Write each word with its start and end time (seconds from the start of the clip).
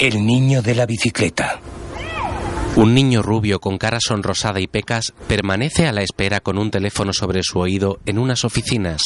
El 0.00 0.24
niño 0.24 0.62
de 0.62 0.76
la 0.76 0.86
bicicleta. 0.86 1.58
Un 2.76 2.94
niño 2.94 3.20
rubio 3.20 3.58
con 3.58 3.78
cara 3.78 3.98
sonrosada 4.00 4.60
y 4.60 4.68
pecas 4.68 5.12
permanece 5.26 5.88
a 5.88 5.92
la 5.92 6.02
espera 6.02 6.38
con 6.38 6.56
un 6.56 6.70
teléfono 6.70 7.12
sobre 7.12 7.42
su 7.42 7.58
oído 7.58 7.98
en 8.06 8.20
unas 8.20 8.44
oficinas. 8.44 9.02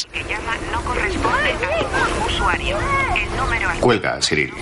Cuelga, 3.79 4.19
Cyril. 4.21 4.53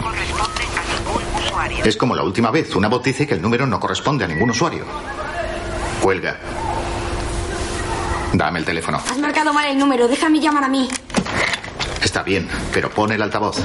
Es 1.84 1.98
como 1.98 2.16
la 2.16 2.24
última 2.24 2.50
vez. 2.50 2.74
Una 2.78 2.88
voz 2.88 3.04
dice 3.04 3.28
que 3.28 3.34
el 3.34 3.42
número 3.42 3.68
no 3.68 3.78
corresponde 3.78 4.24
a 4.24 4.28
ningún 4.30 4.52
usuario. 4.52 4.86
Cuelga. 6.02 6.40
Dame 8.32 8.60
el 8.60 8.66
teléfono. 8.66 9.00
Has 9.00 9.18
marcado 9.18 9.52
mal 9.52 9.66
el 9.66 9.78
número. 9.78 10.08
Déjame 10.08 10.40
llamar 10.40 10.64
a 10.64 10.70
mí. 10.70 10.88
Está 12.02 12.24
bien, 12.24 12.48
pero 12.74 12.90
pon 12.90 13.12
el 13.12 13.22
altavoz. 13.22 13.58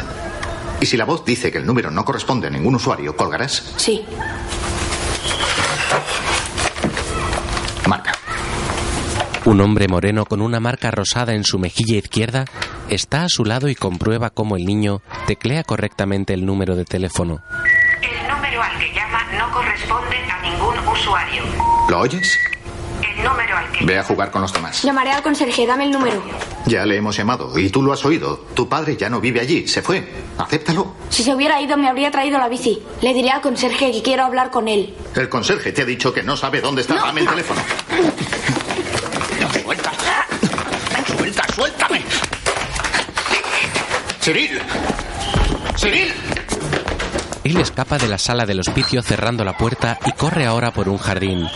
Y 0.81 0.87
si 0.87 0.97
la 0.97 1.05
voz 1.05 1.25
dice 1.25 1.51
que 1.51 1.59
el 1.59 1.67
número 1.67 1.91
no 1.91 2.05
corresponde 2.05 2.47
a 2.47 2.51
ningún 2.51 2.75
usuario, 2.75 3.17
¿colgarás? 3.17 3.75
Sí. 3.77 4.05
Marca. 7.87 8.13
Un 9.45 9.61
hombre 9.61 9.89
moreno 9.89 10.25
con 10.27 10.43
una 10.43 10.61
marca 10.61 10.91
rosada 10.91 11.35
en 11.35 11.45
su 11.45 11.59
mejilla 11.59 11.97
izquierda 11.97 12.45
está 12.89 13.25
a 13.25 13.29
su 13.29 13.45
lado 13.45 13.69
y 13.69 13.75
comprueba 13.75 14.31
cómo 14.31 14.57
el 14.57 14.67
niño 14.67 15.03
teclea 15.27 15.63
correctamente 15.65 16.35
el 16.35 16.45
número 16.45 16.77
de 16.77 16.85
teléfono. 16.85 17.41
El 18.03 18.29
número 18.29 18.63
al 18.63 18.79
que 18.79 18.93
llama 18.93 19.23
no 19.39 19.51
corresponde 19.53 20.17
a 20.17 20.43
ningún 20.43 20.79
usuario. 20.89 21.43
¿Lo 21.89 22.01
oyes? 22.01 22.37
Número 23.27 23.57
al 23.57 23.73
que 23.73 23.85
Ve 23.85 23.99
a 23.99 24.03
jugar 24.05 24.31
con 24.31 24.43
los 24.43 24.53
demás. 24.53 24.83
Llamaré 24.83 25.11
al 25.11 25.23
conserje. 25.23 25.67
Dame 25.67 25.85
el 25.85 25.91
número. 25.91 26.23
Ya 26.67 26.85
le 26.87 26.97
hemos 26.97 27.17
llamado 27.17 27.59
y 27.59 27.71
tú 27.71 27.83
lo 27.83 27.93
has 27.93 28.05
oído. 28.05 28.39
Tu 28.55 28.69
padre 28.69 28.97
ya 28.97 29.09
no 29.09 29.21
vive 29.21 29.41
allí, 29.41 29.67
se 29.67 29.83
fue. 29.83 30.07
Acéptalo. 30.39 30.95
Si 31.09 31.23
se 31.23 31.35
hubiera 31.35 31.61
ido, 31.61 31.77
me 31.77 31.89
habría 31.89 32.11
traído 32.11 32.39
la 32.39 32.49
bici. 32.49 32.83
Le 33.03 33.13
diré 33.15 33.31
al 33.31 33.41
conserje 33.41 33.91
que 33.91 34.03
quiero 34.03 34.25
hablar 34.25 34.51
con 34.51 34.69
él. 34.69 34.95
El 35.15 35.29
conserje 35.29 35.73
te 35.73 35.83
ha 35.83 35.85
dicho 35.85 36.13
que 36.13 36.23
no 36.23 36.37
sabe 36.37 36.61
dónde 36.61 36.83
está. 36.83 36.95
Dame 36.95 37.21
el 37.23 37.29
teléfono. 37.29 37.61
¡Suelta! 39.63 39.93
¡Suelta, 41.17 41.45
suéltame! 41.55 42.03
¡Cyril! 44.21 44.61
¡Cyril! 45.77 46.13
Él 47.45 47.57
escapa 47.59 47.99
de 47.99 48.09
la 48.09 48.19
sala 48.19 48.45
del 48.45 48.61
hospicio 48.61 49.03
cerrando 49.03 49.45
la 49.45 49.57
puerta 49.57 49.99
y 50.05 50.13
corre 50.13 50.47
ahora 50.47 50.73
por 50.73 50.89
un 50.89 50.99
jardín. 50.99 51.47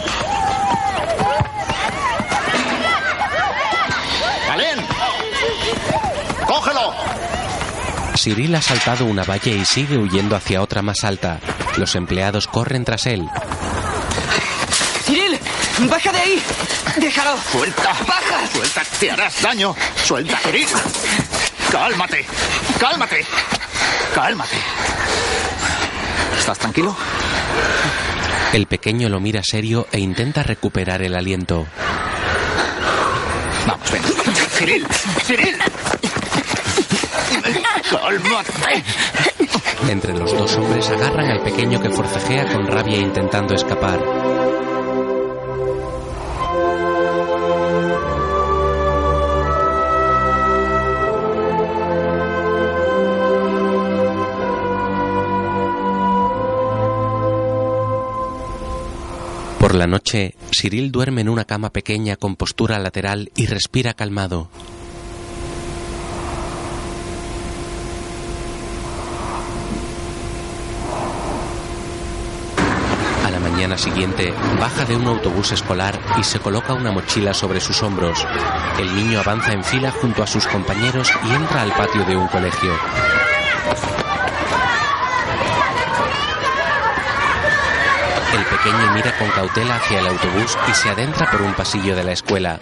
Cyril 8.22 8.54
ha 8.54 8.60
saltado 8.60 9.06
una 9.06 9.24
valla 9.24 9.50
y 9.50 9.64
sigue 9.64 9.96
huyendo 9.96 10.36
hacia 10.36 10.60
otra 10.60 10.82
más 10.82 11.04
alta. 11.04 11.40
Los 11.78 11.94
empleados 11.94 12.46
corren 12.48 12.84
tras 12.84 13.06
él. 13.06 13.26
¡Cyril! 15.06 15.38
¡Baja 15.88 16.12
de 16.12 16.18
ahí! 16.18 16.42
¡Déjalo! 16.96 17.38
¡Suelta! 17.50 17.94
¡Baja! 18.06 18.46
¡Suelta! 18.52 18.82
¡Te 18.98 19.10
harás 19.10 19.40
daño! 19.40 19.74
¡Suelta, 20.04 20.38
Cyril! 20.44 20.66
¡Cálmate! 21.72 22.26
¡Cálmate! 22.78 23.26
¡Cálmate! 24.14 24.56
¿Estás 26.38 26.58
tranquilo? 26.58 26.94
El 28.52 28.66
pequeño 28.66 29.08
lo 29.08 29.20
mira 29.20 29.40
serio 29.42 29.86
e 29.92 29.98
intenta 29.98 30.42
recuperar 30.42 31.00
el 31.00 31.14
aliento. 31.14 31.66
Vamos, 33.66 33.90
ven. 33.90 34.02
¡Cyril! 34.58 34.86
¡Cyril! 35.24 35.56
¡Cálmate! 37.90 38.84
Entre 39.88 40.16
los 40.16 40.32
dos 40.32 40.56
hombres 40.56 40.88
agarran 40.90 41.30
al 41.30 41.42
pequeño 41.42 41.80
que 41.80 41.90
forcejea 41.90 42.52
con 42.52 42.66
rabia 42.66 42.98
intentando 42.98 43.54
escapar. 43.54 44.00
Por 59.60 59.74
la 59.74 59.86
noche, 59.86 60.34
Cyril 60.50 60.90
duerme 60.90 61.20
en 61.20 61.28
una 61.28 61.44
cama 61.44 61.70
pequeña 61.70 62.16
con 62.16 62.34
postura 62.34 62.78
lateral 62.78 63.30
y 63.36 63.46
respira 63.46 63.94
calmado. 63.94 64.48
A 73.24 73.30
la 73.30 73.38
mañana 73.60 73.76
siguiente, 73.76 74.32
baja 74.58 74.86
de 74.86 74.96
un 74.96 75.06
autobús 75.06 75.52
escolar 75.52 76.00
y 76.18 76.24
se 76.24 76.40
coloca 76.40 76.72
una 76.72 76.92
mochila 76.92 77.34
sobre 77.34 77.60
sus 77.60 77.82
hombros. 77.82 78.26
El 78.78 78.96
niño 78.96 79.20
avanza 79.20 79.52
en 79.52 79.62
fila 79.62 79.90
junto 79.90 80.22
a 80.22 80.26
sus 80.26 80.46
compañeros 80.46 81.12
y 81.28 81.34
entra 81.34 81.60
al 81.60 81.72
patio 81.72 82.02
de 82.06 82.16
un 82.16 82.26
colegio. 82.28 82.72
El 88.32 88.44
pequeño 88.46 88.94
mira 88.94 89.18
con 89.18 89.28
cautela 89.28 89.76
hacia 89.76 90.00
el 90.00 90.06
autobús 90.06 90.56
y 90.66 90.72
se 90.72 90.88
adentra 90.88 91.30
por 91.30 91.42
un 91.42 91.52
pasillo 91.52 91.94
de 91.94 92.04
la 92.04 92.12
escuela. 92.12 92.60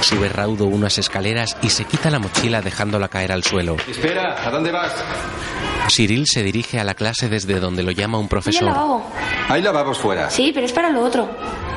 Sube 0.00 0.30
raudo 0.30 0.64
unas 0.64 0.96
escaleras 0.96 1.58
y 1.60 1.68
se 1.68 1.84
quita 1.84 2.08
la 2.08 2.20
mochila 2.20 2.62
dejándola 2.62 3.08
caer 3.08 3.32
al 3.32 3.44
suelo. 3.44 3.76
Espera, 3.86 4.34
¿a 4.46 4.50
dónde 4.50 4.72
vas? 4.72 4.94
Cyril 5.88 6.24
se 6.26 6.42
dirige 6.42 6.78
a 6.78 6.84
la 6.84 6.94
clase 6.94 7.28
desde 7.28 7.60
donde 7.60 7.82
lo 7.82 7.90
llama 7.90 8.18
un 8.18 8.24
¿Y 8.24 8.26
el 8.26 8.28
profesor. 8.28 9.02
Hay 9.48 9.62
lavabos 9.62 9.98
fuera. 9.98 10.28
Sí, 10.30 10.50
pero 10.52 10.66
es 10.66 10.72
para 10.72 10.90
lo 10.90 11.02
otro. 11.02 11.28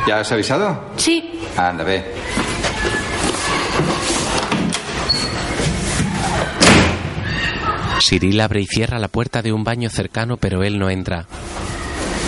¿Ya 0.06 0.20
has 0.20 0.32
avisado? 0.32 0.92
Sí. 0.98 1.40
Anda, 1.56 1.84
ve. 1.84 2.04
Cyril 8.02 8.42
abre 8.42 8.62
y 8.62 8.66
cierra 8.66 9.00
la 9.00 9.08
puerta 9.08 9.42
de 9.42 9.54
un 9.54 9.64
baño 9.64 9.90
cercano, 9.90 10.38
pero 10.38 10.64
él 10.64 10.80
no 10.80 10.90
entra. 10.90 11.28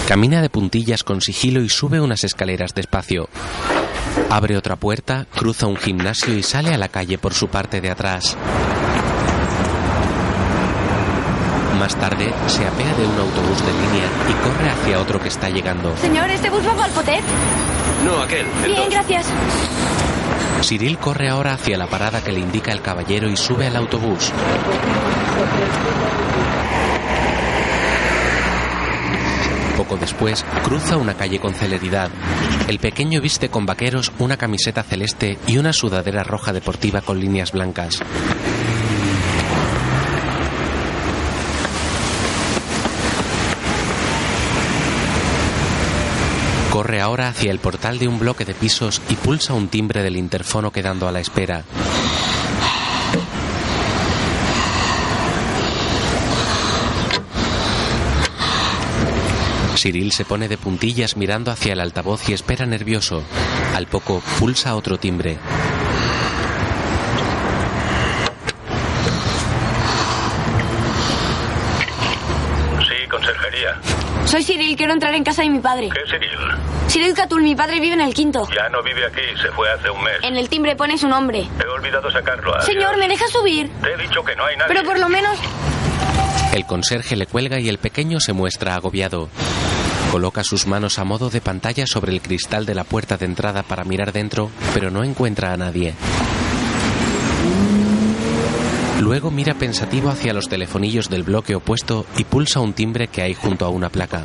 Camina 0.08 0.42
de 0.42 0.50
puntillas 0.50 1.04
con 1.04 1.20
sigilo 1.22 1.62
y 1.62 1.70
sube 1.70 2.00
unas 2.00 2.24
escaleras 2.24 2.74
despacio. 2.74 3.28
Abre 4.30 4.58
otra 4.58 4.76
puerta, 4.76 5.26
cruza 5.36 5.68
un 5.68 5.78
gimnasio 5.78 6.38
y 6.38 6.44
sale 6.44 6.74
a 6.74 6.78
la 6.78 6.90
calle 6.90 7.18
por 7.18 7.34
su 7.34 7.48
parte 7.48 7.82
de 7.82 7.90
atrás. 7.90 8.38
Más 11.84 11.98
tarde, 11.98 12.34
se 12.48 12.66
apea 12.66 12.94
de 12.96 13.06
un 13.06 13.20
autobús 13.20 13.60
de 13.66 13.74
línea 13.74 14.08
y 14.30 14.34
corre 14.42 14.70
hacia 14.70 15.02
otro 15.02 15.20
que 15.20 15.28
está 15.28 15.50
llegando. 15.50 15.94
Señor, 15.98 16.30
¿este 16.30 16.50
bus 16.50 16.66
va 16.66 16.76
para 16.76 16.88
el 16.88 16.94
potet? 16.94 17.22
No, 18.06 18.22
aquel. 18.22 18.46
Bien, 18.66 18.90
gracias. 18.90 19.26
Cyril 20.62 20.98
corre 20.98 21.28
ahora 21.28 21.56
hacia 21.56 21.78
la 21.78 21.88
parada 21.88 22.24
que 22.24 22.32
le 22.32 22.40
indica 22.40 22.72
el 22.72 22.82
caballero 22.82 23.30
y 23.30 23.36
sube 23.36 23.68
al 23.68 23.76
autobús. 23.76 24.32
Poco 29.76 29.98
después, 29.98 30.46
cruza 30.64 30.96
una 30.96 31.16
calle 31.16 31.40
con 31.40 31.54
celeridad. 31.54 32.10
El 32.70 32.80
pequeño 32.80 33.20
viste 33.20 33.50
con 33.50 33.66
vaqueros 33.66 34.14
una 34.20 34.38
camiseta 34.38 34.84
celeste 34.84 35.38
y 35.48 35.58
una 35.58 35.74
sudadera 35.74 36.24
roja 36.24 36.54
deportiva 36.54 37.02
con 37.02 37.20
líneas 37.20 37.52
blancas. 37.52 38.02
Corre 46.74 47.02
ahora 47.02 47.28
hacia 47.28 47.52
el 47.52 47.60
portal 47.60 48.00
de 48.00 48.08
un 48.08 48.18
bloque 48.18 48.46
de 48.46 48.56
pisos 48.56 49.00
y 49.08 49.14
pulsa 49.14 49.54
un 49.54 49.68
timbre 49.68 50.02
del 50.02 50.18
interfono 50.18 50.72
quedando 50.72 51.08
a 51.08 51.12
la 51.12 51.20
espera. 51.20 51.64
Cyril 59.76 60.12
se 60.12 60.26
pone 60.26 60.48
de 60.48 60.58
puntillas 60.58 61.16
mirando 61.16 61.52
hacia 61.52 61.74
el 61.74 61.80
altavoz 61.80 62.28
y 62.28 62.34
espera 62.34 62.66
nervioso. 62.66 63.22
Al 63.76 63.86
poco 63.86 64.24
pulsa 64.40 64.76
otro 64.76 64.98
timbre. 64.98 65.38
Sí, 72.80 73.08
conserjería. 73.12 73.80
Soy 74.34 74.44
Cyril, 74.44 74.76
quiero 74.76 74.94
entrar 74.94 75.14
en 75.14 75.24
casa 75.24 75.44
de 75.44 75.50
mi 75.52 75.60
padre. 75.60 75.90
¿Qué 75.94 76.00
Cyril? 76.10 76.40
Cyril 76.88 77.14
Catul, 77.14 77.44
mi 77.44 77.56
padre 77.56 77.80
vive 77.80 77.94
en 77.94 78.02
el 78.02 78.16
quinto. 78.16 78.48
Ya 78.50 78.68
no 78.70 78.82
vive 78.82 79.06
aquí, 79.06 79.22
se 79.40 79.52
fue 79.52 79.72
hace 79.72 79.92
un 79.92 80.04
mes. 80.04 80.16
En 80.24 80.36
el 80.36 80.50
timbre 80.50 80.76
pone 80.76 80.98
su 80.98 81.08
nombre. 81.08 81.48
He 81.64 81.68
olvidado 81.68 82.10
sacarlo. 82.10 82.52
adiós. 82.52 82.66
Señor, 82.66 82.98
¿me 82.98 83.08
deja 83.08 83.28
subir? 83.28 83.70
Te 83.84 83.94
he 83.94 83.98
dicho 83.98 84.24
que 84.24 84.36
no 84.36 84.44
hay 84.44 84.58
nadie. 84.58 84.74
Pero 84.74 84.84
por 84.86 84.98
lo 84.98 85.08
menos... 85.08 85.38
El 86.52 86.66
conserje 86.66 87.16
le 87.16 87.28
cuelga 87.28 87.60
y 87.60 87.70
el 87.70 87.78
pequeño 87.78 88.20
se 88.20 88.34
muestra 88.34 88.74
agobiado. 88.74 89.30
Coloca 90.12 90.44
sus 90.44 90.66
manos 90.66 90.98
a 90.98 91.04
modo 91.04 91.30
de 91.30 91.40
pantalla 91.40 91.86
sobre 91.86 92.12
el 92.12 92.24
cristal 92.24 92.66
de 92.66 92.74
la 92.74 92.86
puerta 92.86 93.18
de 93.18 93.26
entrada 93.26 93.62
para 93.62 93.84
mirar 93.84 94.14
dentro, 94.14 94.50
pero 94.74 94.90
no 94.90 95.04
encuentra 95.04 95.54
a 95.54 95.58
nadie. 95.58 95.94
Luego 99.04 99.32
mira 99.32 99.54
pensativo 99.54 100.08
hacia 100.08 100.34
los 100.34 100.48
telefonillos 100.48 101.10
del 101.10 101.24
bloque 101.24 101.56
opuesto 101.56 102.06
y 102.18 102.24
pulsa 102.24 102.62
un 102.62 102.72
timbre 102.72 103.10
que 103.10 103.22
hay 103.22 103.34
junto 103.34 103.66
a 103.66 103.70
una 103.70 103.90
placa. 103.90 104.24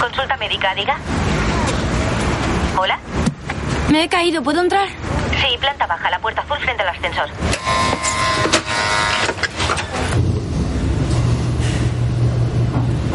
Consulta 0.00 0.36
médica, 0.36 0.72
diga. 0.76 0.96
¿Hola? 2.78 3.00
Me 3.90 4.04
he 4.04 4.08
caído, 4.08 4.44
¿puedo 4.44 4.60
entrar? 4.60 4.86
Sí, 5.40 5.58
planta 5.58 5.88
baja, 5.88 6.08
la 6.08 6.20
puerta 6.20 6.44
full 6.44 6.58
frente 6.58 6.84
al 6.84 6.90
ascensor. 6.90 7.28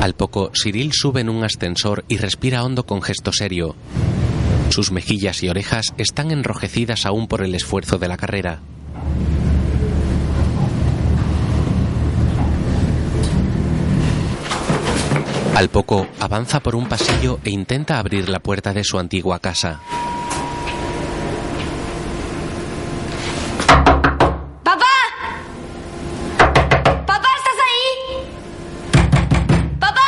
Al 0.02 0.14
poco, 0.14 0.52
Cyril 0.54 0.92
sube 0.92 1.22
en 1.22 1.30
un 1.30 1.46
ascensor 1.46 2.04
y 2.10 2.18
respira 2.18 2.66
hondo 2.66 2.86
con 2.86 3.02
gesto 3.02 3.32
serio. 3.32 3.78
Sus 4.72 4.92
mejillas 4.92 5.42
y 5.42 5.48
orejas 5.48 5.94
están 5.98 6.32
enrojecidas 6.32 7.06
aún 7.06 7.30
por 7.30 7.46
el 7.46 7.56
esfuerzo 7.56 7.98
de 7.98 8.10
la 8.10 8.18
carrera. 8.18 8.60
Al 15.60 15.68
poco, 15.68 16.08
avanza 16.22 16.62
por 16.62 16.74
un 16.74 16.88
pasillo 16.88 17.38
e 17.44 17.50
intenta 17.50 18.00
abrir 18.00 18.30
la 18.30 18.40
puerta 18.40 18.72
de 18.72 18.86
su 18.86 18.98
antigua 18.98 19.40
casa. 19.40 19.82
¡Papá! 24.64 24.86
¡Papá, 27.06 27.28
estás 27.36 27.60
ahí! 27.68 28.24
¡Papá! 29.82 30.00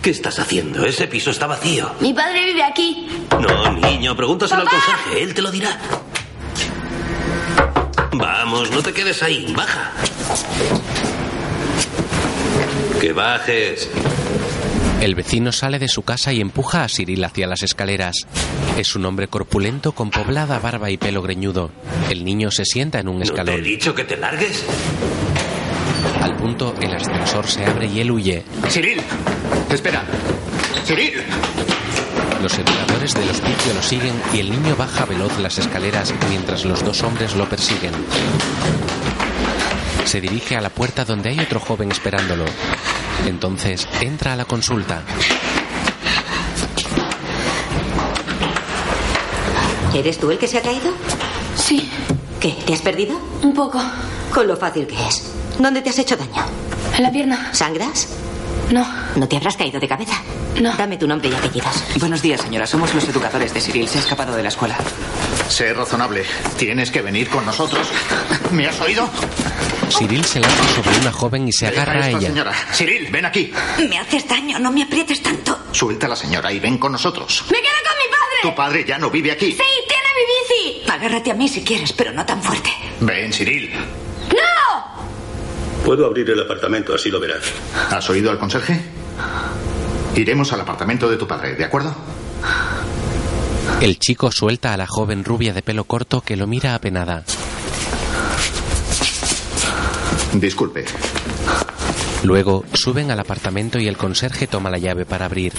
¿Qué 0.00 0.10
estás 0.10 0.38
haciendo? 0.38 0.86
Ese 0.86 1.08
piso 1.08 1.32
está 1.32 1.48
vacío. 1.48 1.90
Mi 1.98 2.14
padre 2.14 2.44
vive 2.44 2.62
aquí. 2.62 3.26
No, 3.32 3.72
niño, 3.72 4.14
pregúntaselo 4.14 4.62
¡Papá! 4.62 4.76
al 4.76 4.82
conserje. 4.84 5.22
Él 5.24 5.34
te 5.34 5.42
lo 5.42 5.50
dirá. 5.50 5.76
Vamos, 8.12 8.70
no 8.70 8.80
te 8.80 8.92
quedes 8.92 9.24
ahí. 9.24 9.52
Baja. 9.56 9.90
Que 13.00 13.12
bajes. 13.12 13.88
El 15.00 15.14
vecino 15.14 15.52
sale 15.52 15.78
de 15.78 15.88
su 15.88 16.02
casa 16.02 16.32
y 16.32 16.40
empuja 16.40 16.84
a 16.84 16.88
Cyril 16.88 17.24
hacia 17.24 17.46
las 17.46 17.62
escaleras. 17.62 18.26
Es 18.76 18.94
un 18.94 19.06
hombre 19.06 19.28
corpulento 19.28 19.92
con 19.92 20.10
poblada 20.10 20.58
barba 20.58 20.90
y 20.90 20.98
pelo 20.98 21.22
greñudo. 21.22 21.70
El 22.10 22.24
niño 22.24 22.50
se 22.50 22.64
sienta 22.66 22.98
en 23.00 23.08
un 23.08 23.18
¿No 23.18 23.24
te 23.24 23.28
he 23.28 23.32
escalón. 23.32 23.62
dicho 23.62 23.94
que 23.94 24.04
te 24.04 24.16
largues? 24.18 24.64
Al 26.20 26.36
punto, 26.36 26.74
el 26.80 26.92
ascensor 26.94 27.46
se 27.46 27.64
abre 27.64 27.86
y 27.86 28.00
él 28.00 28.10
huye. 28.10 28.44
Cyril, 28.68 29.00
espera. 29.70 30.04
Cyril. 30.84 31.14
Los 32.42 32.54
educadores 32.58 33.14
del 33.14 33.30
hospicio 33.30 33.74
lo 33.74 33.82
siguen 33.82 34.14
y 34.34 34.40
el 34.40 34.50
niño 34.50 34.76
baja 34.76 35.06
veloz 35.06 35.38
las 35.38 35.58
escaleras 35.58 36.12
mientras 36.28 36.64
los 36.66 36.84
dos 36.84 37.02
hombres 37.02 37.34
lo 37.36 37.48
persiguen. 37.48 37.92
Se 40.10 40.20
dirige 40.20 40.56
a 40.56 40.60
la 40.60 40.70
puerta 40.70 41.04
donde 41.04 41.28
hay 41.28 41.38
otro 41.38 41.60
joven 41.60 41.92
esperándolo. 41.92 42.44
Entonces 43.28 43.86
entra 44.00 44.32
a 44.32 44.36
la 44.36 44.44
consulta. 44.44 45.04
¿Eres 49.94 50.18
tú 50.18 50.32
el 50.32 50.38
que 50.38 50.48
se 50.48 50.58
ha 50.58 50.62
caído? 50.62 50.92
Sí, 51.54 51.88
¿Qué? 52.40 52.56
¿Te 52.66 52.74
has 52.74 52.82
perdido? 52.82 53.16
un 53.44 53.54
poco. 53.54 53.80
Con 54.34 54.48
lo 54.48 54.56
fácil 54.56 54.88
que 54.88 54.96
es. 55.06 55.30
¿Dónde 55.60 55.80
te 55.80 55.90
has 55.90 55.98
hecho 56.00 56.16
daño? 56.16 56.44
En 56.96 57.04
la 57.04 57.12
pierna. 57.12 57.54
¿Sangras? 57.54 58.08
No, 58.70 58.86
¿No 59.16 59.26
te 59.28 59.36
habrás 59.36 59.56
caído 59.56 59.80
de 59.80 59.88
cabeza? 59.88 60.14
no. 60.60 60.72
Dame 60.76 60.96
tu 60.96 61.06
nombre 61.08 61.28
y 61.28 61.34
apellidos. 61.34 61.82
Buenos 61.98 62.22
días, 62.22 62.40
señora. 62.40 62.66
Somos 62.66 62.94
los 62.94 63.04
educadores 63.08 63.52
de 63.54 63.60
Cyril. 63.60 63.88
Se 63.88 63.98
ha 63.98 64.00
escapado 64.02 64.36
de 64.36 64.42
la 64.42 64.48
escuela. 64.50 64.76
Sé 65.48 65.72
razonable. 65.74 66.24
Tienes 66.58 66.90
que 66.90 67.02
venir 67.02 67.28
con 67.28 67.44
nosotros. 67.46 67.88
¿Me 68.52 68.66
has 68.68 68.80
oído? 68.80 69.08
Cyril 69.90 70.24
se 70.24 70.38
lanza 70.40 70.64
sobre 70.74 70.98
una 70.98 71.10
joven 71.12 71.48
y 71.48 71.52
se 71.52 71.66
agarra 71.66 72.04
a 72.04 72.10
ella. 72.10 72.20
señora. 72.20 72.52
Cyril, 72.72 73.08
ven 73.10 73.24
aquí. 73.24 73.52
Me 73.88 73.98
haces 73.98 74.28
daño, 74.28 74.58
no 74.60 74.70
me 74.70 74.82
aprietes 74.84 75.20
tanto. 75.22 75.58
Suelta 75.72 76.06
a 76.06 76.10
la 76.10 76.16
señora 76.16 76.52
y 76.52 76.60
ven 76.60 76.78
con 76.78 76.92
nosotros. 76.92 77.44
¡Me 77.50 77.58
quedo 77.58 77.70
con 77.88 77.98
mi 77.98 78.10
padre! 78.10 78.38
Tu 78.42 78.54
padre 78.54 78.84
ya 78.86 78.98
no 78.98 79.10
vive 79.10 79.32
aquí. 79.32 79.50
¡Sí, 79.52 79.58
tiene 79.88 80.08
mi 80.16 80.72
bici! 80.76 80.90
Agárrate 80.90 81.30
a 81.32 81.34
mí 81.34 81.48
si 81.48 81.64
quieres, 81.64 81.92
pero 81.92 82.12
no 82.12 82.24
tan 82.24 82.40
fuerte. 82.42 82.70
Ven, 83.00 83.32
Cyril. 83.32 83.72
Puedo 85.84 86.06
abrir 86.06 86.28
el 86.30 86.40
apartamento, 86.40 86.94
así 86.94 87.10
lo 87.10 87.20
verás. 87.20 87.42
¿Has 87.90 88.08
oído 88.10 88.30
al 88.30 88.38
conserje? 88.38 88.80
Iremos 90.14 90.52
al 90.52 90.60
apartamento 90.60 91.08
de 91.08 91.16
tu 91.16 91.26
padre, 91.26 91.54
¿de 91.54 91.64
acuerdo? 91.64 91.94
El 93.80 93.98
chico 93.98 94.30
suelta 94.30 94.74
a 94.74 94.76
la 94.76 94.86
joven 94.86 95.24
rubia 95.24 95.52
de 95.52 95.62
pelo 95.62 95.84
corto 95.84 96.20
que 96.20 96.36
lo 96.36 96.46
mira 96.46 96.74
apenada. 96.74 97.24
Disculpe. 100.34 100.84
Luego 102.22 102.64
suben 102.74 103.10
al 103.10 103.20
apartamento 103.20 103.78
y 103.78 103.88
el 103.88 103.96
conserje 103.96 104.46
toma 104.46 104.70
la 104.70 104.78
llave 104.78 105.06
para 105.06 105.24
abrir. 105.24 105.54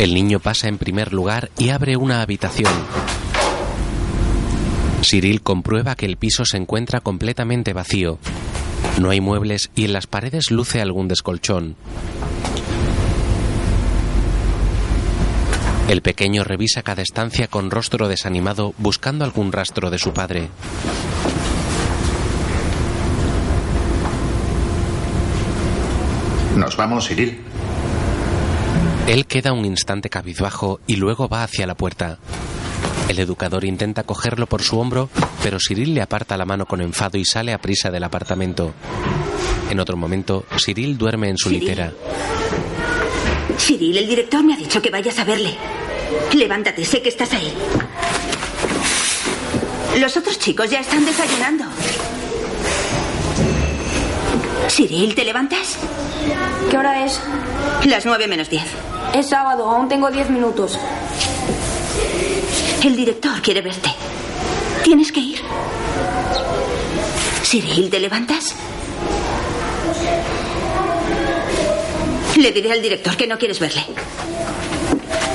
El 0.00 0.14
niño 0.14 0.40
pasa 0.40 0.66
en 0.66 0.78
primer 0.78 1.12
lugar 1.12 1.50
y 1.58 1.68
abre 1.68 1.98
una 1.98 2.22
habitación. 2.22 2.72
Cyril 5.02 5.42
comprueba 5.42 5.94
que 5.94 6.06
el 6.06 6.16
piso 6.16 6.46
se 6.46 6.56
encuentra 6.56 7.02
completamente 7.02 7.74
vacío. 7.74 8.18
No 8.98 9.10
hay 9.10 9.20
muebles 9.20 9.70
y 9.74 9.84
en 9.84 9.92
las 9.92 10.06
paredes 10.06 10.50
luce 10.50 10.80
algún 10.80 11.06
descolchón. 11.06 11.76
El 15.90 16.00
pequeño 16.00 16.44
revisa 16.44 16.80
cada 16.80 17.02
estancia 17.02 17.48
con 17.48 17.70
rostro 17.70 18.08
desanimado 18.08 18.72
buscando 18.78 19.26
algún 19.26 19.52
rastro 19.52 19.90
de 19.90 19.98
su 19.98 20.14
padre. 20.14 20.48
Nos 26.56 26.74
vamos, 26.74 27.06
Cyril. 27.06 27.50
Él 29.10 29.26
queda 29.26 29.52
un 29.52 29.64
instante 29.64 30.08
cabizbajo 30.08 30.78
y 30.86 30.94
luego 30.94 31.28
va 31.28 31.42
hacia 31.42 31.66
la 31.66 31.74
puerta. 31.74 32.20
El 33.08 33.18
educador 33.18 33.64
intenta 33.64 34.04
cogerlo 34.04 34.46
por 34.46 34.62
su 34.62 34.78
hombro, 34.78 35.10
pero 35.42 35.58
Cyril 35.58 35.94
le 35.94 36.00
aparta 36.00 36.36
la 36.36 36.44
mano 36.44 36.64
con 36.64 36.80
enfado 36.80 37.18
y 37.18 37.24
sale 37.24 37.52
a 37.52 37.58
prisa 37.58 37.90
del 37.90 38.04
apartamento. 38.04 38.72
En 39.68 39.80
otro 39.80 39.96
momento, 39.96 40.46
Cyril 40.64 40.96
duerme 40.96 41.28
en 41.28 41.38
su 41.38 41.48
Cyril. 41.48 41.64
litera. 41.64 41.92
Cyril, 43.58 43.98
el 43.98 44.06
director 44.06 44.44
me 44.44 44.54
ha 44.54 44.56
dicho 44.56 44.80
que 44.80 44.90
vayas 44.90 45.18
a 45.18 45.24
verle. 45.24 45.56
Levántate, 46.32 46.84
sé 46.84 47.02
que 47.02 47.08
estás 47.08 47.32
ahí. 47.32 47.52
Los 49.98 50.16
otros 50.16 50.38
chicos 50.38 50.70
ya 50.70 50.78
están 50.78 51.04
desayunando. 51.04 51.64
Cyril, 54.68 55.16
¿te 55.16 55.24
levantas? 55.24 55.78
¿Qué 56.70 56.78
hora 56.78 57.04
es? 57.04 57.20
Las 57.86 58.06
nueve 58.06 58.28
menos 58.28 58.48
diez. 58.48 58.62
Es 59.14 59.28
sábado, 59.28 59.68
aún 59.68 59.88
tengo 59.88 60.10
diez 60.10 60.30
minutos. 60.30 60.78
El 62.84 62.96
director 62.96 63.42
quiere 63.42 63.60
verte. 63.60 63.90
Tienes 64.84 65.12
que 65.12 65.20
ir. 65.20 65.40
Cyril, 67.42 67.90
¿te 67.90 67.98
levantas? 67.98 68.54
Le 72.36 72.52
diré 72.52 72.72
al 72.72 72.80
director 72.80 73.16
que 73.16 73.26
no 73.26 73.36
quieres 73.36 73.58
verle. 73.58 73.84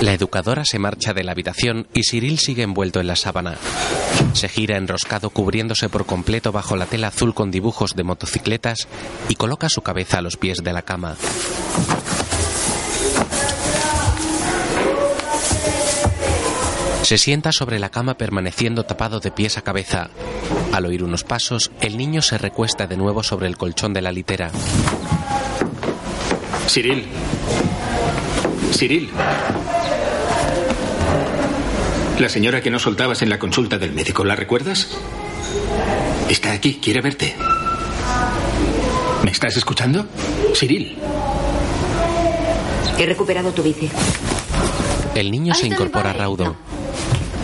La 0.02 0.14
educadora 0.14 0.66
se 0.66 0.80
marcha 0.80 1.14
de 1.14 1.24
la 1.24 1.34
habitación 1.34 1.88
y 1.94 2.04
Cyril 2.04 2.40
sigue 2.40 2.64
envuelto 2.64 3.00
en 3.00 3.08
la 3.08 3.16
sábana. 3.16 3.56
Se 4.34 4.50
gira 4.50 4.78
enroscado 4.78 5.30
cubriéndose 5.30 5.90
por 5.90 6.06
completo 6.06 6.52
bajo 6.52 6.76
la 6.76 6.86
tela 6.86 7.08
azul 7.08 7.34
con 7.34 7.52
dibujos 7.52 7.96
de 7.96 8.04
motocicletas 8.04 8.88
y 9.30 9.36
coloca 9.36 9.70
su 9.70 9.82
cabeza 9.82 10.18
a 10.18 10.22
los 10.22 10.38
pies 10.38 10.64
de 10.64 10.74
la 10.74 10.82
cama. 10.82 11.16
Se 17.06 17.20
sienta 17.20 17.52
sobre 17.52 17.78
la 17.78 17.90
cama 17.90 18.16
permaneciendo 18.16 18.84
tapado 18.84 19.20
de 19.20 19.30
pies 19.30 19.60
a 19.60 19.62
cabeza. 19.62 20.10
Al 20.74 20.88
oír 20.88 21.04
unos 21.04 21.24
pasos, 21.24 21.70
el 21.80 21.98
niño 21.98 22.24
se 22.24 22.40
recuesta 22.40 22.88
de 22.88 22.98
nuevo 22.98 23.22
sobre 23.22 23.46
el 23.46 23.58
colchón 23.58 23.94
de 23.94 24.02
la 24.02 24.12
litera. 24.12 24.50
Cyril. 26.68 27.06
Cyril. 28.74 29.12
La 32.18 32.28
señora 32.28 32.62
que 32.62 32.72
no 32.72 32.80
soltabas 32.80 33.22
en 33.22 33.30
la 33.30 33.38
consulta 33.38 33.78
del 33.78 33.94
médico, 33.94 34.24
¿la 34.24 34.36
recuerdas? 34.36 34.88
Está 36.28 36.54
aquí, 36.54 36.80
quiere 36.82 37.02
verte. 37.02 37.36
¿Me 39.24 39.30
estás 39.30 39.56
escuchando? 39.58 40.08
Cyril. 40.56 40.98
He 42.98 43.06
recuperado 43.06 43.52
tu 43.52 43.62
bici. 43.62 43.92
El 45.14 45.30
niño 45.30 45.54
se 45.54 45.68
incorpora 45.68 46.12
raudo. 46.12 46.56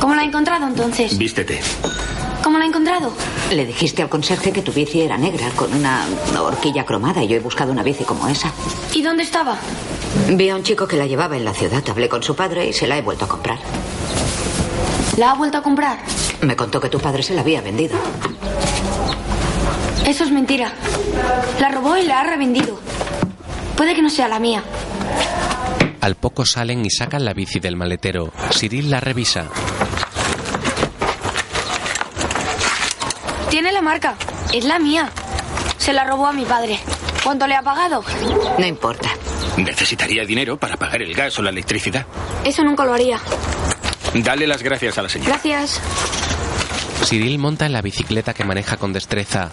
¿Cómo 0.01 0.15
la 0.15 0.23
ha 0.23 0.25
encontrado 0.25 0.67
entonces? 0.67 1.15
Vístete. 1.15 1.61
¿Cómo 2.43 2.57
la 2.57 2.65
ha 2.65 2.67
encontrado? 2.67 3.13
Le 3.51 3.67
dijiste 3.67 4.01
al 4.01 4.09
conserje 4.09 4.51
que 4.51 4.63
tu 4.63 4.71
bici 4.73 4.99
era 5.01 5.15
negra 5.15 5.47
con 5.55 5.71
una 5.75 6.05
horquilla 6.41 6.83
cromada 6.85 7.23
y 7.23 7.27
yo 7.27 7.37
he 7.37 7.39
buscado 7.39 7.71
una 7.71 7.83
bici 7.83 8.03
como 8.03 8.27
esa. 8.27 8.51
¿Y 8.95 9.03
dónde 9.03 9.21
estaba? 9.21 9.57
Vi 10.29 10.49
a 10.49 10.55
un 10.55 10.63
chico 10.63 10.87
que 10.87 10.97
la 10.97 11.05
llevaba 11.05 11.37
en 11.37 11.45
la 11.45 11.53
ciudad. 11.53 11.83
Hablé 11.87 12.09
con 12.09 12.23
su 12.23 12.35
padre 12.35 12.67
y 12.67 12.73
se 12.73 12.87
la 12.87 12.97
he 12.97 13.03
vuelto 13.03 13.25
a 13.25 13.27
comprar. 13.27 13.59
¿La 15.17 15.31
ha 15.31 15.33
vuelto 15.35 15.59
a 15.59 15.61
comprar? 15.61 15.99
Me 16.41 16.55
contó 16.55 16.81
que 16.81 16.89
tu 16.89 16.99
padre 16.99 17.21
se 17.21 17.35
la 17.35 17.41
había 17.41 17.61
vendido. 17.61 17.95
Eso 20.07 20.23
es 20.23 20.31
mentira. 20.31 20.73
La 21.59 21.69
robó 21.69 21.95
y 21.95 22.05
la 22.05 22.21
ha 22.21 22.23
revendido. 22.23 22.79
Puede 23.77 23.93
que 23.93 24.01
no 24.01 24.09
sea 24.09 24.27
la 24.27 24.39
mía. 24.39 24.63
Al 26.01 26.15
poco 26.15 26.47
salen 26.47 26.83
y 26.83 26.89
sacan 26.89 27.23
la 27.23 27.33
bici 27.35 27.59
del 27.59 27.75
maletero. 27.75 28.31
Cyril 28.51 28.89
la 28.89 28.99
revisa. 28.99 29.45
Tiene 33.51 33.73
la 33.73 33.81
marca. 33.81 34.15
Es 34.53 34.63
la 34.63 34.79
mía. 34.79 35.09
Se 35.77 35.91
la 35.91 36.05
robó 36.05 36.25
a 36.25 36.31
mi 36.31 36.45
padre. 36.45 36.79
¿Cuánto 37.21 37.47
le 37.47 37.55
ha 37.55 37.61
pagado? 37.61 38.01
No 38.57 38.65
importa. 38.65 39.09
Necesitaría 39.57 40.23
dinero 40.23 40.55
para 40.55 40.77
pagar 40.77 41.01
el 41.01 41.13
gas 41.13 41.37
o 41.37 41.41
la 41.41 41.49
electricidad. 41.49 42.05
Eso 42.45 42.63
nunca 42.63 42.85
lo 42.85 42.93
haría. 42.93 43.19
Dale 44.13 44.47
las 44.47 44.63
gracias 44.63 44.97
a 44.97 45.01
la 45.01 45.09
señora. 45.09 45.31
Gracias. 45.31 45.81
Cyril 47.03 47.39
monta 47.39 47.65
en 47.65 47.73
la 47.73 47.81
bicicleta 47.81 48.33
que 48.33 48.45
maneja 48.45 48.77
con 48.77 48.93
destreza. 48.93 49.51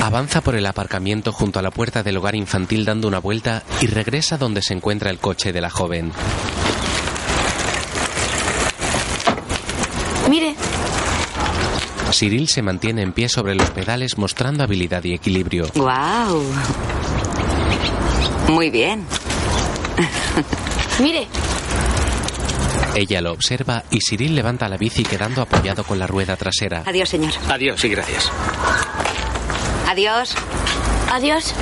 Avanza 0.00 0.42
por 0.42 0.54
el 0.54 0.64
aparcamiento 0.64 1.32
junto 1.32 1.58
a 1.58 1.62
la 1.62 1.72
puerta 1.72 2.04
del 2.04 2.18
hogar 2.18 2.36
infantil 2.36 2.84
dando 2.84 3.08
una 3.08 3.18
vuelta 3.18 3.64
y 3.80 3.88
regresa 3.88 4.38
donde 4.38 4.62
se 4.62 4.74
encuentra 4.74 5.10
el 5.10 5.18
coche 5.18 5.52
de 5.52 5.60
la 5.60 5.70
joven. 5.70 6.12
Mire, 10.28 10.54
Cyril 12.20 12.48
se 12.48 12.60
mantiene 12.60 13.00
en 13.00 13.14
pie 13.14 13.30
sobre 13.30 13.54
los 13.54 13.70
pedales 13.70 14.18
mostrando 14.18 14.62
habilidad 14.62 15.02
y 15.04 15.14
equilibrio. 15.14 15.66
¡Guau! 15.74 16.42
Muy 18.46 18.68
bien. 18.68 19.06
mire. 21.00 21.26
Ella 22.94 23.22
lo 23.22 23.32
observa 23.32 23.84
y 23.90 24.00
Cyril 24.00 24.34
levanta 24.34 24.68
la 24.68 24.76
bici 24.76 25.02
quedando 25.02 25.40
apoyado 25.40 25.82
con 25.82 25.98
la 25.98 26.06
rueda 26.06 26.36
trasera. 26.36 26.82
Adiós, 26.84 27.08
señor. 27.08 27.32
Adiós 27.48 27.82
y 27.86 27.88
gracias. 27.88 28.30
Adiós. 29.88 30.34
Adiós. 31.10 31.54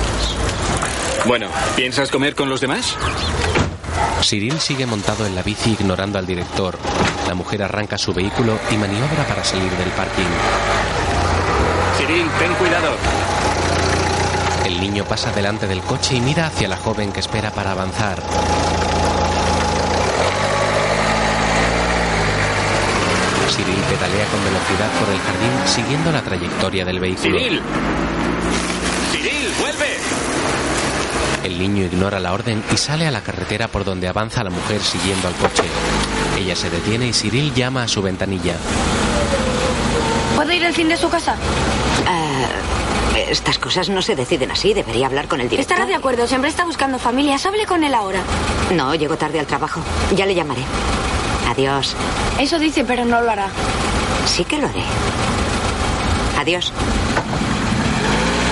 Bueno, 1.25 1.47
¿piensas 1.77 2.11
comer 2.11 2.35
con 2.35 2.49
los 2.49 2.59
demás? 2.59 2.97
Cyril 4.23 4.59
sigue 4.59 4.85
montado 4.85 5.25
en 5.25 5.35
la 5.35 5.41
bici 5.41 5.71
ignorando 5.71 6.19
al 6.19 6.25
director. 6.25 6.77
La 7.29 7.35
mujer 7.35 7.61
arranca 7.61 7.95
su 7.95 8.11
vehículo 8.11 8.57
y 8.71 8.77
maniobra 8.77 9.23
para 9.27 9.43
salir 9.43 9.69
del 9.73 9.89
parking. 9.89 10.25
Cyril, 11.95 12.27
ten 12.39 12.55
cuidado. 12.55 12.95
El 14.65 14.81
niño 14.81 15.03
pasa 15.05 15.31
delante 15.31 15.67
del 15.67 15.81
coche 15.81 16.15
y 16.15 16.21
mira 16.21 16.47
hacia 16.47 16.67
la 16.67 16.77
joven 16.77 17.11
que 17.11 17.19
espera 17.19 17.51
para 17.51 17.73
avanzar. 17.73 18.17
Cyril 23.55 23.75
pedalea 23.75 24.25
con 24.25 24.43
velocidad 24.43 24.89
por 24.99 25.09
el 25.13 25.19
jardín 25.19 25.67
siguiendo 25.67 26.11
la 26.11 26.23
trayectoria 26.23 26.83
del 26.83 26.99
vehículo. 26.99 27.37
Cyril. 27.37 27.61
Cyril, 29.11 29.51
vuelve. 29.59 29.97
El 31.43 31.59
niño 31.59 31.85
ignora 31.85 32.19
la 32.19 32.33
orden 32.33 32.63
y 32.73 32.77
sale 32.77 33.05
a 33.05 33.11
la 33.11 33.21
carretera 33.21 33.67
por 33.67 33.85
donde 33.85 34.07
avanza 34.07 34.43
la 34.43 34.49
mujer 34.49 34.81
siguiendo 34.81 35.27
al 35.27 35.35
coche. 35.35 35.61
Ella 36.39 36.55
se 36.55 36.69
detiene 36.69 37.07
y 37.07 37.13
Cyril 37.13 37.53
llama 37.53 37.83
a 37.83 37.87
su 37.89 38.01
ventanilla. 38.01 38.55
¿Puedo 40.37 40.53
ir 40.53 40.65
al 40.65 40.73
fin 40.73 40.87
de 40.87 40.95
su 40.95 41.09
casa? 41.09 41.35
Ah, 42.07 42.47
estas 43.29 43.59
cosas 43.59 43.89
no 43.89 44.01
se 44.01 44.15
deciden 44.15 44.49
así. 44.49 44.73
Debería 44.73 45.07
hablar 45.07 45.27
con 45.27 45.41
el 45.41 45.49
director. 45.49 45.73
Estará 45.73 45.85
de 45.85 45.95
acuerdo. 45.95 46.27
Siempre 46.27 46.49
está 46.49 46.63
buscando 46.63 46.97
familias. 46.97 47.45
Hable 47.45 47.65
con 47.65 47.83
él 47.83 47.93
ahora. 47.93 48.21
No, 48.73 48.95
llego 48.95 49.17
tarde 49.17 49.41
al 49.41 49.47
trabajo. 49.47 49.81
Ya 50.15 50.25
le 50.25 50.33
llamaré. 50.33 50.61
Adiós. 51.49 51.93
Eso 52.39 52.57
dice, 52.57 52.85
pero 52.85 53.03
no 53.03 53.19
lo 53.21 53.31
hará. 53.31 53.47
Sí 54.25 54.45
que 54.45 54.59
lo 54.59 54.67
haré. 54.67 54.83
Adiós. 56.39 56.71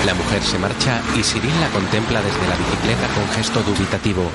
La 0.06 0.13
mujer 0.13 0.44
se 0.44 0.60
marcha 0.60 1.01
y 1.17 1.24
Cyril 1.24 1.58
la 1.62 1.70
contempla 1.70 2.22
desde 2.22 2.48
la 2.48 2.56
bicicleta 2.58 3.08
con 3.15 3.29
gesto 3.29 3.63
dubitativo. 3.63 4.29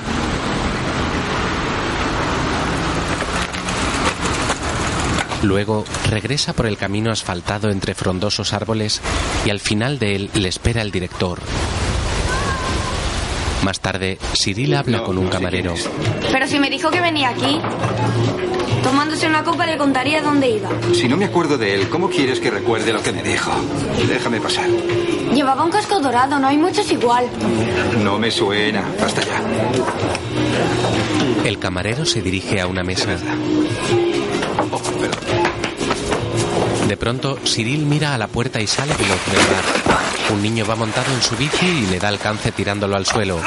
Luego 5.43 5.83
regresa 6.09 6.53
por 6.53 6.65
el 6.65 6.77
camino 6.77 7.11
asfaltado 7.11 7.69
entre 7.69 7.93
frondosos 7.93 8.53
árboles 8.53 9.01
y 9.45 9.49
al 9.49 9.59
final 9.59 9.99
de 9.99 10.15
él 10.15 10.29
le 10.33 10.47
espera 10.47 10.81
el 10.81 10.89
director. 10.91 11.39
Más 13.63 13.79
tarde, 13.79 14.17
Cyril 14.41 14.73
habla 14.73 15.03
con 15.03 15.17
un 15.17 15.27
camarero. 15.27 15.73
Pero 16.31 16.47
si 16.47 16.59
me 16.59 16.69
dijo 16.69 16.91
que 16.91 16.99
venía 16.99 17.29
aquí, 17.29 17.59
tomándose 18.83 19.27
una 19.27 19.43
copa 19.43 19.65
le 19.65 19.77
contaría 19.77 20.21
dónde 20.21 20.49
iba. 20.49 20.69
Si 20.93 21.07
no 21.07 21.15
me 21.15 21.25
acuerdo 21.25 21.57
de 21.57 21.75
él, 21.75 21.89
¿cómo 21.89 22.09
quieres 22.09 22.39
que 22.39 22.49
recuerde 22.49 22.91
lo 22.91 23.01
que 23.01 23.11
me 23.13 23.23
dijo? 23.23 23.51
Déjame 24.07 24.41
pasar. 24.41 24.67
Llevaba 25.33 25.63
un 25.63 25.71
casco 25.71 25.99
dorado, 25.99 26.39
no 26.39 26.47
hay 26.47 26.57
muchos 26.57 26.91
igual. 26.91 27.25
No 28.03 28.19
me 28.19 28.31
suena. 28.31 28.83
Hasta 29.01 29.21
ya. 29.21 29.41
El 31.45 31.59
camarero 31.59 32.05
se 32.05 32.21
dirige 32.21 32.59
a 32.59 32.67
una 32.67 32.83
mesa. 32.83 33.17
De 36.87 36.97
pronto, 36.97 37.39
Cyril 37.45 37.85
mira 37.85 38.13
a 38.13 38.17
la 38.17 38.27
puerta 38.27 38.61
y 38.61 38.67
sale 38.67 38.93
veloz. 38.93 39.19
Un 40.31 40.41
niño 40.41 40.65
va 40.65 40.75
montado 40.75 41.13
en 41.13 41.21
su 41.21 41.35
bici 41.35 41.65
y 41.65 41.85
le 41.87 41.99
da 41.99 42.09
alcance 42.09 42.51
tirándolo 42.51 42.95
al 42.95 43.05
suelo. 43.05 43.39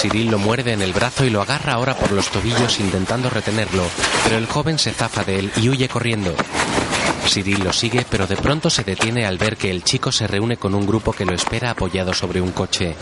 Cyril 0.00 0.30
lo 0.30 0.38
muerde 0.38 0.72
en 0.72 0.82
el 0.82 0.92
brazo 0.92 1.24
y 1.24 1.30
lo 1.30 1.40
agarra 1.40 1.74
ahora 1.74 1.94
por 1.96 2.12
los 2.12 2.28
tobillos 2.30 2.78
intentando 2.80 3.30
retenerlo, 3.30 3.84
pero 4.24 4.36
el 4.36 4.46
joven 4.46 4.78
se 4.78 4.92
zafa 4.92 5.24
de 5.24 5.38
él 5.38 5.52
y 5.56 5.68
huye 5.68 5.88
corriendo. 5.88 6.34
Cyril 7.26 7.64
lo 7.64 7.72
sigue, 7.72 8.04
pero 8.08 8.26
de 8.26 8.36
pronto 8.36 8.68
se 8.68 8.84
detiene 8.84 9.24
al 9.26 9.38
ver 9.38 9.56
que 9.56 9.70
el 9.70 9.82
chico 9.82 10.12
se 10.12 10.26
reúne 10.26 10.56
con 10.56 10.74
un 10.74 10.86
grupo 10.86 11.12
que 11.12 11.24
lo 11.24 11.34
espera 11.34 11.70
apoyado 11.70 12.12
sobre 12.12 12.40
un 12.40 12.52
coche. 12.52 12.96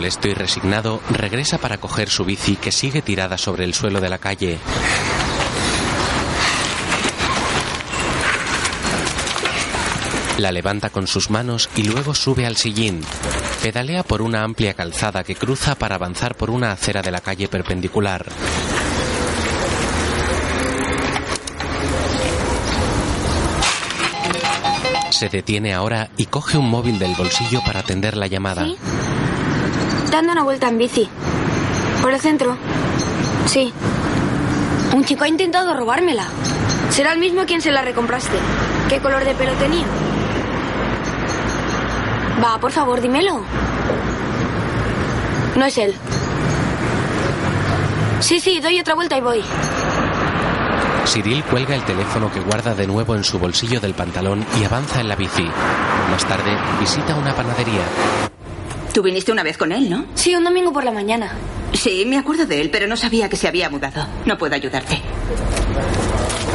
Molesto 0.00 0.28
y 0.28 0.32
resignado, 0.32 1.02
regresa 1.10 1.58
para 1.58 1.76
coger 1.76 2.08
su 2.08 2.24
bici 2.24 2.56
que 2.56 2.72
sigue 2.72 3.02
tirada 3.02 3.36
sobre 3.36 3.64
el 3.64 3.74
suelo 3.74 4.00
de 4.00 4.08
la 4.08 4.16
calle. 4.16 4.58
La 10.38 10.52
levanta 10.52 10.88
con 10.88 11.06
sus 11.06 11.28
manos 11.28 11.68
y 11.76 11.82
luego 11.82 12.14
sube 12.14 12.46
al 12.46 12.56
sillín. 12.56 13.02
Pedalea 13.62 14.02
por 14.02 14.22
una 14.22 14.42
amplia 14.42 14.72
calzada 14.72 15.22
que 15.22 15.34
cruza 15.34 15.74
para 15.74 15.96
avanzar 15.96 16.34
por 16.34 16.48
una 16.48 16.72
acera 16.72 17.02
de 17.02 17.10
la 17.10 17.20
calle 17.20 17.48
perpendicular. 17.48 18.24
Se 25.10 25.28
detiene 25.28 25.74
ahora 25.74 26.08
y 26.16 26.24
coge 26.24 26.56
un 26.56 26.70
móvil 26.70 26.98
del 26.98 27.14
bolsillo 27.14 27.60
para 27.66 27.80
atender 27.80 28.16
la 28.16 28.28
llamada. 28.28 28.66
Dando 30.10 30.32
una 30.32 30.42
vuelta 30.42 30.68
en 30.68 30.78
bici. 30.78 31.08
Por 32.02 32.12
el 32.12 32.20
centro. 32.20 32.56
Sí. 33.46 33.72
Un 34.92 35.04
chico 35.04 35.24
ha 35.24 35.28
intentado 35.28 35.74
robármela. 35.74 36.24
Será 36.90 37.12
el 37.12 37.20
mismo 37.20 37.44
quien 37.46 37.62
se 37.62 37.70
la 37.70 37.82
recompraste. 37.82 38.36
¿Qué 38.88 38.98
color 38.98 39.24
de 39.24 39.34
pelo 39.34 39.52
tenía? 39.52 39.86
Va, 42.42 42.58
por 42.58 42.72
favor, 42.72 43.00
dímelo. 43.00 43.40
No 45.56 45.64
es 45.64 45.78
él. 45.78 45.94
Sí, 48.20 48.40
sí, 48.40 48.60
doy 48.60 48.80
otra 48.80 48.94
vuelta 48.94 49.16
y 49.16 49.20
voy. 49.20 49.42
Cyril 51.06 51.42
cuelga 51.44 51.74
el 51.74 51.82
teléfono 51.84 52.32
que 52.32 52.40
guarda 52.40 52.74
de 52.74 52.86
nuevo 52.86 53.14
en 53.14 53.24
su 53.24 53.38
bolsillo 53.38 53.80
del 53.80 53.94
pantalón 53.94 54.44
y 54.60 54.64
avanza 54.64 55.00
en 55.00 55.08
la 55.08 55.16
bici. 55.16 55.48
Más 56.10 56.24
tarde, 56.24 56.56
visita 56.80 57.14
una 57.14 57.34
panadería. 57.34 58.29
Tú 58.92 59.02
viniste 59.02 59.30
una 59.30 59.42
vez 59.42 59.56
con 59.56 59.72
él, 59.72 59.88
¿no? 59.88 60.04
Sí, 60.14 60.34
un 60.34 60.44
domingo 60.44 60.72
por 60.72 60.84
la 60.84 60.90
mañana. 60.90 61.32
Sí, 61.72 62.04
me 62.06 62.18
acuerdo 62.18 62.46
de 62.46 62.60
él, 62.60 62.70
pero 62.70 62.86
no 62.86 62.96
sabía 62.96 63.28
que 63.28 63.36
se 63.36 63.46
había 63.46 63.70
mudado. 63.70 64.06
No 64.26 64.36
puedo 64.36 64.54
ayudarte. 64.54 65.00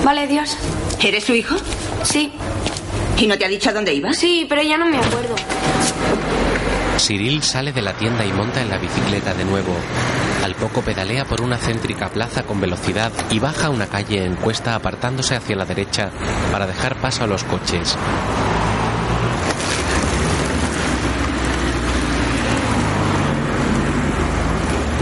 Vale, 0.03 0.27
Dios. 0.27 0.57
¿Eres 1.01 1.23
su 1.23 1.33
hijo? 1.33 1.55
Sí. 2.03 2.33
¿Y 3.17 3.27
no 3.27 3.37
te 3.37 3.45
ha 3.45 3.47
dicho 3.47 3.69
a 3.69 3.73
dónde 3.73 3.93
iba? 3.93 4.13
Sí, 4.13 4.45
pero 4.49 4.61
ya 4.61 4.77
no 4.77 4.85
me 4.85 4.97
acuerdo. 4.97 5.35
Cyril 6.99 7.41
sale 7.43 7.71
de 7.71 7.81
la 7.81 7.93
tienda 7.93 8.25
y 8.25 8.31
monta 8.31 8.61
en 8.61 8.69
la 8.69 8.77
bicicleta 8.77 9.33
de 9.33 9.45
nuevo. 9.45 9.73
Al 10.43 10.55
poco 10.55 10.81
pedalea 10.81 11.25
por 11.25 11.41
una 11.41 11.57
céntrica 11.57 12.09
plaza 12.09 12.43
con 12.43 12.59
velocidad 12.59 13.11
y 13.31 13.39
baja 13.39 13.69
una 13.69 13.87
calle 13.87 14.23
en 14.25 14.35
cuesta 14.35 14.75
apartándose 14.75 15.35
hacia 15.35 15.55
la 15.55 15.65
derecha 15.65 16.09
para 16.51 16.67
dejar 16.67 16.99
paso 17.01 17.23
a 17.23 17.27
los 17.27 17.43
coches. 17.43 17.97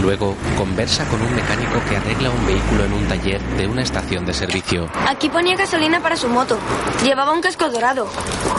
Luego 0.04 0.36
conversa 0.58 1.06
con 1.06 1.22
un 1.22 1.34
mecánico 1.34 1.80
que 1.88 1.96
arregla 1.96 2.28
un 2.28 2.46
vehículo 2.46 2.84
en 2.84 2.92
un 2.92 3.08
taller 3.08 3.40
de 3.56 3.66
una 3.66 3.80
estación 3.80 4.26
de 4.26 4.34
servicio. 4.34 4.86
Aquí 5.08 5.30
ponía 5.30 5.56
gasolina 5.56 5.98
para 6.00 6.14
su 6.14 6.28
moto. 6.28 6.58
Llevaba 7.02 7.32
un 7.32 7.40
casco 7.40 7.70
dorado. 7.70 8.06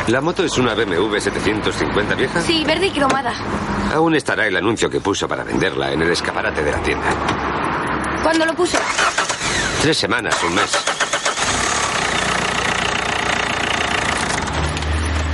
¿La 0.08 0.22
moto 0.22 0.44
es 0.44 0.58
una 0.58 0.74
BMW 0.74 1.20
750 1.20 2.16
vieja? 2.16 2.42
Sí, 2.42 2.64
verde 2.66 2.88
y 2.88 2.90
cromada. 2.90 3.32
Aún 3.94 4.16
estará 4.16 4.48
el 4.48 4.58
anuncio 4.58 4.90
que 4.90 5.00
puso 5.00 5.28
para 5.28 5.44
venderla 5.44 5.92
en 5.92 6.02
el 6.02 6.10
escaparate 6.10 6.64
de 6.64 6.72
la 6.72 6.80
tienda. 6.82 7.06
¿Cuándo 8.24 8.44
lo 8.44 8.56
puso? 8.56 8.80
Tres 9.84 9.98
semanas, 9.98 10.36
un 10.44 10.56
mes. 10.56 10.72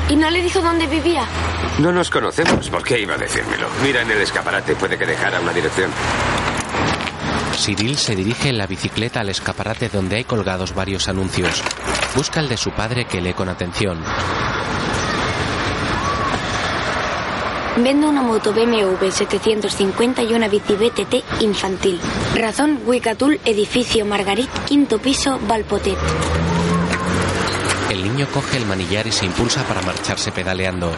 ¿Y 0.09 0.17
no 0.17 0.29
le 0.29 0.41
dijo 0.41 0.59
dónde 0.59 0.87
vivía? 0.87 1.23
No 1.81 1.91
nos 1.91 2.11
conocemos. 2.11 2.69
¿Por 2.69 2.83
qué 2.83 2.99
iba 2.99 3.15
a 3.15 3.17
decírmelo? 3.17 3.67
Mira 3.81 4.03
en 4.03 4.11
el 4.11 4.21
escaparate. 4.21 4.75
Puede 4.75 4.99
que 4.99 5.05
dejara 5.07 5.39
una 5.39 5.51
dirección. 5.51 5.89
Cyril 7.55 7.97
se 7.97 8.15
dirige 8.15 8.49
en 8.49 8.59
la 8.59 8.67
bicicleta 8.67 9.21
al 9.21 9.29
escaparate 9.29 9.89
donde 9.89 10.17
hay 10.17 10.23
colgados 10.23 10.75
varios 10.75 11.07
anuncios. 11.07 11.63
Busca 12.15 12.39
el 12.39 12.49
de 12.49 12.57
su 12.57 12.69
padre 12.69 13.05
que 13.05 13.19
lee 13.19 13.33
con 13.33 13.49
atención. 13.49 13.99
Vendo 17.77 18.09
una 18.09 18.21
moto 18.21 18.53
BMW 18.53 19.09
750 19.09 20.21
y 20.21 20.33
una 20.35 20.49
bici 20.49 20.73
BTT 20.75 21.41
infantil. 21.41 21.99
Razón 22.35 22.79
Wicatul, 22.85 23.39
edificio 23.43 24.05
Margarit, 24.05 24.51
quinto 24.67 24.99
piso, 24.99 25.39
Valpotet. 25.47 25.97
El 27.89 28.03
niño 28.03 28.27
coge 28.31 28.57
el 28.57 28.67
manillar 28.67 29.07
y 29.07 29.11
se 29.11 29.25
impulsa 29.25 29.63
para 29.63 29.81
marcharse 29.81 30.31
pedaleando. 30.31 30.91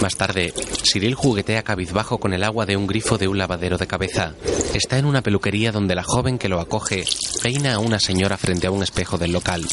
Más 0.00 0.16
tarde, 0.16 0.54
Cyril 0.84 1.14
juguetea 1.14 1.64
cabizbajo 1.64 2.18
con 2.18 2.32
el 2.32 2.44
agua 2.44 2.66
de 2.66 2.76
un 2.76 2.86
grifo 2.86 3.18
de 3.18 3.26
un 3.26 3.36
lavadero 3.36 3.78
de 3.78 3.86
cabeza. 3.86 4.34
Está 4.74 4.98
en 4.98 5.06
una 5.06 5.22
peluquería 5.22 5.72
donde 5.72 5.94
la 5.94 6.04
joven 6.04 6.38
que 6.38 6.48
lo 6.48 6.60
acoge 6.60 7.04
peina 7.42 7.74
a 7.74 7.78
una 7.78 7.98
señora 7.98 8.36
frente 8.36 8.68
a 8.68 8.70
un 8.70 8.82
espejo 8.82 9.18
del 9.18 9.32
local. 9.32 9.66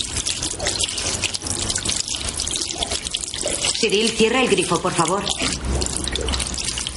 Cyril, 3.79 4.09
cierra 4.09 4.41
el 4.41 4.49
grifo, 4.49 4.81
por 4.81 4.93
favor. 4.93 5.23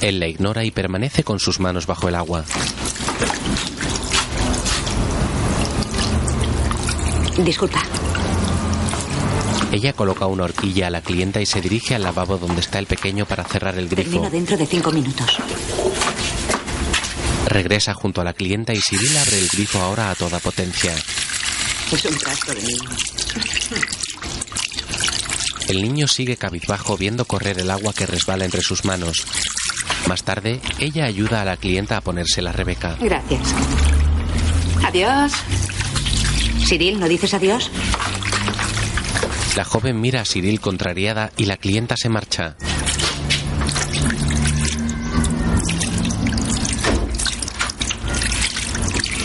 Él 0.01 0.19
la 0.19 0.27
ignora 0.27 0.63
y 0.63 0.71
permanece 0.71 1.23
con 1.23 1.39
sus 1.39 1.59
manos 1.59 1.85
bajo 1.85 2.07
el 2.07 2.15
agua. 2.15 2.45
Disculpa. 7.37 7.83
Ella 9.71 9.93
coloca 9.93 10.25
una 10.25 10.45
horquilla 10.45 10.87
a 10.87 10.89
la 10.89 11.01
clienta 11.01 11.41
y 11.41 11.45
se 11.45 11.61
dirige 11.61 11.95
al 11.95 12.03
lavabo 12.03 12.37
donde 12.37 12.61
está 12.61 12.79
el 12.79 12.87
pequeño 12.87 13.25
para 13.25 13.43
cerrar 13.43 13.77
el 13.77 13.87
grifo. 13.87 14.09
Termino 14.09 14.29
dentro 14.29 14.57
de 14.57 14.65
cinco 14.65 14.91
minutos. 14.91 15.37
Regresa 17.45 17.93
junto 17.93 18.21
a 18.21 18.23
la 18.23 18.33
clienta 18.33 18.73
y 18.73 18.79
Cyril 18.79 19.17
abre 19.17 19.39
el 19.39 19.47
grifo 19.47 19.79
ahora 19.79 20.11
a 20.11 20.15
toda 20.15 20.39
potencia. 20.39 20.93
Es 21.91 22.05
un 22.05 22.17
de 22.55 22.61
niño. 22.61 22.89
El 25.67 25.81
niño 25.83 26.07
sigue 26.07 26.35
cabizbajo 26.37 26.97
viendo 26.97 27.25
correr 27.25 27.59
el 27.59 27.69
agua 27.69 27.93
que 27.93 28.07
resbala 28.07 28.45
entre 28.45 28.61
sus 28.61 28.85
manos. 28.85 29.25
Más 30.07 30.23
tarde, 30.23 30.61
ella 30.79 31.05
ayuda 31.05 31.41
a 31.41 31.45
la 31.45 31.57
clienta 31.57 31.97
a 31.97 32.01
ponerse 32.01 32.41
la 32.41 32.51
Rebeca. 32.51 32.97
Gracias. 32.99 33.53
Adiós. 34.83 35.31
Cyril, 36.67 36.99
¿no 36.99 37.07
dices 37.07 37.33
adiós? 37.33 37.69
La 39.59 39.65
joven 39.65 39.99
mira 39.99 40.21
a 40.21 40.23
Cyril 40.23 40.61
contrariada 40.61 41.33
y 41.35 41.43
la 41.43 41.57
clienta 41.57 41.97
se 41.97 42.07
marcha. 42.07 42.55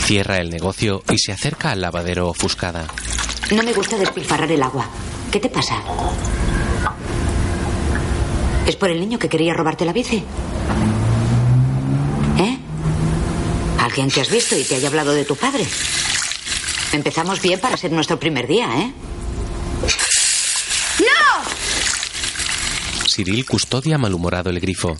Cierra 0.06 0.38
el 0.38 0.50
negocio 0.50 1.04
y 1.08 1.18
se 1.18 1.30
acerca 1.30 1.70
al 1.70 1.82
lavadero 1.82 2.28
ofuscada. 2.28 2.88
No 3.52 3.62
me 3.62 3.72
gusta 3.72 3.96
despilfarrar 3.96 4.50
el 4.50 4.60
agua. 4.64 4.90
¿Qué 5.30 5.38
te 5.38 5.48
pasa? 5.48 5.80
¿Es 8.66 8.74
por 8.74 8.90
el 8.90 8.98
niño 8.98 9.20
que 9.20 9.28
quería 9.28 9.54
robarte 9.54 9.84
la 9.84 9.92
bici? 9.92 10.16
¿Eh? 12.38 12.58
Alguien 13.78 14.10
que 14.10 14.20
has 14.20 14.30
visto 14.30 14.58
y 14.58 14.64
te 14.64 14.74
haya 14.74 14.88
hablado 14.88 15.12
de 15.12 15.24
tu 15.24 15.36
padre. 15.36 15.64
Empezamos 16.92 17.40
bien 17.40 17.60
para 17.60 17.76
ser 17.76 17.92
nuestro 17.92 18.18
primer 18.18 18.48
día, 18.48 18.66
¿eh? 18.80 18.92
¡No! 20.98 21.42
Cyril 23.14 23.46
custodia 23.46 23.96
malhumorado 23.96 24.50
el 24.50 24.58
grifo. 24.58 24.96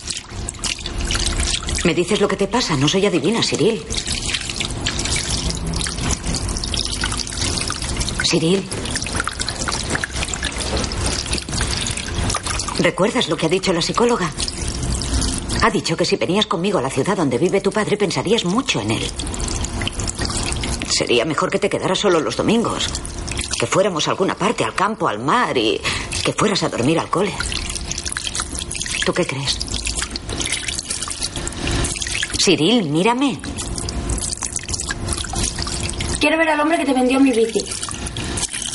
¿Me 1.83 1.93
dices 1.93 2.21
lo 2.21 2.29
que 2.29 2.37
te 2.37 2.47
pasa? 2.47 2.77
No 2.77 2.87
soy 2.87 3.05
adivina, 3.05 3.43
Cyril. 3.43 3.83
Cyril. 8.31 8.63
¿Recuerdas 12.79 13.27
lo 13.27 13.35
que 13.35 13.47
ha 13.47 13.49
dicho 13.49 13.73
la 13.73 13.81
psicóloga? 13.81 14.31
Ha 15.61 15.69
dicho 15.69 15.97
que 15.97 16.05
si 16.05 16.15
venías 16.15 16.45
conmigo 16.45 16.79
a 16.79 16.81
la 16.81 16.89
ciudad 16.89 17.17
donde 17.17 17.37
vive 17.37 17.59
tu 17.59 17.73
padre 17.73 17.97
pensarías 17.97 18.45
mucho 18.45 18.79
en 18.79 18.91
él. 18.91 19.11
Sería 20.87 21.25
mejor 21.25 21.51
que 21.51 21.59
te 21.59 21.69
quedaras 21.69 21.99
solo 21.99 22.21
los 22.21 22.37
domingos. 22.37 22.87
Que 23.59 23.67
fuéramos 23.67 24.07
a 24.07 24.11
alguna 24.11 24.35
parte, 24.35 24.63
al 24.63 24.73
campo, 24.73 25.09
al 25.09 25.19
mar 25.19 25.57
y 25.57 25.81
que 26.23 26.31
fueras 26.31 26.63
a 26.63 26.69
dormir 26.69 26.97
al 26.97 27.09
cole. 27.09 27.33
¿Tú 29.05 29.13
qué 29.13 29.25
crees? 29.25 29.59
Cyril, 32.43 32.89
mírame. 32.89 33.39
Quiero 36.19 36.37
ver 36.37 36.49
al 36.49 36.59
hombre 36.59 36.79
que 36.79 36.85
te 36.85 36.93
vendió 36.93 37.19
mi 37.19 37.31
bici. 37.31 37.63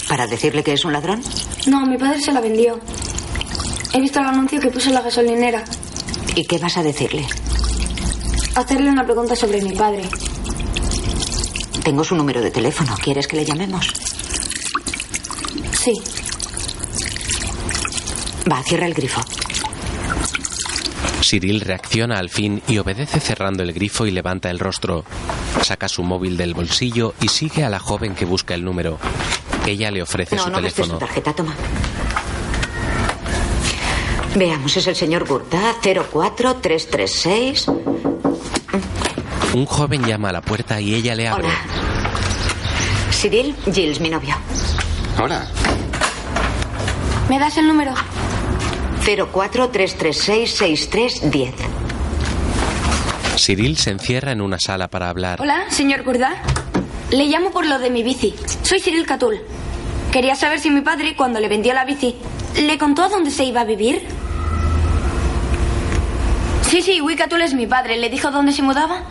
¿Para 0.09 0.27
decirle 0.29 0.63
que 0.63 0.73
es 0.73 0.85
un 0.85 0.93
ladrón? 0.93 1.21
No, 1.67 1.85
mi 1.85 1.99
padre 1.99 2.21
se 2.21 2.33
la 2.33 2.41
vendió. 2.41 2.79
He 3.93 4.01
visto 4.01 4.21
el 4.21 4.27
anuncio 4.27 4.61
que 4.61 4.69
puso 4.71 4.89
en 4.89 4.95
la 4.95 5.03
gasolinera. 5.03 5.65
¿Y 6.37 6.45
qué 6.45 6.59
vas 6.59 6.77
a 6.77 6.83
decirle? 6.83 7.27
Hacerle 8.55 8.91
una 8.91 9.05
pregunta 9.05 9.35
sobre 9.35 9.61
mi 9.61 9.73
padre. 9.73 10.09
Tengo 11.83 12.05
su 12.05 12.15
número 12.15 12.41
de 12.41 12.51
teléfono. 12.53 12.95
¿Quieres 13.03 13.27
que 13.27 13.37
le 13.37 13.45
llamemos? 13.45 13.93
Sí. 15.73 15.93
Va, 18.51 18.63
cierra 18.63 18.87
el 18.87 18.95
grifo. 18.95 19.21
Cyril 21.23 21.61
reacciona 21.61 22.19
al 22.19 22.31
fin 22.31 22.63
y 22.67 22.79
obedece 22.79 23.21
cerrando 23.21 23.63
el 23.63 23.73
grifo 23.73 24.07
y 24.07 24.11
levanta 24.11 24.51
el 24.51 24.59
rostro. 24.59 25.05
Saca 25.63 25.89
su 25.89 26.03
móvil 26.03 26.37
del 26.37 26.55
bolsillo 26.55 27.15
y 27.21 27.29
sigue 27.29 27.65
a 27.65 27.71
la 27.71 27.79
joven 27.79 28.15
que 28.15 28.25
busca 28.25 28.55
el 28.55 28.65
número. 28.65 28.99
Ella 29.67 29.91
le 29.91 30.03
ofrece 30.03 30.37
no, 30.37 30.45
su 30.45 30.51
no 30.51 30.57
teléfono. 30.57 30.95
su 30.95 30.99
tarjeta, 30.99 31.33
toma. 31.33 31.55
Veamos, 34.35 34.77
es 34.77 34.87
el 34.87 34.97
señor 34.97 35.27
Gurda, 35.27 35.75
04336. 35.83 37.67
Un 39.53 39.67
joven 39.67 40.05
llama 40.05 40.29
a 40.29 40.33
la 40.33 40.41
puerta 40.41 40.81
y 40.81 40.95
ella 40.95 41.15
le 41.15 41.29
abre. 41.29 41.45
Hola. 41.47 41.59
Cyril, 43.11 43.55
Gilles, 43.65 44.01
mi 44.01 44.09
novio. 44.09 44.35
Hola. 45.21 45.47
¿Me 47.29 47.39
das 47.39 47.57
el 47.59 47.67
número? 47.67 47.93
043366310. 49.05 51.53
Cyril 53.37 53.77
se 53.77 53.91
encierra 53.91 54.33
en 54.33 54.41
una 54.41 54.59
sala 54.59 54.89
para 54.89 55.09
hablar. 55.09 55.41
Hola, 55.41 55.65
señor 55.71 56.03
Gurda. 56.03 56.33
Le 57.11 57.27
llamo 57.27 57.51
por 57.51 57.67
lo 57.67 57.79
de 57.79 57.91
mi 57.91 58.03
bici. 58.03 58.35
Soy 58.63 58.81
Cyril 58.81 59.07
Catul. 59.07 59.41
Quería 60.13 60.35
saber 60.35 60.61
si 60.61 60.71
mi 60.71 60.81
padre, 60.81 61.15
cuando 61.17 61.41
le 61.41 61.49
vendió 61.49 61.73
la 61.73 61.85
bici, 61.85 62.17
¿le 62.61 62.79
contó 62.79 63.05
a 63.05 63.09
dónde 63.09 63.31
se 63.31 63.45
iba 63.45 63.61
a 63.63 63.65
vivir? 63.65 64.03
Sí, 66.69 66.83
sí, 66.83 67.01
Wicatul 67.01 67.43
es 67.43 67.55
mi 67.55 67.67
padre. 67.67 67.97
¿Le 67.97 68.11
dijo 68.11 68.31
dónde 68.31 68.53
se 68.53 68.63
mudaba? 68.63 69.03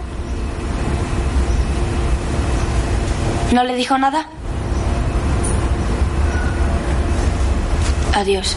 ¿No 3.52 3.64
le 3.64 3.76
dijo 3.76 3.98
nada? 3.98 4.28
Adiós. 8.16 8.56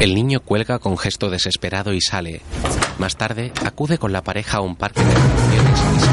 El 0.00 0.14
niño 0.14 0.40
cuelga 0.40 0.78
con 0.78 0.96
gesto 0.96 1.28
desesperado 1.28 1.92
y 1.92 2.00
sale. 2.00 2.40
Más 2.98 3.16
tarde, 3.16 3.52
acude 3.66 3.98
con 3.98 4.12
la 4.14 4.22
pareja 4.24 4.56
a 4.56 4.60
un 4.62 4.74
parque 4.74 5.02
de 5.04 5.10
atracciones 5.10 5.78
y 5.78 6.00
se 6.00 6.06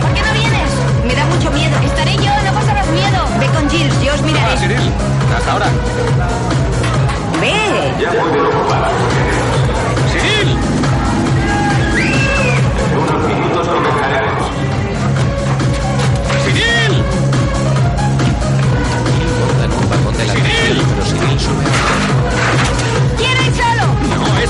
¿Por 0.00 0.14
qué 0.14 0.22
no 0.22 0.32
vienes? 0.32 0.70
Me 1.06 1.14
da 1.14 1.26
mucho 1.26 1.50
miedo. 1.50 1.76
Estaré 1.84 2.16
yo, 2.16 2.42
no 2.46 2.52
pasarás 2.54 2.88
miedo. 2.88 3.26
Ve 3.38 3.46
con 3.48 3.68
Gilles, 3.68 4.02
yo 4.02 4.14
os 4.14 4.22
miraré. 4.22 4.46
Hola, 4.46 4.56
Cyril. 4.56 4.92
Hasta 5.36 5.52
ahora. 5.52 5.66
Ve. 7.42 7.92
Ya. 8.00 9.45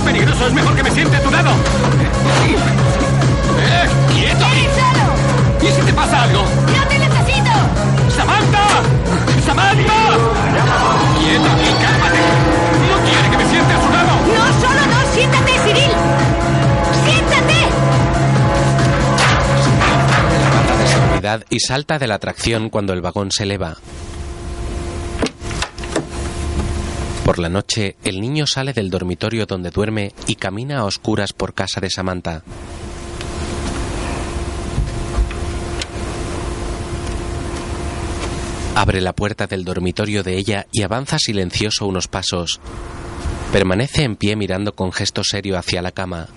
peligroso. 0.06 0.46
Es 0.46 0.52
mejor 0.52 0.74
que 0.76 0.82
me 0.84 0.90
siente 0.90 1.16
a 1.16 1.22
tu 1.22 1.30
lado. 1.30 1.50
¡Eh! 3.58 3.88
¡Quieto! 4.14 4.46
¡Solo! 4.78 5.04
¿Y 5.62 5.72
si 5.72 5.82
te 5.82 5.92
pasa 5.92 6.22
algo? 6.22 6.42
¡No 6.42 6.88
te 6.88 6.98
necesito! 6.98 7.50
¡Samantha! 8.16 8.66
¡Samantha! 9.44 10.00
¡Quieto 11.18 11.50
aquí! 11.50 11.70
¡Cálmate! 11.82 12.22
¡No 12.88 12.96
quiere 13.04 13.30
que 13.30 13.36
me 13.36 13.46
siente 13.50 13.74
a 13.74 13.82
su 13.82 13.90
lado! 13.90 14.12
¡No, 14.36 14.44
solo 14.60 14.82
no! 14.86 14.98
¡Siéntate, 15.12 15.52
Cyril! 15.64 15.92
¡Siéntate! 17.04 17.58
Se 20.30 20.44
levanta 20.44 20.76
de 20.76 20.86
seguridad 20.86 21.44
y 21.50 21.60
salta 21.60 21.98
de 21.98 22.06
la 22.06 22.18
tracción 22.18 22.70
cuando 22.70 22.92
el 22.92 23.00
vagón 23.00 23.30
se 23.32 23.42
eleva. 23.42 23.76
Por 27.26 27.40
la 27.40 27.48
noche, 27.48 27.96
el 28.04 28.20
niño 28.20 28.46
sale 28.46 28.72
del 28.72 28.88
dormitorio 28.88 29.46
donde 29.46 29.70
duerme 29.70 30.12
y 30.28 30.36
camina 30.36 30.78
a 30.78 30.84
oscuras 30.84 31.32
por 31.32 31.54
casa 31.54 31.80
de 31.80 31.90
Samantha. 31.90 32.44
Abre 38.76 39.00
la 39.00 39.12
puerta 39.12 39.48
del 39.48 39.64
dormitorio 39.64 40.22
de 40.22 40.38
ella 40.38 40.68
y 40.70 40.82
avanza 40.82 41.18
silencioso 41.18 41.88
unos 41.88 42.06
pasos. 42.06 42.60
Permanece 43.50 44.04
en 44.04 44.14
pie 44.14 44.36
mirando 44.36 44.76
con 44.76 44.92
gesto 44.92 45.24
serio 45.24 45.58
hacia 45.58 45.82
la 45.82 45.90
cama. 45.90 46.28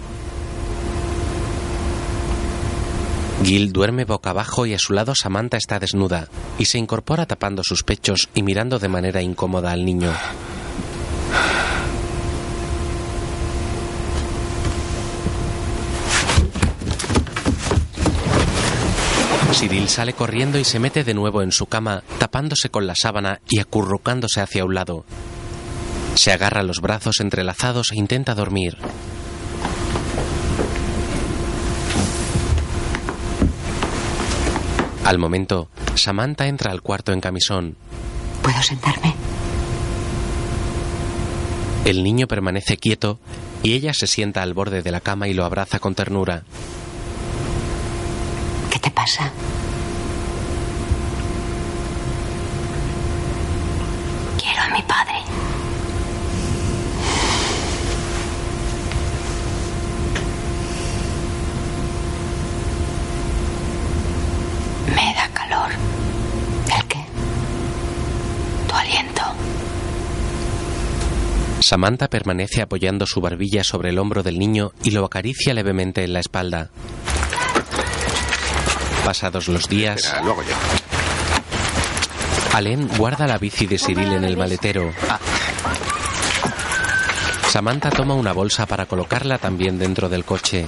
Gil 3.43 3.71
duerme 3.71 4.06
boca 4.06 4.32
abajo 4.32 4.65
y 4.65 4.73
a 4.73 4.80
su 4.80 4.93
lado 4.93 5.13
Samantha 5.13 5.58
está 5.58 5.78
desnuda 5.78 6.30
y 6.58 6.65
se 6.65 6.80
incorpora 6.80 7.28
tapando 7.28 7.62
sus 7.63 7.84
pechos 7.84 8.28
y 8.34 8.41
mirando 8.41 8.80
de 8.80 8.89
manera 8.89 9.21
incómoda 9.21 9.71
al 9.71 9.86
niño. 9.86 10.12
Cyril 19.60 19.89
sale 19.89 20.13
corriendo 20.13 20.58
y 20.58 20.63
se 20.63 20.80
mete 20.80 21.04
de 21.04 21.13
nuevo 21.13 21.42
en 21.42 21.52
su 21.52 21.65
cama, 21.65 22.02
tapándose 22.18 22.70
con 22.70 22.88
la 22.88 22.96
sábana 22.96 23.42
y 23.50 23.60
acurrucándose 23.60 24.39
hacia 24.39 24.63
un 24.63 24.74
lado. 24.74 25.04
Se 26.15 26.32
agarra 26.32 26.63
los 26.63 26.80
brazos 26.80 27.20
entrelazados 27.20 27.92
e 27.92 27.98
intenta 27.98 28.36
dormir. 28.36 28.78
Al 35.04 35.18
momento, 35.18 35.70
Samantha 35.96 36.48
entra 36.48 36.72
al 36.72 36.82
cuarto 36.82 37.12
en 37.12 37.20
camisón. 37.20 37.76
¿Puedo 38.42 38.63
sentarme? 38.63 39.13
El 41.86 42.04
niño 42.04 42.28
permanece 42.28 42.78
quieto 42.78 43.20
y 43.63 43.74
ella 43.74 43.94
se 43.94 44.08
sienta 44.08 44.42
al 44.42 44.54
borde 44.54 44.82
de 44.82 44.92
la 44.92 45.02
cama 45.02 45.28
y 45.28 45.34
lo 45.34 45.44
abraza 45.46 45.80
con 45.80 45.96
ternura. 45.96 46.44
¿Qué 48.72 48.80
te 48.80 48.92
pasa? 48.92 49.32
Quiero 54.38 54.62
a 54.62 54.70
mi 54.70 54.82
padre. 54.84 55.20
Me 64.96 65.13
da 65.15 65.28
calor. 65.34 65.72
¿El 66.76 66.88
qué? 66.88 67.00
Tu 68.68 68.76
aliento. 68.76 69.22
Samantha 71.69 72.08
permanece 72.08 72.63
apoyando 72.63 73.05
su 73.05 73.21
barbilla 73.21 73.63
sobre 73.63 73.89
el 73.89 73.99
hombro 73.99 74.23
del 74.23 74.39
niño 74.39 74.71
y 74.84 74.89
lo 74.89 75.05
acaricia 75.05 75.53
levemente 75.53 76.03
en 76.03 76.13
la 76.13 76.19
espalda. 76.19 76.71
Pasados 79.05 79.47
los 79.47 79.69
días, 79.69 80.03
Espera, 80.03 80.23
yo. 80.23 80.34
Allen 82.58 82.88
guarda 82.97 83.27
la 83.27 83.38
bici 83.38 83.67
de 83.67 83.77
Cyril 83.77 84.13
en 84.13 84.23
el 84.23 84.36
maletero. 84.36 84.91
Samantha 87.49 87.91
toma 87.91 88.15
una 88.15 88.34
bolsa 88.34 88.65
para 88.65 88.88
colocarla 88.88 89.38
también 89.38 89.77
dentro 89.77 90.10
del 90.10 90.25
coche. 90.25 90.65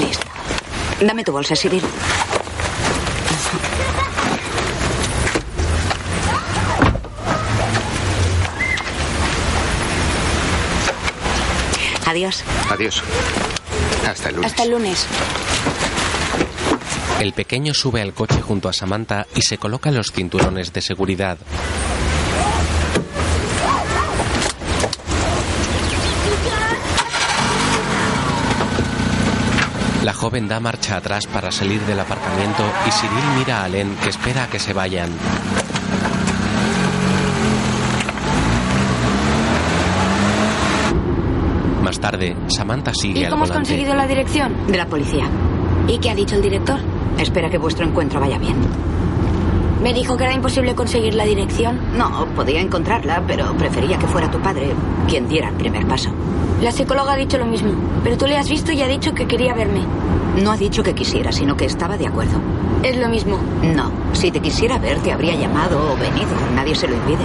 Listo. 0.00 0.26
Dame 1.00 1.22
tu 1.22 1.30
bolsa, 1.30 1.54
Cyril. 1.54 1.84
Adiós. 12.18 12.42
Adiós. 12.68 13.02
Hasta 14.04 14.30
el 14.30 14.34
lunes. 14.34 14.50
Hasta 14.50 14.62
el 14.64 14.70
lunes. 14.70 15.06
El 17.20 17.32
pequeño 17.32 17.74
sube 17.74 18.02
al 18.02 18.12
coche 18.12 18.42
junto 18.42 18.68
a 18.68 18.72
Samantha 18.72 19.28
y 19.36 19.42
se 19.42 19.56
coloca 19.56 19.92
los 19.92 20.10
cinturones 20.10 20.72
de 20.72 20.80
seguridad. 20.80 21.38
La 30.02 30.12
joven 30.12 30.48
da 30.48 30.58
marcha 30.58 30.96
atrás 30.96 31.28
para 31.28 31.52
salir 31.52 31.80
del 31.82 32.00
aparcamiento 32.00 32.64
y 32.84 32.90
Cyril 32.90 33.38
mira 33.38 33.60
a 33.60 33.64
Allen 33.66 33.94
que 34.02 34.08
espera 34.08 34.44
a 34.44 34.48
que 34.48 34.58
se 34.58 34.72
vayan. 34.72 35.10
Más 41.98 42.12
tarde, 42.12 42.36
Samantha 42.46 42.92
sigue 42.94 43.18
¿Y 43.18 43.24
al 43.24 43.32
cómo 43.32 43.42
has 43.42 43.50
conseguido 43.50 43.92
la 43.92 44.06
dirección? 44.06 44.54
De 44.68 44.78
la 44.78 44.86
policía. 44.86 45.28
¿Y 45.88 45.98
qué 45.98 46.10
ha 46.10 46.14
dicho 46.14 46.36
el 46.36 46.42
director? 46.42 46.78
Espera 47.18 47.50
que 47.50 47.58
vuestro 47.58 47.84
encuentro 47.84 48.20
vaya 48.20 48.38
bien. 48.38 48.54
Me 49.82 49.92
dijo 49.92 50.16
que 50.16 50.22
era 50.22 50.32
imposible 50.32 50.76
conseguir 50.76 51.14
la 51.14 51.24
dirección. 51.24 51.76
No, 51.98 52.24
podía 52.36 52.60
encontrarla, 52.60 53.24
pero 53.26 53.52
prefería 53.56 53.98
que 53.98 54.06
fuera 54.06 54.30
tu 54.30 54.38
padre 54.38 54.70
quien 55.08 55.28
diera 55.28 55.48
el 55.48 55.56
primer 55.56 55.88
paso. 55.88 56.10
La 56.62 56.70
psicóloga 56.70 57.14
ha 57.14 57.16
dicho 57.16 57.36
lo 57.36 57.46
mismo, 57.46 57.72
pero 58.04 58.16
tú 58.16 58.28
le 58.28 58.36
has 58.36 58.48
visto 58.48 58.70
y 58.70 58.80
ha 58.80 58.86
dicho 58.86 59.12
que 59.12 59.26
quería 59.26 59.52
verme. 59.52 59.80
No 60.40 60.52
ha 60.52 60.56
dicho 60.56 60.84
que 60.84 60.94
quisiera, 60.94 61.32
sino 61.32 61.56
que 61.56 61.64
estaba 61.64 61.96
de 61.96 62.06
acuerdo. 62.06 62.40
Es 62.84 62.96
lo 62.96 63.08
mismo. 63.08 63.40
No, 63.74 63.90
si 64.12 64.30
te 64.30 64.38
quisiera 64.38 64.78
ver, 64.78 65.00
te 65.00 65.10
habría 65.10 65.34
llamado 65.34 65.94
o 65.94 65.96
venido. 65.96 66.30
Nadie 66.54 66.76
se 66.76 66.86
lo 66.86 66.94
impide. 66.94 67.24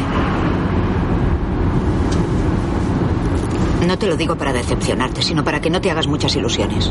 No 3.88 3.98
te 3.98 4.08
lo 4.08 4.16
digo 4.16 4.36
para 4.36 4.54
decepcionarte, 4.54 5.22
sino 5.22 5.44
para 5.44 5.60
que 5.60 5.70
no 5.70 5.82
te 5.82 5.92
hagas 5.92 6.08
muchas 6.08 6.36
ilusiones. 6.36 6.90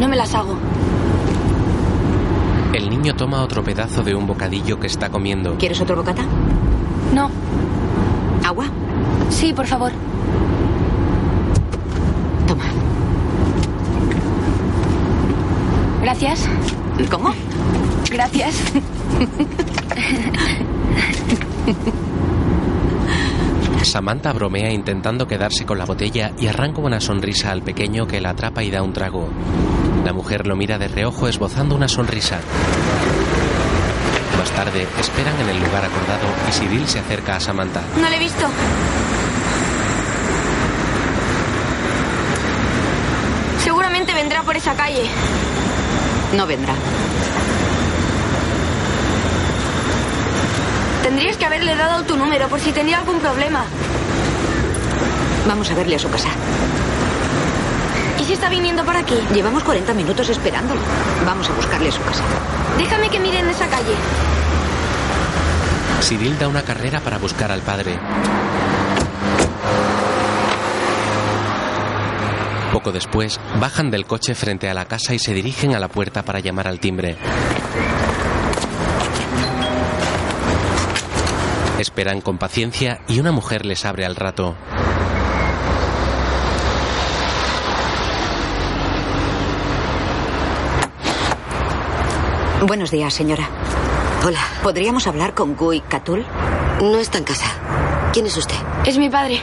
No 0.00 0.08
me 0.08 0.16
las 0.16 0.34
hago. 0.34 0.56
El 2.72 2.88
niño 2.90 3.14
toma 3.16 3.42
otro 3.42 3.64
pedazo 3.64 4.02
de 4.02 4.14
un 4.14 4.26
bocadillo 4.26 4.78
que 4.78 4.86
está 4.86 5.08
comiendo. 5.08 5.56
¿Quieres 5.56 5.80
otro 5.80 5.96
bocata? 5.96 6.24
No. 7.14 7.30
¿Agua? 8.44 8.66
Sí, 9.30 9.52
por 9.52 9.66
favor. 9.66 9.90
Toma. 12.46 12.64
Gracias. 16.02 16.48
¿Cómo? 17.10 17.34
Gracias. 18.10 18.62
Samantha 23.86 24.32
bromea 24.32 24.72
intentando 24.72 25.26
quedarse 25.26 25.64
con 25.64 25.78
la 25.78 25.84
botella 25.84 26.32
y 26.38 26.48
arranca 26.48 26.80
una 26.80 27.00
sonrisa 27.00 27.52
al 27.52 27.62
pequeño 27.62 28.06
que 28.06 28.20
la 28.20 28.30
atrapa 28.30 28.62
y 28.64 28.70
da 28.70 28.82
un 28.82 28.92
trago. 28.92 29.28
La 30.04 30.12
mujer 30.12 30.46
lo 30.46 30.56
mira 30.56 30.76
de 30.78 30.88
reojo 30.88 31.28
esbozando 31.28 31.74
una 31.74 31.88
sonrisa. 31.88 32.40
Más 34.36 34.50
tarde, 34.50 34.86
esperan 34.98 35.40
en 35.40 35.48
el 35.48 35.58
lugar 35.58 35.84
acordado 35.84 36.26
y 36.48 36.52
Cyril 36.52 36.86
se 36.88 36.98
acerca 36.98 37.36
a 37.36 37.40
Samantha. 37.40 37.82
No 38.00 38.08
le 38.08 38.16
he 38.16 38.18
visto. 38.18 38.46
Seguramente 43.62 44.14
vendrá 44.14 44.42
por 44.42 44.56
esa 44.56 44.74
calle. 44.74 45.04
No 46.36 46.46
vendrá. 46.46 46.74
Tendrías 51.16 51.38
que 51.38 51.46
haberle 51.46 51.74
dado 51.74 52.04
tu 52.04 52.14
número 52.14 52.46
por 52.46 52.60
si 52.60 52.72
tenía 52.72 52.98
algún 52.98 53.18
problema. 53.20 53.64
Vamos 55.48 55.70
a 55.70 55.74
verle 55.74 55.96
a 55.96 55.98
su 55.98 56.10
casa. 56.10 56.28
¿Y 58.20 58.24
si 58.24 58.34
está 58.34 58.50
viniendo 58.50 58.84
por 58.84 58.94
aquí? 58.94 59.14
Llevamos 59.32 59.64
40 59.64 59.94
minutos 59.94 60.28
esperándolo. 60.28 60.78
Vamos 61.24 61.48
a 61.48 61.54
buscarle 61.54 61.88
a 61.88 61.92
su 61.92 62.02
casa. 62.02 62.22
Déjame 62.76 63.08
que 63.08 63.18
mire 63.18 63.38
en 63.38 63.48
esa 63.48 63.66
calle. 63.66 63.94
Cyril 66.02 66.38
da 66.38 66.48
una 66.48 66.60
carrera 66.60 67.00
para 67.00 67.16
buscar 67.16 67.50
al 67.50 67.62
padre. 67.62 67.98
Poco 72.74 72.92
después, 72.92 73.40
bajan 73.58 73.90
del 73.90 74.04
coche 74.04 74.34
frente 74.34 74.68
a 74.68 74.74
la 74.74 74.84
casa 74.84 75.14
y 75.14 75.18
se 75.18 75.32
dirigen 75.32 75.74
a 75.74 75.78
la 75.78 75.88
puerta 75.88 76.22
para 76.22 76.40
llamar 76.40 76.68
al 76.68 76.78
timbre. 76.78 77.16
Esperan 81.78 82.22
con 82.22 82.38
paciencia 82.38 83.00
y 83.06 83.20
una 83.20 83.32
mujer 83.32 83.66
les 83.66 83.84
abre 83.84 84.06
al 84.06 84.16
rato. 84.16 84.56
Buenos 92.66 92.90
días, 92.90 93.12
señora. 93.12 93.48
Hola. 94.24 94.40
¿Podríamos 94.62 95.06
hablar 95.06 95.34
con 95.34 95.54
Guy 95.54 95.82
Catul? 95.82 96.24
No 96.80 96.96
está 96.96 97.18
en 97.18 97.24
casa. 97.24 97.46
¿Quién 98.12 98.26
es 98.26 98.36
usted? 98.36 98.56
Es 98.86 98.96
mi 98.96 99.10
padre. 99.10 99.38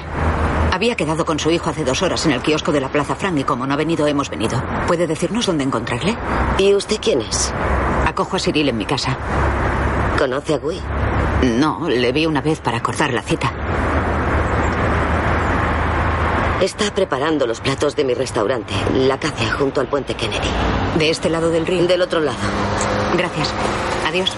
Ha 0.71 0.75
Había 0.75 0.95
quedado 0.95 1.23
con 1.23 1.39
su 1.39 1.51
hijo 1.51 1.69
hace 1.69 1.85
dos 1.85 2.01
horas 2.01 2.25
en 2.25 2.31
el 2.31 2.41
kiosco 2.41 2.71
de 2.71 2.81
la 2.81 2.89
Plaza 2.89 3.15
Frank 3.15 3.37
y 3.37 3.43
como 3.43 3.67
no 3.67 3.75
ha 3.75 3.77
venido, 3.77 4.07
hemos 4.07 4.31
venido. 4.31 4.61
¿Puede 4.87 5.05
decirnos 5.05 5.45
dónde 5.45 5.63
encontrarle? 5.63 6.17
¿Y 6.57 6.73
usted 6.73 6.97
quién 6.99 7.21
es? 7.21 7.53
Acojo 8.07 8.35
a 8.35 8.39
Cyril 8.39 8.69
en 8.69 8.77
mi 8.77 8.85
casa. 8.85 9.15
¿Conoce 10.17 10.55
a 10.55 10.57
Gui? 10.57 10.81
No, 11.43 11.89
le 11.89 12.11
vi 12.13 12.25
una 12.25 12.41
vez 12.41 12.61
para 12.61 12.77
acordar 12.77 13.13
la 13.13 13.21
cita. 13.21 13.51
Está 16.61 16.93
preparando 16.95 17.45
los 17.45 17.59
platos 17.59 17.97
de 17.97 18.05
mi 18.05 18.13
restaurante, 18.13 18.73
La 18.93 19.19
Cacia, 19.19 19.51
junto 19.51 19.81
al 19.81 19.87
puente 19.87 20.15
Kennedy. 20.15 20.47
¿De 20.97 21.09
este 21.09 21.29
lado 21.29 21.49
del 21.49 21.65
río? 21.65 21.85
Del 21.85 22.01
otro 22.01 22.21
lado. 22.21 22.37
Gracias. 23.17 23.53
Adiós. 24.07 24.31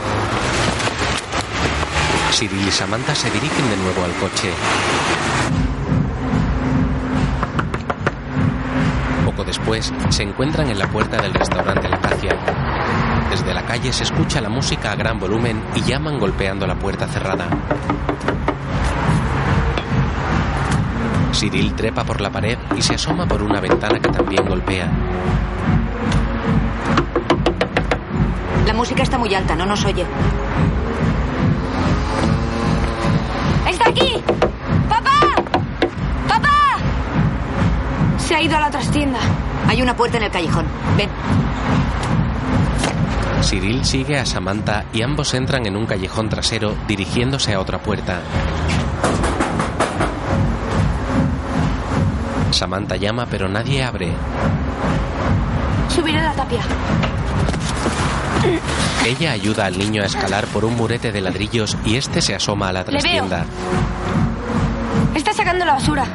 Cyril 2.31 2.67
y 2.67 2.71
Samantha 2.71 3.13
se 3.13 3.29
dirigen 3.29 3.69
de 3.69 3.77
nuevo 3.77 4.03
al 4.03 4.11
coche. 4.13 4.49
Poco 9.25 9.43
después, 9.43 9.93
se 10.09 10.23
encuentran 10.23 10.71
en 10.71 10.79
la 10.79 10.87
puerta 10.87 11.21
del 11.21 11.35
restaurante 11.35 11.87
La 11.87 12.01
Cacia. 12.01 12.64
Desde 13.35 13.53
la 13.53 13.65
calle 13.65 13.91
se 13.91 14.03
escucha 14.03 14.39
la 14.39 14.47
música 14.47 14.93
a 14.93 14.95
gran 14.95 15.19
volumen 15.19 15.61
y 15.75 15.81
llaman 15.81 16.17
golpeando 16.17 16.65
la 16.65 16.75
puerta 16.75 17.05
cerrada. 17.05 17.49
Cyril 21.33 21.73
trepa 21.73 22.05
por 22.05 22.21
la 22.21 22.29
pared 22.29 22.57
y 22.77 22.81
se 22.81 22.95
asoma 22.95 23.27
por 23.27 23.43
una 23.43 23.59
ventana 23.59 23.99
que 23.99 24.07
también 24.07 24.47
golpea. 24.47 24.89
La 28.65 28.73
música 28.73 29.03
está 29.03 29.17
muy 29.17 29.35
alta, 29.35 29.53
no 29.53 29.65
nos 29.65 29.83
oye. 29.83 30.05
¡Está 33.69 33.89
aquí! 33.89 34.23
¡Papá! 34.87 35.19
¡Papá! 36.29 36.77
Se 38.17 38.33
ha 38.33 38.41
ido 38.41 38.55
a 38.55 38.61
la 38.61 38.71
trastienda. 38.71 39.19
Hay 39.67 39.81
una 39.81 39.93
puerta 39.93 40.15
en 40.19 40.23
el 40.23 40.31
callejón. 40.31 40.65
Ven. 40.95 41.09
Cyril 43.45 43.85
sigue 43.85 44.17
a 44.19 44.25
Samantha 44.25 44.85
y 44.91 45.01
ambos 45.03 45.33
entran 45.33 45.65
en 45.65 45.75
un 45.77 45.85
callejón 45.85 46.29
trasero 46.29 46.75
dirigiéndose 46.87 47.53
a 47.53 47.59
otra 47.59 47.77
puerta. 47.79 48.19
Samantha 52.51 52.95
llama 52.95 53.25
pero 53.29 53.47
nadie 53.47 53.83
abre. 53.83 54.11
Subiré 55.93 56.21
la 56.21 56.33
tapia. 56.33 56.61
Ella 59.05 59.31
ayuda 59.31 59.65
al 59.65 59.77
niño 59.77 60.01
a 60.01 60.05
escalar 60.05 60.45
por 60.47 60.65
un 60.65 60.75
murete 60.75 61.11
de 61.11 61.21
ladrillos 61.21 61.77
y 61.85 61.97
este 61.97 62.21
se 62.21 62.35
asoma 62.35 62.69
a 62.69 62.73
la 62.73 62.79
Le 62.79 62.85
veo. 62.85 62.99
trastienda. 62.99 63.45
Está 65.13 65.33
sacando 65.33 65.65
la 65.65 65.73
basura. 65.73 66.05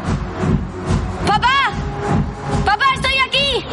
¡Papá! 1.26 1.70
¡Papá, 2.64 2.84
estoy 2.94 3.12
aquí! 3.26 3.64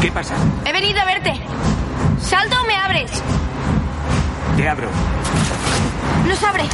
¿Qué 0.00 0.12
pasa? 0.12 0.34
He 0.64 0.72
venido 0.72 1.00
a 1.00 1.04
verte. 1.04 1.39
¿Salto 2.22 2.56
o 2.62 2.66
me 2.66 2.76
abres? 2.76 3.10
Te 4.56 4.68
abro. 4.68 4.88
No 6.26 6.36
se 6.36 6.46
abre. 6.46 6.64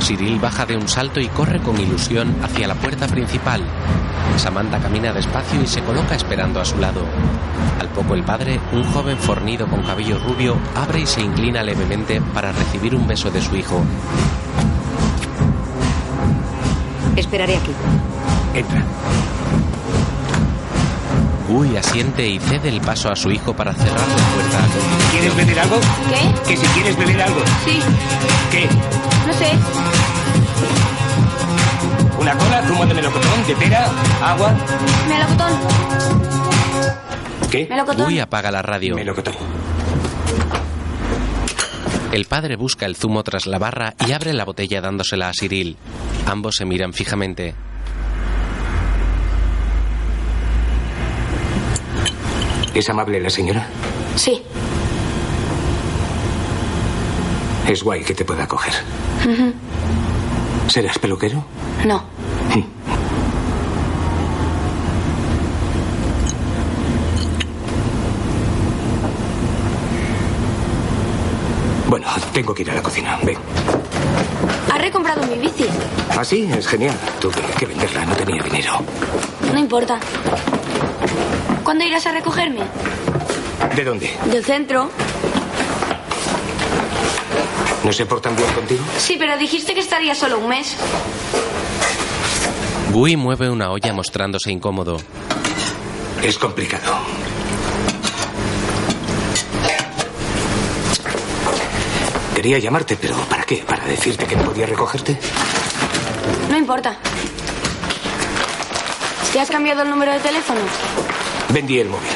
Cyril 0.00 0.38
baja 0.40 0.66
de 0.66 0.76
un 0.76 0.88
salto 0.88 1.20
y 1.20 1.28
corre 1.28 1.60
con 1.60 1.78
ilusión 1.78 2.36
hacia 2.42 2.66
la 2.66 2.74
puerta 2.74 3.06
principal. 3.06 3.62
Samantha 4.36 4.78
camina 4.78 5.12
despacio 5.12 5.62
y 5.62 5.66
se 5.66 5.82
coloca 5.82 6.14
esperando 6.14 6.60
a 6.60 6.64
su 6.64 6.78
lado. 6.78 7.04
Al 7.80 7.88
poco 7.88 8.14
el 8.14 8.24
padre, 8.24 8.60
un 8.72 8.84
joven 8.84 9.18
fornido 9.18 9.66
con 9.68 9.82
cabello 9.82 10.18
rubio, 10.18 10.56
abre 10.74 11.00
y 11.00 11.06
se 11.06 11.20
inclina 11.20 11.62
levemente 11.62 12.20
para 12.20 12.52
recibir 12.52 12.94
un 12.94 13.06
beso 13.06 13.30
de 13.30 13.42
su 13.42 13.54
hijo. 13.56 13.82
Esperaré 17.16 17.56
aquí. 17.56 17.72
Entra. 18.54 18.82
Gui 21.52 21.76
asiente 21.76 22.26
y 22.26 22.38
cede 22.38 22.70
el 22.70 22.80
paso 22.80 23.10
a 23.10 23.14
su 23.14 23.30
hijo 23.30 23.54
para 23.54 23.74
cerrar 23.74 24.08
la 24.08 24.16
puerta. 24.34 24.58
¿Quieres 25.10 25.36
beber 25.36 25.60
algo? 25.60 25.80
¿Qué? 26.08 26.48
Que 26.48 26.56
si 26.56 26.66
quieres 26.68 26.96
beber 26.96 27.22
algo. 27.22 27.40
Sí. 27.64 27.78
¿Qué? 28.50 28.68
No 29.26 29.32
sé. 29.34 29.50
¿Una 32.18 32.38
cola, 32.38 32.62
zumo 32.66 32.86
de 32.86 32.94
melocotón, 32.94 33.46
de 33.46 33.54
pera, 33.56 33.90
agua? 34.22 34.54
Melocotón. 35.06 35.52
¿Qué? 37.50 37.66
Melocotón. 37.68 38.06
Gui 38.06 38.18
apaga 38.18 38.50
la 38.50 38.62
radio. 38.62 38.94
Melocotón. 38.94 39.34
El 42.12 42.24
padre 42.24 42.56
busca 42.56 42.86
el 42.86 42.96
zumo 42.96 43.22
tras 43.24 43.46
la 43.46 43.58
barra 43.58 43.94
y 44.06 44.12
abre 44.12 44.32
la 44.32 44.46
botella 44.46 44.80
dándosela 44.80 45.28
a 45.28 45.32
Cyril. 45.38 45.76
Ambos 46.26 46.56
se 46.56 46.64
miran 46.64 46.94
fijamente. 46.94 47.54
¿Es 52.74 52.88
amable 52.88 53.20
la 53.20 53.30
señora? 53.30 53.66
Sí. 54.16 54.42
Es 57.68 57.82
guay 57.82 58.02
que 58.02 58.14
te 58.14 58.24
pueda 58.24 58.46
coger. 58.46 58.72
¿Serás 60.68 60.98
peluquero? 60.98 61.44
No. 61.84 62.02
Bueno, 71.88 72.06
tengo 72.32 72.54
que 72.54 72.62
ir 72.62 72.70
a 72.70 72.74
la 72.74 72.82
cocina. 72.82 73.18
Ven. 73.22 73.36
Has 74.72 74.80
recomprado 74.80 75.22
mi 75.26 75.36
bici. 75.36 75.66
Ah, 76.16 76.24
sí, 76.24 76.48
es 76.56 76.66
genial. 76.66 76.96
Tuve 77.20 77.34
que 77.58 77.66
venderla, 77.66 78.06
no 78.06 78.14
tenía 78.16 78.42
dinero. 78.42 78.72
No 79.52 79.58
importa. 79.58 80.00
¿Cuándo 81.72 81.86
irás 81.86 82.06
a 82.06 82.12
recogerme? 82.12 82.60
¿De 83.74 83.82
dónde? 83.82 84.14
Del 84.26 84.44
centro. 84.44 84.90
¿No 87.82 87.90
se 87.94 88.04
portan 88.04 88.36
bien 88.36 88.52
contigo? 88.52 88.84
Sí, 88.98 89.16
pero 89.18 89.38
dijiste 89.38 89.72
que 89.72 89.80
estaría 89.80 90.14
solo 90.14 90.38
un 90.38 90.50
mes. 90.50 90.76
Gui 92.92 93.16
mueve 93.16 93.48
una 93.48 93.70
olla 93.70 93.90
mostrándose 93.94 94.52
incómodo. 94.52 94.98
Es 96.22 96.36
complicado. 96.36 96.94
Quería 102.34 102.58
llamarte, 102.58 102.98
pero 103.00 103.16
¿para 103.30 103.44
qué? 103.44 103.64
¿Para 103.66 103.86
decirte 103.86 104.26
que 104.26 104.36
no 104.36 104.44
podía 104.44 104.66
recogerte? 104.66 105.18
No 106.50 106.58
importa. 106.58 106.98
¿Te 109.32 109.40
has 109.40 109.50
cambiado 109.50 109.80
el 109.80 109.88
número 109.88 110.12
de 110.12 110.18
teléfono? 110.20 110.60
Vendí 111.52 111.78
el 111.78 111.88
móvil. 111.90 112.08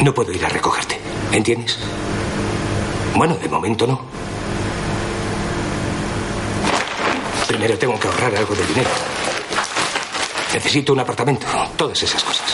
No 0.00 0.12
puedo 0.12 0.32
ir 0.32 0.44
a 0.44 0.48
recogerte, 0.48 0.98
¿entiendes? 1.30 1.78
Bueno, 3.14 3.36
de 3.36 3.48
momento 3.48 3.86
no. 3.86 4.00
Primero 7.46 7.78
tengo 7.78 8.00
que 8.00 8.08
ahorrar 8.08 8.34
algo 8.34 8.52
de 8.56 8.66
dinero. 8.66 8.90
Necesito 10.52 10.92
un 10.92 11.00
apartamento, 11.00 11.46
todas 11.76 12.02
esas 12.02 12.24
cosas. 12.24 12.46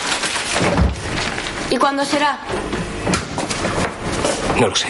¿Y 1.71 1.79
cuándo 1.79 2.05
será? 2.05 2.39
No 4.61 4.67
lo 4.67 4.77
sé. 4.77 4.89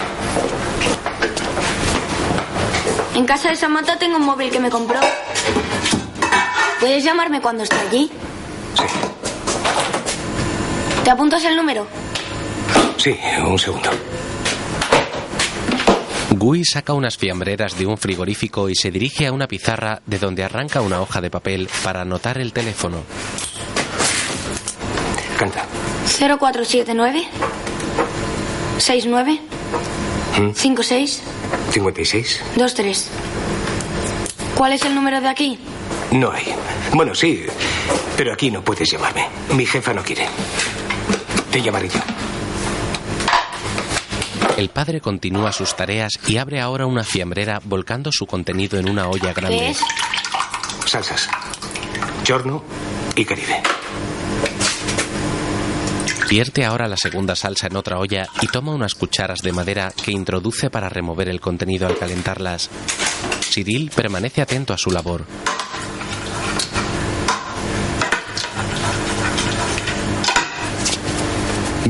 En 3.14 3.24
casa 3.24 3.50
de 3.50 3.56
Samantha 3.56 3.96
tengo 3.98 4.16
un 4.16 4.24
móvil 4.24 4.50
que 4.50 4.58
me 4.58 4.68
compró. 4.68 4.98
¿Puedes 6.80 7.04
llamarme 7.04 7.40
cuando 7.40 7.64
esté 7.64 7.76
allí? 7.76 8.10
Sí. 8.74 8.84
¿Te 11.04 11.10
apuntas 11.10 11.44
el 11.44 11.56
número? 11.56 11.86
Sí, 12.96 13.16
un 13.44 13.58
segundo. 13.58 13.90
Gui 16.30 16.64
saca 16.64 16.92
unas 16.92 17.16
fiambreras 17.16 17.76
de 17.76 17.86
un 17.86 17.98
frigorífico 17.98 18.68
y 18.68 18.76
se 18.76 18.90
dirige 18.90 19.26
a 19.26 19.32
una 19.32 19.48
pizarra 19.48 20.00
de 20.06 20.18
donde 20.18 20.44
arranca 20.44 20.80
una 20.80 21.00
hoja 21.00 21.20
de 21.20 21.30
papel 21.30 21.68
para 21.82 22.02
anotar 22.02 22.38
el 22.38 22.52
teléfono. 22.52 22.98
Canta. 25.38 25.64
0479 26.06 27.28
69 28.78 29.40
¿Mm? 30.38 30.52
56 30.52 31.22
¿56? 31.72 32.38
23. 32.56 33.10
¿Cuál 34.56 34.72
es 34.72 34.84
el 34.84 34.94
número 34.94 35.20
de 35.20 35.28
aquí? 35.28 35.58
No 36.12 36.32
hay. 36.32 36.54
Bueno, 36.94 37.14
sí, 37.14 37.44
pero 38.16 38.32
aquí 38.32 38.50
no 38.50 38.62
puedes 38.62 38.90
llamarme. 38.90 39.28
Mi 39.54 39.66
jefa 39.66 39.92
no 39.92 40.02
quiere. 40.02 40.26
Te 41.50 41.60
llamaré 41.60 41.88
yo. 41.88 42.00
El 44.56 44.70
padre 44.70 45.00
continúa 45.00 45.52
sus 45.52 45.76
tareas 45.76 46.14
y 46.26 46.38
abre 46.38 46.60
ahora 46.60 46.86
una 46.86 47.04
fiambrera 47.04 47.60
volcando 47.62 48.10
su 48.10 48.26
contenido 48.26 48.78
en 48.78 48.88
una 48.88 49.08
olla 49.08 49.32
grande. 49.32 49.58
¿Qué 49.58 49.70
es? 49.70 49.80
Salsas. 50.86 51.28
Chorno 52.24 52.64
y 53.14 53.24
Caribe. 53.24 53.62
Vierte 56.28 56.64
ahora 56.64 56.88
la 56.88 56.96
segunda 56.96 57.36
salsa 57.36 57.68
en 57.68 57.76
otra 57.76 57.98
olla 57.98 58.26
y 58.42 58.48
toma 58.48 58.74
unas 58.74 58.94
cucharas 58.94 59.40
de 59.40 59.52
madera 59.52 59.92
que 60.04 60.10
introduce 60.10 60.70
para 60.70 60.88
remover 60.88 61.28
el 61.28 61.40
contenido 61.40 61.86
al 61.86 61.96
calentarlas. 61.96 62.68
Cyril 63.40 63.90
permanece 63.94 64.42
atento 64.42 64.74
a 64.74 64.78
su 64.78 64.90
labor. 64.90 65.24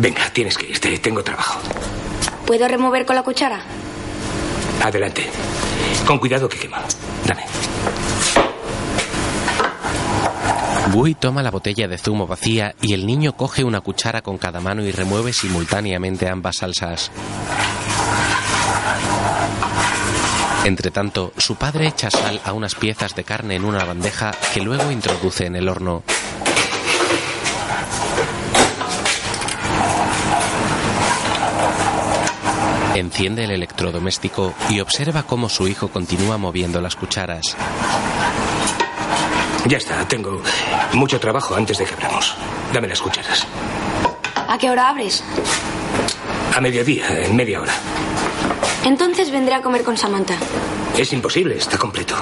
Venga, 0.01 0.31
tienes 0.31 0.57
que 0.57 0.69
irte. 0.69 0.97
Tengo 0.99 1.25
trabajo. 1.25 1.59
¿Puedo 2.47 2.69
remover 2.69 3.05
con 3.05 3.17
la 3.17 3.25
cuchara? 3.25 3.61
Adelante. 4.85 5.27
Con 6.07 6.19
cuidado 6.19 6.49
que 6.49 6.57
quema. 6.57 6.85
Dame. 7.27 7.43
Gui 10.93 11.15
toma 11.17 11.43
la 11.43 11.51
botella 11.51 11.89
de 11.89 11.99
zumo 11.99 12.29
vacía 12.29 12.77
y 12.81 12.95
el 12.95 13.07
niño 13.07 13.37
coge 13.37 13.65
una 13.65 13.81
cuchara 13.81 14.23
con 14.23 14.39
cada 14.39 14.61
mano 14.61 14.85
y 14.85 14.93
remueve 14.93 15.33
simultáneamente 15.33 16.29
ambas 16.29 16.59
salsas. 16.59 17.11
Entre 20.65 20.93
tanto, 20.93 21.33
su 21.37 21.57
padre 21.57 21.89
echa 21.89 22.09
sal 22.09 22.41
a 22.45 22.53
unas 22.53 22.77
piezas 22.77 23.17
de 23.17 23.25
carne 23.25 23.57
en 23.57 23.65
una 23.65 23.85
bandeja 23.85 24.31
que 24.55 24.61
luego 24.61 24.93
introduce 24.93 25.47
en 25.47 25.57
el 25.57 25.69
horno. 25.69 26.05
Enciende 32.99 33.45
el 33.45 33.53
electrodoméstico 33.53 34.55
y 34.71 34.81
observa 34.81 35.23
cómo 35.23 35.49
su 35.49 35.69
hijo 35.69 35.89
continúa 35.89 36.37
moviendo 36.37 36.81
las 36.81 36.97
cucharas. 36.97 37.57
Ya 39.67 39.79
está, 39.79 40.07
tengo 40.09 40.43
mucho 40.95 41.21
trabajo 41.21 41.55
antes 41.55 41.79
de 41.79 41.85
que 41.85 41.95
abramos. 41.95 42.35
Dame 42.73 42.89
las 42.89 43.01
cucharas. 43.01 43.47
¿A 44.35 44.59
qué 44.59 44.69
hora 44.71 44.89
abres? 44.89 45.23
A 46.57 46.61
mediodía, 46.61 47.07
en 47.23 47.37
media 47.37 47.61
hora. 47.61 47.75
Entonces 48.85 49.31
vendré 49.31 49.55
a 49.55 49.63
comer 49.63 49.85
con 49.85 49.97
Samantha. 49.97 50.35
Es 50.97 51.13
imposible, 51.13 51.57
está 51.57 51.79
completo. 51.79 52.17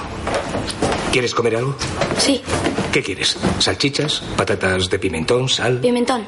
¿Quieres 1.10 1.34
comer 1.34 1.56
algo? 1.56 1.74
Sí. 2.18 2.42
¿Qué 2.92 3.02
quieres? 3.02 3.38
¿Salchichas? 3.60 4.20
¿Patatas 4.36 4.90
de 4.90 4.98
pimentón? 4.98 5.48
¿Sal? 5.48 5.80
Pimentón. 5.80 6.26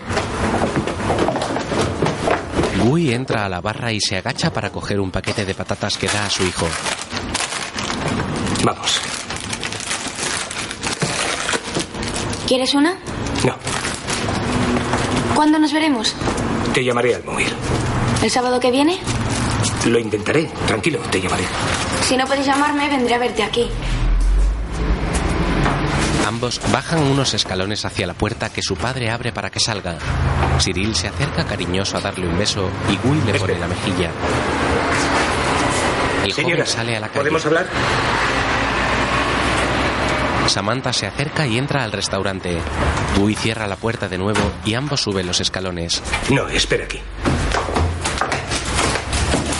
Gui 2.88 3.12
entra 3.12 3.44
a 3.44 3.50
la 3.50 3.60
barra 3.60 3.92
y 3.92 4.00
se 4.00 4.16
agacha 4.16 4.50
para 4.50 4.70
coger 4.70 4.98
un 4.98 5.10
paquete 5.10 5.44
de 5.44 5.54
patatas 5.54 5.98
que 5.98 6.06
da 6.08 6.24
a 6.24 6.30
su 6.30 6.42
hijo. 6.42 6.66
Vamos. 8.64 9.02
¿Quieres 12.46 12.72
una? 12.72 12.94
No. 13.44 13.56
¿Cuándo 15.34 15.58
nos 15.58 15.70
veremos? 15.70 16.14
Te 16.72 16.82
llamaré 16.82 17.14
al 17.16 17.24
móvil. 17.24 17.48
¿El 18.22 18.30
sábado 18.30 18.58
que 18.58 18.70
viene? 18.70 18.98
Lo 19.84 19.98
intentaré. 19.98 20.48
Tranquilo, 20.66 20.98
te 21.10 21.20
llamaré. 21.20 21.44
Si 22.04 22.16
no 22.16 22.24
puedes 22.24 22.46
llamarme, 22.46 22.88
vendré 22.88 23.16
a 23.16 23.18
verte 23.18 23.42
aquí. 23.42 23.68
Ambos 26.26 26.58
bajan 26.72 27.02
unos 27.02 27.34
escalones 27.34 27.84
hacia 27.84 28.06
la 28.06 28.14
puerta 28.14 28.48
que 28.48 28.62
su 28.62 28.76
padre 28.76 29.10
abre 29.10 29.30
para 29.30 29.50
que 29.50 29.60
salga. 29.60 29.98
Cyril 30.60 30.94
se 30.94 31.08
acerca 31.08 31.44
cariñoso 31.44 31.96
a 31.96 32.00
darle 32.00 32.26
un 32.26 32.38
beso 32.38 32.68
y 32.90 32.96
Gui 33.06 33.20
le 33.22 33.38
pone 33.38 33.58
la 33.58 33.68
mejilla. 33.68 34.10
El 36.24 36.32
Señora, 36.32 36.54
joven 36.56 36.66
sale 36.66 36.96
a 36.96 37.00
la 37.00 37.08
calle. 37.08 37.18
¿Podemos 37.20 37.46
hablar? 37.46 37.66
Samantha 40.48 40.92
se 40.92 41.06
acerca 41.06 41.46
y 41.46 41.58
entra 41.58 41.84
al 41.84 41.92
restaurante. 41.92 42.58
Gui 43.16 43.34
cierra 43.34 43.66
la 43.66 43.76
puerta 43.76 44.08
de 44.08 44.18
nuevo 44.18 44.40
y 44.64 44.74
ambos 44.74 45.02
suben 45.02 45.26
los 45.26 45.40
escalones. 45.40 46.02
No, 46.30 46.48
espera 46.48 46.84
aquí. 46.84 47.00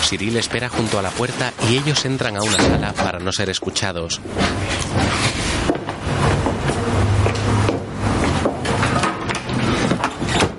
Cyril 0.03 0.37
espera 0.37 0.69
junto 0.69 0.97
a 0.97 1.03
la 1.03 1.11
puerta 1.11 1.53
y 1.69 1.77
ellos 1.77 2.03
entran 2.05 2.35
a 2.35 2.41
una 2.41 2.57
sala 2.57 2.93
para 2.93 3.19
no 3.19 3.31
ser 3.31 3.49
escuchados. 3.49 4.19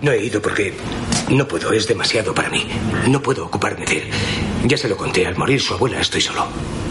No 0.03 0.13
he 0.13 0.25
ido 0.25 0.41
porque 0.41 0.73
no 1.29 1.47
puedo, 1.47 1.73
es 1.73 1.87
demasiado 1.87 2.35
para 2.35 2.49
mí. 2.49 2.67
No 3.09 3.23
puedo 3.23 3.45
ocuparme 3.45 3.85
de 3.85 3.99
él. 3.99 4.11
Ya 4.65 4.77
se 4.77 4.89
lo 4.89 4.97
conté, 4.97 5.27
al 5.27 5.37
morir 5.37 5.61
su 5.61 5.75
abuela 5.75 6.01
estoy 6.01 6.21
solo. 6.21 6.47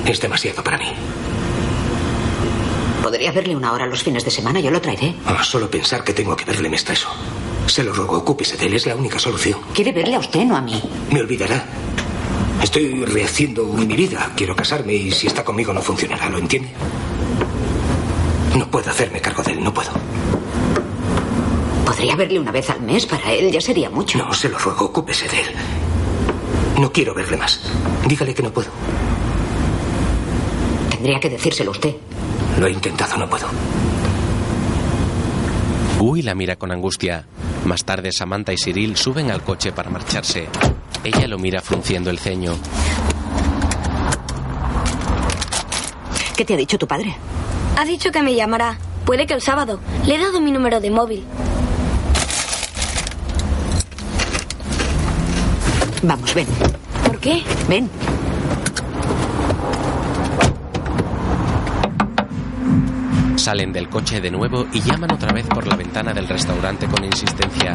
Es 0.06 0.22
demasiado 0.22 0.64
para 0.64 0.78
mí. 0.78 0.94
Podría 3.02 3.32
verle 3.32 3.56
una 3.56 3.74
hora 3.74 3.88
los 3.88 4.04
fines 4.04 4.24
de 4.24 4.32
semana, 4.32 4.60
yo 4.60 4.70
lo 4.70 4.80
traeré. 4.80 5.16
Ah, 5.26 5.44
solo 5.44 5.70
pensar 5.70 6.04
que 6.04 6.14
tengo 6.14 6.36
que 6.36 6.46
verle 6.46 6.70
me 6.70 6.76
estreso. 6.76 7.10
Se 7.66 7.84
lo 7.84 7.94
ruego, 7.94 8.18
ocúpese 8.18 8.58
de 8.58 8.68
él, 8.68 8.74
es 8.76 8.86
la 8.86 8.96
única 8.96 9.18
solución. 9.18 9.60
Quiere 9.74 9.92
verle 9.92 10.16
a 10.16 10.20
usted, 10.20 10.44
no 10.46 10.56
a 10.56 10.62
mí. 10.62 10.82
Me 11.12 11.22
olvidará. 11.22 11.66
Estoy 12.62 13.06
rehaciendo 13.06 13.66
mi 13.66 13.96
vida. 13.96 14.32
Quiero 14.36 14.56
casarme 14.56 14.94
y 14.94 15.12
si 15.12 15.28
está 15.28 15.44
conmigo 15.44 15.74
no 15.74 15.82
funcionará, 15.82 16.30
¿lo 16.30 16.38
entiende? 16.38 16.70
No 18.56 18.70
puedo 18.70 18.90
hacerme 18.92 19.22
cargo 19.22 19.42
de 19.42 19.54
él, 19.54 19.64
no 19.64 19.74
puedo. 19.74 19.92
Podría 21.90 22.16
verle 22.16 22.40
una 22.40 22.52
vez 22.52 22.70
al 22.70 22.82
mes, 22.82 23.08
para 23.08 23.34
él 23.34 23.52
ya 23.52 23.60
sería 23.60 23.90
mucho. 23.90 24.20
No, 24.20 24.32
se 24.32 24.48
lo 24.48 24.60
ruego, 24.60 24.86
ocúpese 24.86 25.28
de 25.28 25.42
él. 25.42 25.48
No 26.80 26.92
quiero 26.92 27.16
verle 27.16 27.36
más. 27.36 27.60
Dígale 28.08 28.36
que 28.36 28.44
no 28.44 28.52
puedo. 28.52 28.70
Tendría 30.92 31.20
que 31.20 31.32
decírselo 31.32 31.72
usted. 31.72 31.96
Lo 32.60 32.68
he 32.68 32.72
intentado, 32.74 33.18
no 33.18 33.28
puedo. 33.28 33.48
Gui 35.98 36.22
la 36.22 36.36
mira 36.36 36.58
con 36.58 36.72
angustia. 36.72 37.26
Más 37.66 37.84
tarde 37.84 38.12
Samantha 38.12 38.54
y 38.54 38.58
Cyril 38.58 38.96
suben 38.96 39.32
al 39.32 39.42
coche 39.42 39.72
para 39.72 39.90
marcharse. 39.90 40.48
Ella 41.04 41.28
lo 41.28 41.40
mira 41.40 41.60
frunciendo 41.60 42.12
el 42.12 42.20
ceño. 42.20 42.56
¿Qué 46.38 46.46
te 46.46 46.54
ha 46.54 46.58
dicho 46.58 46.78
tu 46.78 46.86
padre? 46.86 47.16
Ha 47.78 47.84
dicho 47.84 48.12
que 48.12 48.22
me 48.22 48.36
llamará. 48.36 48.78
Puede 49.06 49.26
que 49.26 49.34
el 49.34 49.42
sábado. 49.42 49.80
Le 50.06 50.16
he 50.16 50.20
dado 50.20 50.40
mi 50.40 50.52
número 50.52 50.80
de 50.80 50.92
móvil. 50.92 51.26
Vamos, 56.02 56.34
ven. 56.34 56.48
¿Por 57.06 57.20
qué? 57.20 57.44
Ven. 57.68 57.90
Salen 63.36 63.74
del 63.74 63.90
coche 63.90 64.22
de 64.22 64.32
nuevo 64.32 64.66
y 64.72 64.82
llaman 64.82 65.12
otra 65.12 65.34
vez 65.34 65.46
por 65.48 65.68
la 65.68 65.76
ventana 65.76 66.14
del 66.14 66.28
restaurante 66.28 66.88
con 66.88 67.04
insistencia. 67.04 67.74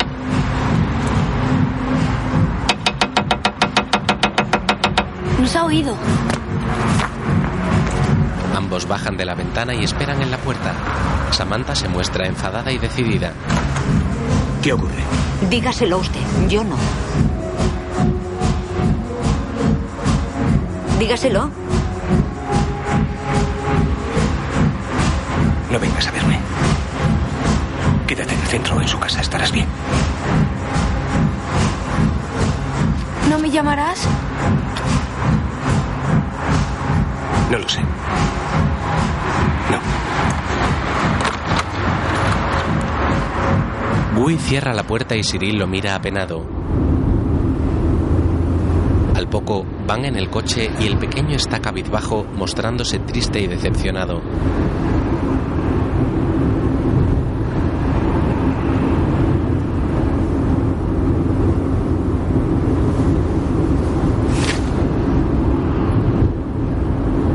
Nos 5.41 5.57
ha 5.57 5.65
oído. 5.65 5.95
Ambos 8.55 8.89
bajan 8.89 9.17
de 9.17 9.25
la 9.25 9.35
ventana 9.35 9.75
y 9.75 9.85
esperan 9.85 10.23
en 10.23 10.31
la 10.31 10.39
puerta. 10.39 10.73
Samantha 11.31 11.75
se 11.75 11.89
muestra 11.89 12.27
enfadada 12.27 12.73
y 12.73 12.79
decidida. 12.79 13.33
¿Qué 14.63 14.73
ocurre? 14.73 15.03
Dígaselo 15.51 15.99
usted, 15.99 16.21
yo 16.49 16.65
no. 16.65 16.77
Dígaselo. 21.05 21.51
No 25.71 25.79
vengas 25.79 26.09
a 26.09 26.11
verme. 26.13 26.39
Quédate 28.07 28.33
en 28.33 28.41
el 28.41 28.47
centro, 28.47 28.81
en 28.81 28.89
su 28.89 28.99
casa, 28.99 29.21
estarás 29.21 29.53
bien. 29.53 29.67
¿No 33.29 33.39
me 33.39 33.51
llamarás? 33.51 34.09
No 37.51 37.59
lo 37.59 37.69
sé. 37.69 37.83
Gui 44.17 44.39
cierra 44.39 44.73
la 44.73 44.85
puerta 44.85 45.15
y 45.17 45.23
Cyril 45.23 45.59
lo 45.59 45.67
mira 45.67 45.97
apenado. 45.97 46.47
Al 49.15 49.29
poco 49.29 49.67
van 49.87 50.05
en 50.05 50.17
el 50.17 50.31
coche 50.31 50.71
y 50.81 50.87
el 50.87 50.99
pequeño 50.99 51.37
está 51.37 51.61
cabizbajo, 51.61 52.25
mostrándose 52.35 52.99
triste 52.99 53.41
y 53.41 53.47
decepcionado. 53.47 54.23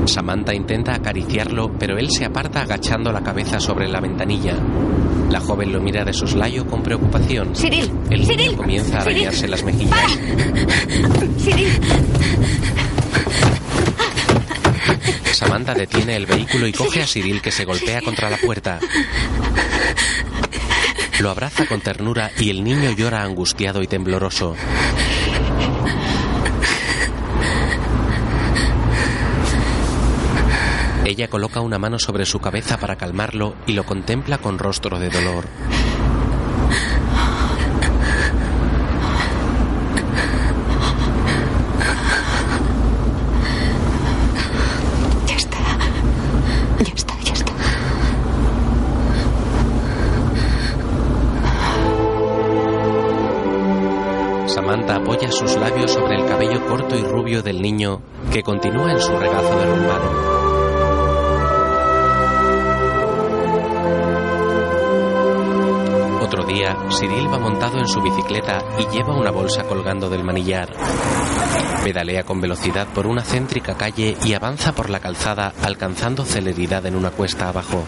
Samantha 0.05 0.55
intenta 0.55 0.95
acariciarlo, 0.95 1.71
pero 1.77 1.97
él 1.97 2.09
se 2.09 2.25
aparta 2.25 2.63
agachando 2.63 3.11
la 3.11 3.21
cabeza 3.21 3.59
sobre 3.59 3.87
la 3.87 3.99
ventanilla. 3.99 4.55
La 5.29 5.39
joven 5.39 5.71
lo 5.71 5.79
mira 5.79 6.03
de 6.03 6.13
soslayo 6.13 6.65
con 6.65 6.81
preocupación. 6.81 7.55
Cyril, 7.55 7.91
El 8.09 8.21
niño 8.21 8.31
Cyril, 8.33 8.55
comienza 8.57 8.97
a 8.97 9.01
Cyril. 9.03 9.17
arañarse 9.17 9.47
las 9.47 9.63
mejillas. 9.63 10.19
Cyril. 11.39 11.79
Samantha 15.31 15.73
detiene 15.73 16.15
el 16.15 16.25
vehículo 16.25 16.67
y 16.67 16.73
coge 16.73 17.01
a 17.03 17.07
Cyril 17.07 17.41
que 17.41 17.51
se 17.51 17.65
golpea 17.65 18.01
contra 18.01 18.29
la 18.29 18.37
puerta. 18.37 18.79
Lo 21.19 21.29
abraza 21.29 21.65
con 21.67 21.81
ternura 21.81 22.31
y 22.39 22.49
el 22.49 22.63
niño 22.63 22.91
llora 22.91 23.23
angustiado 23.23 23.81
y 23.83 23.87
tembloroso. 23.87 24.55
Ella 31.19 31.27
coloca 31.27 31.59
una 31.59 31.77
mano 31.77 31.99
sobre 31.99 32.25
su 32.25 32.39
cabeza 32.39 32.77
para 32.77 32.95
calmarlo 32.95 33.53
y 33.67 33.73
lo 33.73 33.83
contempla 33.83 34.37
con 34.37 34.57
rostro 34.57 34.99
de 34.99 35.09
dolor. 35.09 35.49
Su 67.89 68.01
bicicleta 68.01 68.63
y 68.77 68.85
lleva 68.95 69.17
una 69.19 69.31
bolsa 69.31 69.63
colgando 69.63 70.09
del 70.09 70.23
manillar. 70.23 70.69
Pedalea 71.83 72.23
con 72.23 72.39
velocidad 72.39 72.87
por 72.93 73.07
una 73.07 73.23
céntrica 73.23 73.75
calle 73.75 74.15
y 74.23 74.33
avanza 74.33 74.73
por 74.73 74.91
la 74.91 74.99
calzada 74.99 75.53
alcanzando 75.63 76.23
celeridad 76.23 76.85
en 76.85 76.95
una 76.95 77.09
cuesta 77.09 77.49
abajo. 77.49 77.83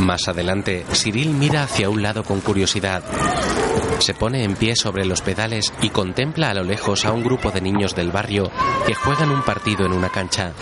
Más 0.00 0.28
adelante, 0.28 0.84
Cyril 0.92 1.30
mira 1.30 1.64
hacia 1.64 1.88
un 1.90 2.02
lado 2.02 2.22
con 2.22 2.40
curiosidad. 2.40 3.02
Se 4.04 4.12
pone 4.12 4.44
en 4.44 4.54
pie 4.54 4.76
sobre 4.76 5.06
los 5.06 5.22
pedales 5.22 5.72
y 5.80 5.88
contempla 5.88 6.50
a 6.50 6.54
lo 6.54 6.62
lejos 6.62 7.06
a 7.06 7.12
un 7.12 7.24
grupo 7.24 7.50
de 7.50 7.62
niños 7.62 7.94
del 7.94 8.10
barrio 8.12 8.50
que 8.86 8.94
juegan 8.94 9.30
un 9.30 9.40
partido 9.42 9.86
en 9.86 9.94
una 9.94 10.10
cancha. 10.10 10.52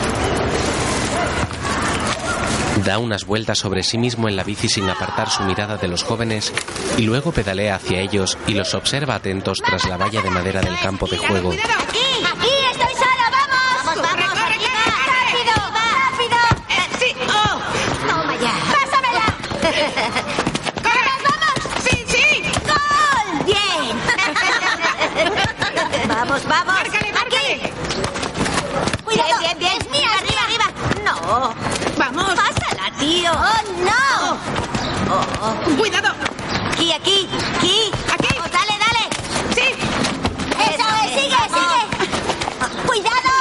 Da 2.84 3.01
unas 3.01 3.26
vueltas 3.26 3.59
sobre 3.59 3.82
sí 3.82 3.99
mismo 3.99 4.28
en 4.28 4.36
la 4.36 4.45
bici 4.45 4.68
sin 4.68 4.88
apartar 4.88 5.28
su 5.28 5.43
mirada 5.43 5.76
de 5.76 5.88
los 5.88 6.05
jóvenes 6.05 6.53
y 6.97 7.03
luego 7.03 7.32
pedalea 7.32 7.74
hacia 7.74 7.99
ellos 7.99 8.38
y 8.47 8.55
los 8.55 8.74
observa 8.74 9.16
atentos 9.16 9.59
tras 9.59 9.88
la 9.88 9.97
valla 9.97 10.22
de 10.22 10.30
madera 10.30 10.61
del 10.61 10.78
campo 10.78 11.09
de 11.09 11.18
juego. 11.18 11.51
¡Vamos, 26.33 26.49
vamos! 26.49 26.74
¡Márcale, 26.74 27.12
márcale! 27.12 27.72
¡Cuidado! 29.05 29.39
¡Bien, 29.41 29.59
bien, 29.59 29.59
bien! 29.59 29.72
¡Es 29.83 29.91
mía, 29.91 30.09
arriba, 30.18 30.41
arriba! 30.47 30.64
¡No! 31.05 31.55
¡Vamos! 31.99 32.35
¡Pásala, 32.35 32.91
tío! 32.99 33.30
¡Oh, 33.30 33.62
no! 33.85 34.39
Oh, 35.14 35.76
¡Cuidado! 35.76 36.09
Aquí, 36.70 36.91
aquí, 36.91 37.28
aquí. 37.59 37.91
Aquí. 38.11 38.35
Oh, 38.41 38.49
dale, 38.49 38.78
dale. 38.80 39.05
Sí. 39.55 39.66
Eso 40.72 40.87
es, 41.05 41.11
sigue, 41.20 41.37
sigue. 41.53 41.80
Cuidado. 42.87 43.35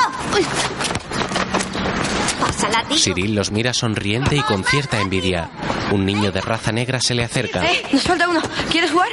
Pásala, 2.42 2.84
tío. 2.90 2.98
Cyril 2.98 3.36
los 3.36 3.52
mira 3.52 3.74
sonriente 3.74 4.36
y 4.36 4.42
con 4.42 4.66
cierta 4.66 5.00
envidia. 5.00 5.50
Un 5.92 6.06
niño 6.06 6.34
de 6.34 6.42
raza 6.42 6.74
negra 6.74 7.00
se 7.00 7.16
le 7.16 7.24
acerca. 7.24 7.64
Eh, 7.72 7.86
nos 7.94 8.04
falta 8.04 8.28
uno. 8.28 8.42
¿Quieres 8.70 8.92
jugar? 8.92 9.12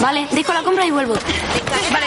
Vale, 0.00 0.28
dejo 0.32 0.52
la 0.52 0.62
compra 0.62 0.86
y 0.86 0.90
vuelvo. 0.90 1.14
Vale. 1.92 2.06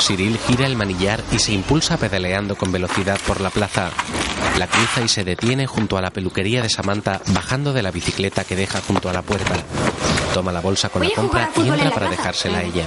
Cyril 0.00 0.38
gira 0.46 0.66
el 0.66 0.76
manillar 0.76 1.22
y 1.30 1.38
se 1.38 1.52
impulsa 1.52 1.96
pedaleando 1.98 2.56
con 2.56 2.72
velocidad 2.72 3.18
por 3.26 3.40
la 3.40 3.50
plaza. 3.50 3.90
La 4.58 4.66
cruza 4.66 5.02
y 5.02 5.08
se 5.08 5.24
detiene 5.24 5.66
junto 5.66 5.98
a 5.98 6.02
la 6.02 6.10
peluquería 6.10 6.62
de 6.62 6.68
Samantha, 6.70 7.20
bajando 7.28 7.72
de 7.72 7.82
la 7.82 7.90
bicicleta 7.90 8.44
que 8.44 8.56
deja 8.56 8.80
junto 8.80 9.08
a 9.08 9.12
la 9.12 9.22
puerta. 9.22 9.54
Toma 10.34 10.52
la 10.52 10.60
bolsa 10.60 10.88
con 10.88 11.02
la 11.02 11.10
compra 11.14 11.50
y 11.56 11.68
entra 11.68 11.90
para 11.90 12.08
dejársela 12.08 12.58
a 12.58 12.62
ella. 12.62 12.86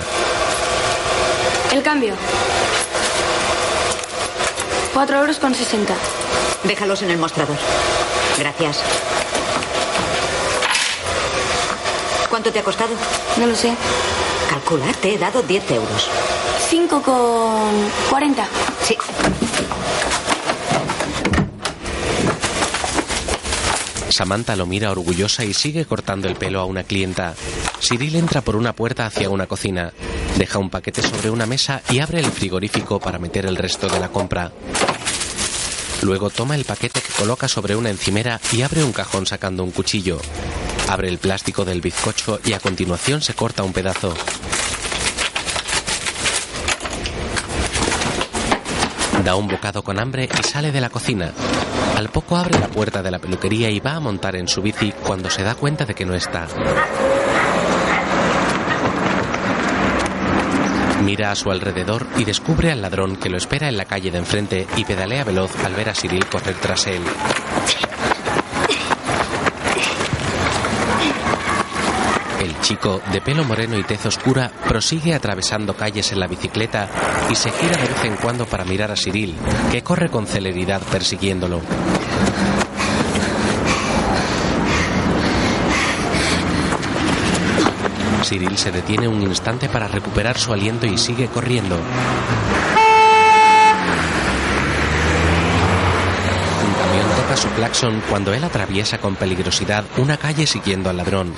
El 1.71 1.81
cambio. 1.83 2.15
4 4.93 5.19
euros 5.19 5.37
con 5.37 5.55
60. 5.55 5.93
Déjalos 6.63 7.01
en 7.01 7.11
el 7.11 7.17
mostrador. 7.17 7.57
Gracias. 8.37 8.81
¿Cuánto 12.43 12.55
te 12.55 12.59
ha 12.59 12.63
costado? 12.65 12.93
No 13.39 13.45
lo 13.45 13.55
sé. 13.55 13.73
Calcula, 14.49 14.91
te 15.01 15.13
he 15.13 15.17
dado 15.17 15.41
10 15.43 15.71
euros. 15.71 16.09
5 16.67 17.01
con 17.01 17.71
40. 18.09 18.45
Sí. 18.81 18.97
Samantha 24.09 24.57
lo 24.57 24.65
mira 24.65 24.91
orgullosa 24.91 25.45
y 25.45 25.53
sigue 25.53 25.85
cortando 25.85 26.27
el 26.27 26.35
pelo 26.35 26.59
a 26.59 26.65
una 26.65 26.83
clienta. 26.83 27.33
Cyril 27.79 28.17
entra 28.17 28.41
por 28.41 28.57
una 28.57 28.73
puerta 28.73 29.05
hacia 29.05 29.29
una 29.29 29.47
cocina. 29.47 29.93
Deja 30.37 30.59
un 30.59 30.69
paquete 30.69 31.01
sobre 31.01 31.29
una 31.29 31.45
mesa 31.45 31.81
y 31.91 31.99
abre 31.99 32.19
el 32.19 32.29
frigorífico 32.29 32.99
para 32.99 33.19
meter 33.19 33.45
el 33.45 33.55
resto 33.55 33.87
de 33.87 34.01
la 34.01 34.09
compra. 34.09 34.51
Luego 36.01 36.29
toma 36.29 36.55
el 36.55 36.65
paquete 36.65 36.99
que 36.99 37.13
coloca 37.13 37.47
sobre 37.47 37.77
una 37.77 37.89
encimera 37.89 38.41
y 38.51 38.63
abre 38.63 38.83
un 38.83 38.91
cajón 38.91 39.25
sacando 39.25 39.63
un 39.63 39.71
cuchillo. 39.71 40.19
Abre 40.89 41.09
el 41.09 41.17
plástico 41.17 41.65
del 41.65 41.81
bizcocho 41.81 42.39
y 42.45 42.53
a 42.53 42.59
continuación 42.59 43.21
se 43.21 43.33
corta 43.33 43.63
un 43.63 43.73
pedazo. 43.73 44.13
Da 49.23 49.35
un 49.35 49.47
bocado 49.47 49.83
con 49.83 49.99
hambre 49.99 50.27
y 50.27 50.43
sale 50.43 50.71
de 50.71 50.81
la 50.81 50.89
cocina. 50.89 51.31
Al 51.95 52.09
poco 52.09 52.35
abre 52.35 52.59
la 52.59 52.67
puerta 52.67 53.01
de 53.01 53.11
la 53.11 53.19
peluquería 53.19 53.69
y 53.69 53.79
va 53.79 53.95
a 53.95 53.99
montar 53.99 54.35
en 54.35 54.47
su 54.47 54.61
bici 54.61 54.91
cuando 54.91 55.29
se 55.29 55.43
da 55.43 55.55
cuenta 55.55 55.85
de 55.85 55.93
que 55.93 56.05
no 56.05 56.13
está. 56.13 56.47
Mira 61.03 61.31
a 61.31 61.35
su 61.35 61.51
alrededor 61.51 62.07
y 62.17 62.23
descubre 62.23 62.71
al 62.71 62.81
ladrón 62.81 63.17
que 63.17 63.29
lo 63.29 63.37
espera 63.37 63.67
en 63.67 63.77
la 63.77 63.85
calle 63.85 64.09
de 64.09 64.19
enfrente 64.19 64.65
y 64.77 64.85
pedalea 64.85 65.23
veloz 65.23 65.51
al 65.63 65.73
ver 65.75 65.89
a 65.89 65.93
Cyril 65.93 66.25
correr 66.27 66.55
tras 66.55 66.87
él. 66.87 67.03
El 72.41 72.59
chico, 72.73 73.01
de 73.11 73.21
pelo 73.21 73.43
moreno 73.43 73.77
y 73.77 73.83
tez 73.83 74.03
oscura, 74.07 74.51
prosigue 74.67 75.13
atravesando 75.13 75.75
calles 75.75 76.11
en 76.11 76.19
la 76.19 76.27
bicicleta 76.27 76.89
y 77.29 77.35
se 77.35 77.51
gira 77.51 77.77
de 77.77 77.87
vez 77.87 78.03
en 78.03 78.15
cuando 78.15 78.45
para 78.47 78.65
mirar 78.65 78.89
a 78.91 78.95
Cyril, 78.95 79.35
que 79.71 79.83
corre 79.83 80.09
con 80.09 80.25
celeridad 80.25 80.81
persiguiéndolo. 80.81 81.61
Cyril 88.23 88.57
se 88.57 88.71
detiene 88.71 89.07
un 89.07 89.21
instante 89.21 89.69
para 89.69 89.87
recuperar 89.87 90.39
su 90.39 90.51
aliento 90.51 90.87
y 90.87 90.97
sigue 90.97 91.27
corriendo. 91.27 91.77
Su 97.43 97.49
claxon 97.49 98.01
cuando 98.09 98.33
él 98.33 98.41
atraviesa 98.45 98.99
con 98.99 99.17
peligrosidad 99.17 99.83
una 99.97 100.15
calle 100.15 100.47
siguiendo 100.47 100.89
al 100.89 100.95
ladrón. 100.95 101.33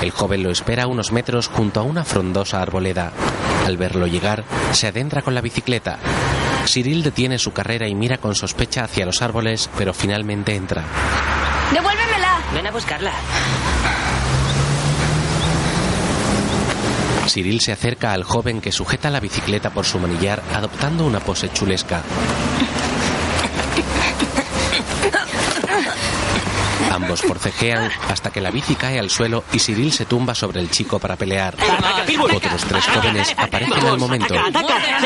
El 0.00 0.10
joven 0.10 0.42
lo 0.42 0.50
espera 0.50 0.86
unos 0.86 1.12
metros 1.12 1.48
junto 1.48 1.80
a 1.80 1.82
una 1.82 2.04
frondosa 2.04 2.62
arboleda. 2.62 3.12
Al 3.66 3.76
verlo 3.76 4.06
llegar, 4.06 4.44
se 4.72 4.86
adentra 4.86 5.20
con 5.20 5.34
la 5.34 5.42
bicicleta. 5.42 5.98
Cyril 6.64 7.02
detiene 7.02 7.38
su 7.38 7.52
carrera 7.52 7.86
y 7.86 7.94
mira 7.94 8.16
con 8.16 8.34
sospecha 8.34 8.84
hacia 8.84 9.04
los 9.04 9.20
árboles, 9.20 9.68
pero 9.76 9.92
finalmente 9.92 10.54
entra. 10.54 10.84
¡Devuélvemela! 11.70 12.40
Ven 12.54 12.66
a 12.68 12.70
buscarla. 12.70 13.12
Cyril 17.28 17.60
se 17.60 17.72
acerca 17.72 18.14
al 18.14 18.24
joven 18.24 18.62
que 18.62 18.72
sujeta 18.72 19.10
la 19.10 19.20
bicicleta 19.20 19.68
por 19.68 19.84
su 19.84 19.98
manillar, 19.98 20.42
adoptando 20.54 21.04
una 21.04 21.20
pose 21.20 21.50
chulesca. 21.50 22.02
Ambos 27.12 27.28
forcejean 27.28 27.90
hasta 28.08 28.30
que 28.30 28.40
la 28.40 28.50
bici 28.50 28.74
cae 28.74 28.98
al 28.98 29.10
suelo 29.10 29.44
y 29.52 29.58
Cyril 29.58 29.92
se 29.92 30.06
tumba 30.06 30.34
sobre 30.34 30.60
el 30.60 30.70
chico 30.70 30.98
para 30.98 31.14
pelear. 31.14 31.54
Otros 32.34 32.64
tres 32.64 32.86
jóvenes 32.86 33.34
aparecen 33.36 33.86
al 33.86 33.98
momento. 33.98 34.34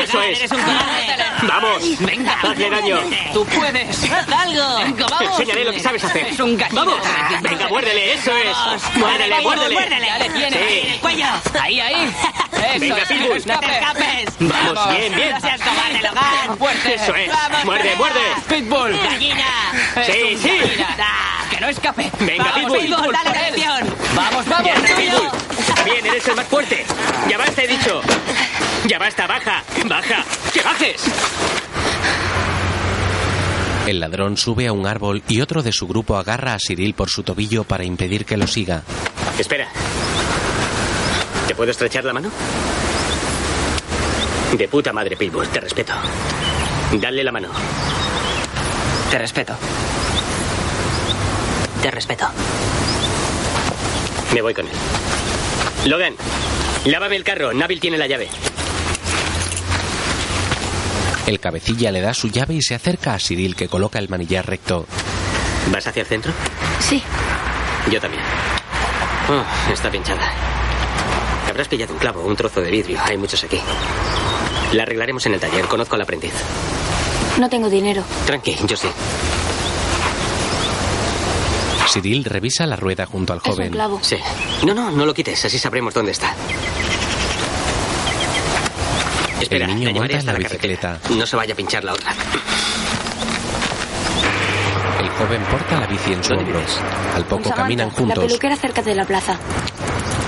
Eso 0.01 0.21
es. 0.21 0.49
Vamos. 0.49 1.99
Venga. 1.99 2.39
Hazle 2.41 2.69
daño. 2.69 2.99
Tú 3.33 3.45
puedes. 3.47 4.09
Haz 4.09 4.25
algo. 4.31 4.77
Venga, 4.85 5.05
Te 5.05 5.11
vamos. 5.11 5.31
enseñaré 5.31 5.65
lo 5.65 5.73
que 5.73 5.79
sabes 5.81 6.03
hacer. 6.05 6.27
Eres 6.27 6.39
un 6.39 6.55
gallina. 6.55 6.85
Vamos. 6.85 7.01
Venga, 7.41 7.67
muérdele. 7.67 8.13
Eso 8.13 8.31
es. 8.31 8.95
Muérdele, 8.95 9.41
muérdele. 9.41 9.75
Ya 10.39 10.49
le 10.49 10.93
el 10.93 10.99
cuello. 11.01 11.25
Ahí, 11.59 11.81
ahí. 11.81 12.15
Eso 12.57 12.79
Venga, 12.79 12.97
es, 12.97 13.07
Pitbull. 13.07 13.41
No 13.45 13.59
te 13.59 13.65
escapes. 13.71 14.25
Vamos, 14.39 14.89
bien, 14.97 15.15
bien. 15.15 15.31
No 15.31 15.39
seas 15.41 15.61
cobarde, 15.61 16.01
Logan. 16.01 16.57
Fuerte. 16.57 16.93
Eso 16.95 17.15
es. 17.15 17.29
Vamos, 17.29 17.65
Muerde, 17.65 17.83
venga. 17.83 17.97
muerde. 17.97 18.19
Pitbull. 18.49 19.01
Gallina. 19.03 19.45
Sí, 20.05 20.37
sí. 20.41 20.57
gallina. 20.59 21.07
Que 21.49 21.59
no 21.61 21.67
escape. 21.69 22.11
Venga, 22.19 22.43
vamos, 22.43 22.77
Pitbull. 22.77 23.13
dale 23.13 23.29
Por 23.29 23.37
él. 23.39 23.51
presión. 23.53 23.95
Vamos, 24.15 24.45
vamos. 24.47 24.67
Ya. 24.67 24.95
Pitbull. 24.95 25.29
Bien, 25.85 26.05
eres 26.05 26.27
el 26.27 26.35
más 26.35 26.47
fuerte. 26.47 26.85
Ya 27.29 27.37
basta, 27.37 27.61
he 27.63 27.67
dicho. 27.67 28.01
Ya 28.87 28.99
basta, 28.99 29.27
baja. 29.27 29.63
Baja. 29.85 30.23
¡Que 30.53 30.61
bajes! 30.61 31.01
El 33.87 34.01
ladrón 34.01 34.35
sube 34.35 34.67
a 34.67 34.73
un 34.73 34.85
árbol 34.85 35.23
y 35.29 35.39
otro 35.39 35.63
de 35.63 35.71
su 35.71 35.87
grupo 35.87 36.17
agarra 36.17 36.53
a 36.53 36.57
Cyril 36.59 36.93
por 36.93 37.09
su 37.09 37.23
tobillo 37.23 37.63
para 37.63 37.85
impedir 37.85 38.25
que 38.25 38.35
lo 38.35 38.45
siga. 38.45 38.83
Espera. 39.39 39.69
¿Te 41.57 41.61
puedo 41.61 41.71
estrechar 41.71 42.05
la 42.05 42.13
mano? 42.13 42.29
De 44.55 44.67
puta 44.67 44.93
madre, 44.93 45.17
Pitbull. 45.17 45.47
Te 45.47 45.59
respeto. 45.59 45.91
Dale 46.93 47.23
la 47.23 47.31
mano. 47.31 47.49
Te 49.09 49.17
respeto. 49.17 49.55
Te 51.81 51.89
respeto. 51.89 52.27
Me 54.35 54.41
voy 54.43 54.53
con 54.53 54.67
él. 54.67 54.73
Logan, 55.87 56.13
lávame 56.85 57.15
el 57.15 57.23
carro. 57.23 57.51
Nabil 57.51 57.79
tiene 57.79 57.97
la 57.97 58.05
llave. 58.05 58.29
El 61.25 61.39
cabecilla 61.39 61.91
le 61.91 62.01
da 62.01 62.13
su 62.13 62.27
llave 62.27 62.53
y 62.53 62.61
se 62.61 62.75
acerca 62.75 63.15
a 63.15 63.19
Cyril 63.19 63.55
que 63.55 63.67
coloca 63.67 63.97
el 63.97 64.09
manillar 64.09 64.45
recto. 64.45 64.85
¿Vas 65.71 65.87
hacia 65.87 66.01
el 66.01 66.07
centro? 66.07 66.31
Sí. 66.79 67.01
Yo 67.89 67.99
también. 67.99 68.21
Oh, 69.27 69.71
está 69.73 69.89
pinchada. 69.89 70.56
Habrás 71.57 71.69
pillado 71.69 71.93
un 71.93 71.97
clavo, 71.97 72.21
un 72.21 72.35
trozo 72.35 72.61
de 72.61 72.69
vidrio. 72.69 72.99
Hay 73.03 73.17
muchos 73.17 73.43
aquí. 73.43 73.59
La 74.73 74.83
arreglaremos 74.83 75.25
en 75.25 75.33
el 75.33 75.39
taller. 75.39 75.65
Conozco 75.65 75.95
al 75.95 76.01
aprendiz. 76.03 76.31
No 77.39 77.49
tengo 77.49 77.67
dinero. 77.67 78.03
Tranqui, 78.27 78.55
yo 78.67 78.77
sí. 78.77 78.87
Cyril 81.91 82.25
revisa 82.25 82.67
la 82.67 82.75
rueda 82.75 83.07
junto 83.07 83.33
al 83.33 83.39
joven. 83.39 83.71
clavo. 83.71 83.97
Sí. 84.03 84.17
No, 84.67 84.75
no, 84.75 84.91
no 84.91 85.03
lo 85.03 85.15
quites. 85.15 85.45
Así 85.45 85.57
sabremos 85.57 85.95
dónde 85.95 86.11
está. 86.11 86.35
Espera, 89.41 89.65
El 89.65 89.73
niño 89.73 89.87
la 89.87 89.93
llevaré 89.93 90.15
monta 90.17 90.33
la 90.33 90.37
carretera. 90.37 90.93
bicicleta. 90.93 90.99
No 91.15 91.25
se 91.25 91.35
vaya 91.37 91.53
a 91.53 91.57
pinchar 91.57 91.83
la 91.83 91.93
otra. 91.93 92.13
El 94.99 95.09
joven 95.09 95.41
porta 95.49 95.79
la 95.79 95.87
bici 95.87 96.13
en 96.13 96.23
su 96.23 96.33
hombro. 96.35 96.61
Al 97.15 97.25
poco 97.25 97.41
Samantha, 97.45 97.63
caminan 97.63 97.87
La 97.87 97.93
juntos. 97.95 98.25
peluquera 98.25 98.55
cerca 98.57 98.83
de 98.83 98.93
la 98.93 99.05
plaza. 99.05 99.39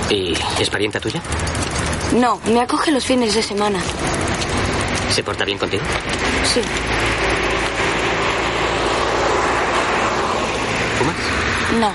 ¿Y 0.10 0.34
es 0.60 0.70
parienta 0.70 1.00
tuya? 1.00 1.22
No, 2.16 2.40
me 2.46 2.62
acoge 2.62 2.92
los 2.92 3.06
fines 3.06 3.36
de 3.36 3.44
semana. 3.44 3.80
¿Se 5.12 5.24
porta 5.24 5.46
bien 5.46 5.58
contigo? 5.58 5.84
Sí. 6.44 6.62
¿Fumas? 10.98 11.80
No. 11.80 11.92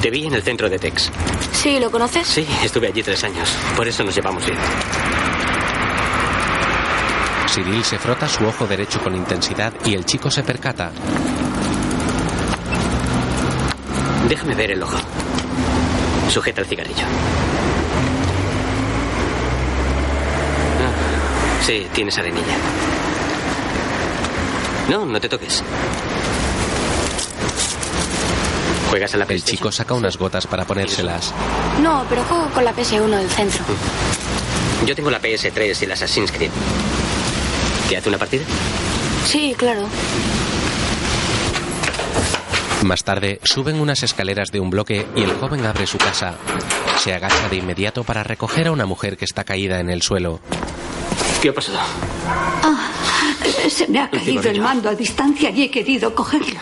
Te 0.00 0.10
vi 0.10 0.26
en 0.26 0.34
el 0.34 0.42
centro 0.42 0.70
de 0.70 0.78
Tex. 0.78 1.10
Sí, 1.52 1.78
¿lo 1.78 1.90
conoces? 1.90 2.26
Sí, 2.26 2.46
estuve 2.64 2.86
allí 2.88 3.02
tres 3.02 3.22
años. 3.24 3.54
Por 3.76 3.86
eso 3.86 4.02
nos 4.02 4.14
llevamos 4.14 4.44
bien. 4.46 4.58
Cyril 7.48 7.84
se 7.84 7.98
frota 7.98 8.28
su 8.28 8.46
ojo 8.46 8.66
derecho 8.66 9.00
con 9.02 9.14
intensidad 9.14 9.72
y 9.84 9.94
el 9.94 10.06
chico 10.06 10.30
se 10.30 10.42
percata. 10.42 10.92
Déjame 14.30 14.54
ver 14.54 14.70
el 14.70 14.80
ojo. 14.80 14.96
Sujeta 16.30 16.60
el 16.60 16.66
cigarrillo. 16.68 17.02
Ah, 20.78 21.64
sí, 21.66 21.88
tienes 21.92 22.16
arenilla. 22.16 22.56
No, 24.88 25.04
no 25.04 25.20
te 25.20 25.28
toques. 25.28 25.64
¿Juegas 28.88 29.14
a 29.14 29.16
la 29.16 29.24
El 29.24 29.42
chico 29.42 29.72
saca 29.72 29.94
unas 29.94 30.16
gotas 30.16 30.46
para 30.46 30.64
ponérselas. 30.64 31.34
No, 31.82 32.04
pero 32.08 32.22
juego 32.22 32.48
con 32.54 32.64
la 32.64 32.72
PS1 32.72 33.08
del 33.08 33.30
centro. 33.30 33.64
Yo 34.86 34.94
tengo 34.94 35.10
la 35.10 35.20
PS3 35.20 35.76
y 35.80 35.84
el 35.86 35.90
Assassin's 35.90 36.30
Creed. 36.30 36.52
¿Te 37.88 37.96
hace 37.96 38.08
una 38.08 38.18
partida? 38.18 38.44
Sí, 39.26 39.56
claro. 39.58 39.88
Más 42.84 43.04
tarde, 43.04 43.40
suben 43.44 43.78
unas 43.78 44.02
escaleras 44.02 44.50
de 44.50 44.60
un 44.60 44.70
bloque 44.70 45.06
y 45.14 45.22
el 45.22 45.32
joven 45.34 45.64
abre 45.66 45.86
su 45.86 45.98
casa. 45.98 46.34
Se 46.98 47.14
agacha 47.14 47.48
de 47.48 47.56
inmediato 47.56 48.04
para 48.04 48.22
recoger 48.22 48.68
a 48.68 48.72
una 48.72 48.86
mujer 48.86 49.16
que 49.16 49.24
está 49.24 49.44
caída 49.44 49.80
en 49.80 49.90
el 49.90 50.02
suelo. 50.02 50.40
¿Qué 51.42 51.50
ha 51.50 51.54
pasado? 51.54 51.78
Ah, 52.62 52.90
se 53.68 53.86
me 53.88 54.00
ha 54.00 54.10
caído 54.10 54.50
el 54.50 54.60
mando 54.60 54.88
a 54.88 54.94
distancia 54.94 55.50
y 55.50 55.64
he 55.64 55.70
querido 55.70 56.14
cogerlo. 56.14 56.58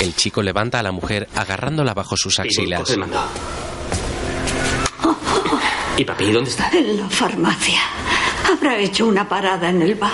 El 0.00 0.14
chico 0.16 0.42
levanta 0.42 0.80
a 0.80 0.82
la 0.82 0.92
mujer 0.92 1.28
agarrándola 1.34 1.94
bajo 1.94 2.16
sus 2.16 2.38
axilas. 2.38 2.80
coge 2.80 2.92
el 2.94 2.98
mando. 3.00 3.22
¿Y 5.96 6.04
papi, 6.04 6.32
dónde 6.32 6.50
está? 6.50 6.70
En 6.72 6.96
la 6.96 7.08
farmacia. 7.08 7.80
Habrá 8.50 8.78
hecho 8.78 9.06
una 9.06 9.28
parada 9.28 9.68
en 9.68 9.82
el 9.82 9.94
bar. 9.94 10.12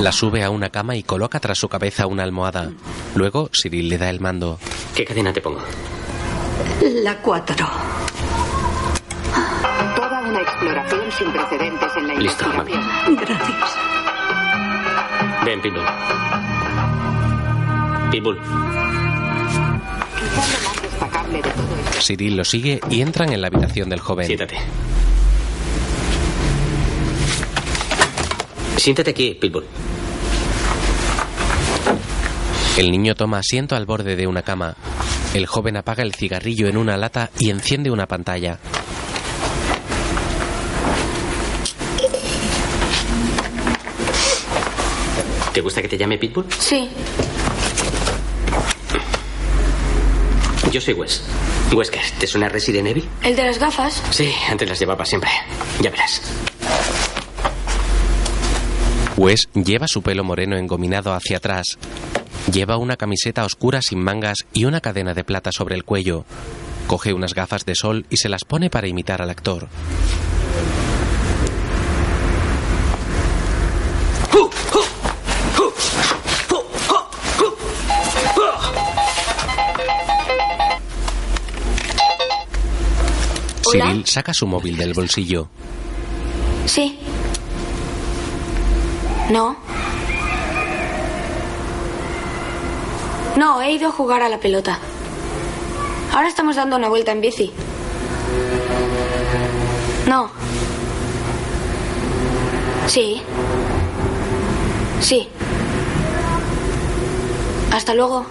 La 0.00 0.12
sube 0.12 0.44
a 0.44 0.50
una 0.50 0.70
cama 0.70 0.96
y 0.96 1.02
coloca 1.02 1.40
tras 1.40 1.58
su 1.58 1.68
cabeza 1.68 2.06
una 2.06 2.22
almohada. 2.22 2.70
Luego, 3.14 3.50
Cyril 3.52 3.88
le 3.88 3.98
da 3.98 4.10
el 4.10 4.20
mando. 4.20 4.58
¿Qué 4.94 5.04
cadena 5.04 5.32
te 5.32 5.40
pongo? 5.40 5.60
La 7.02 7.20
cuatro. 7.20 7.66
Toda 9.96 10.20
una 10.20 10.40
exploración 10.40 11.00
sin 11.18 11.32
precedentes 11.32 11.90
en 11.96 12.08
la 12.08 12.14
Listo, 12.14 12.44
investigación. 12.44 13.16
Gracias. 13.16 13.70
Ven, 15.44 15.62
Pitbull. 15.62 15.86
Pitbull. 18.10 18.38
Quizá 18.38 20.52
lo 20.52 20.68
más 20.68 20.82
destacable 20.82 21.42
de 21.42 21.50
todo 21.50 21.76
esto 21.76 22.00
Cyril 22.00 22.36
lo 22.36 22.44
sigue 22.44 22.80
y 22.90 23.00
entran 23.00 23.32
en 23.32 23.40
la 23.40 23.48
habitación 23.48 23.88
del 23.88 24.00
joven. 24.00 24.26
Siéntate. 24.26 24.56
Siéntate 28.78 29.10
aquí, 29.10 29.34
Pitbull. 29.34 29.64
El 32.76 32.90
niño 32.92 33.14
toma 33.16 33.38
asiento 33.38 33.74
al 33.74 33.86
borde 33.86 34.14
de 34.14 34.26
una 34.28 34.42
cama. 34.42 34.76
El 35.34 35.46
joven 35.46 35.76
apaga 35.76 36.04
el 36.04 36.14
cigarrillo 36.14 36.68
en 36.68 36.76
una 36.76 36.96
lata 36.96 37.30
y 37.40 37.50
enciende 37.50 37.90
una 37.90 38.06
pantalla. 38.06 38.58
¿Te 45.52 45.60
gusta 45.60 45.82
que 45.82 45.88
te 45.88 45.98
llame 45.98 46.18
Pitbull? 46.18 46.46
Sí. 46.60 46.88
Yo 50.70 50.80
soy 50.80 50.94
Wes. 50.94 51.24
Wesker, 51.72 52.02
¿te 52.18 52.26
suena 52.28 52.48
Resident 52.48 52.86
Evil? 52.88 53.08
¿El 53.24 53.34
de 53.34 53.44
las 53.44 53.58
gafas? 53.58 54.00
Sí, 54.10 54.32
antes 54.48 54.68
las 54.68 54.78
llevaba 54.78 55.04
siempre. 55.04 55.30
Ya 55.80 55.90
verás. 55.90 56.22
Wes 59.18 59.48
lleva 59.52 59.88
su 59.88 60.00
pelo 60.00 60.22
moreno 60.22 60.56
engominado 60.56 61.12
hacia 61.12 61.38
atrás. 61.38 61.76
Lleva 62.52 62.76
una 62.76 62.96
camiseta 62.96 63.44
oscura 63.44 63.82
sin 63.82 63.98
mangas 63.98 64.46
y 64.52 64.64
una 64.64 64.80
cadena 64.80 65.12
de 65.12 65.24
plata 65.24 65.50
sobre 65.50 65.74
el 65.74 65.82
cuello. 65.82 66.24
Coge 66.86 67.12
unas 67.12 67.34
gafas 67.34 67.64
de 67.64 67.74
sol 67.74 68.06
y 68.10 68.18
se 68.18 68.28
las 68.28 68.44
pone 68.44 68.70
para 68.70 68.86
imitar 68.86 69.20
al 69.20 69.30
actor. 69.30 69.68
Cyril 83.72 84.06
saca 84.06 84.32
su 84.32 84.46
móvil 84.46 84.76
del 84.76 84.94
bolsillo. 84.94 85.48
Sí. 86.66 86.98
No. 89.30 89.56
No, 93.36 93.62
he 93.62 93.72
ido 93.72 93.88
a 93.88 93.92
jugar 93.92 94.22
a 94.22 94.28
la 94.28 94.40
pelota. 94.40 94.78
Ahora 96.12 96.28
estamos 96.28 96.56
dando 96.56 96.76
una 96.76 96.88
vuelta 96.88 97.12
en 97.12 97.20
bici. 97.20 97.52
No. 100.06 100.30
Sí. 102.86 103.22
Sí. 105.00 105.28
Hasta 107.70 107.94
luego. 107.94 108.24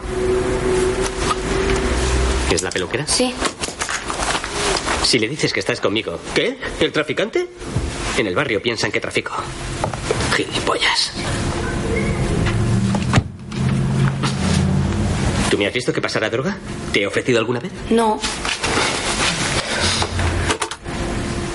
¿Es 2.51 2.63
la 2.63 2.71
peluquera? 2.71 3.05
Sí. 3.05 3.33
Si 5.03 5.19
le 5.19 5.29
dices 5.29 5.53
que 5.53 5.59
estás 5.59 5.79
conmigo. 5.79 6.19
¿Qué? 6.33 6.57
¿El 6.79 6.91
traficante? 6.91 7.47
En 8.17 8.27
el 8.27 8.35
barrio 8.35 8.61
piensan 8.61 8.91
que 8.91 8.99
trafico. 8.99 9.31
Gilipollas. 10.37 11.11
¿Tú 15.49 15.57
me 15.57 15.65
has 15.65 15.73
visto 15.73 15.91
que 15.91 15.99
pasara 15.99 16.29
droga? 16.29 16.57
¿Te 16.93 17.01
he 17.01 17.07
ofrecido 17.07 17.39
alguna 17.39 17.59
vez? 17.59 17.71
No. 17.89 18.19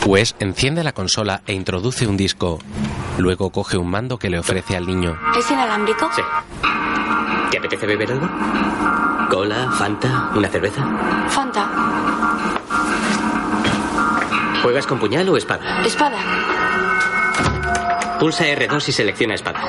Wes 0.04 0.34
enciende 0.40 0.82
la 0.82 0.90
consola 0.90 1.42
e 1.46 1.52
introduce 1.52 2.08
un 2.08 2.16
disco. 2.16 2.58
Luego 3.18 3.50
coge 3.50 3.76
un 3.76 3.88
mando 3.88 4.18
que 4.18 4.30
le 4.30 4.40
ofrece 4.40 4.76
al 4.76 4.86
niño. 4.86 5.16
¿Es 5.38 5.48
inalámbrico? 5.48 6.10
Sí. 6.16 6.22
¿Te 7.52 7.58
apetece 7.58 7.86
beber 7.86 8.10
algo? 8.10 8.28
¿Cola, 9.30 9.70
Fanta, 9.78 10.30
una 10.34 10.48
cerveza? 10.48 10.82
Fanta. 11.28 11.68
¿Juegas 14.60 14.86
con 14.88 14.98
puñal 14.98 15.28
o 15.28 15.36
espada? 15.36 15.82
Espada. 15.84 16.18
Pulsa 18.22 18.44
R2 18.44 18.88
y 18.88 18.92
selecciona 18.92 19.34
espada. 19.34 19.60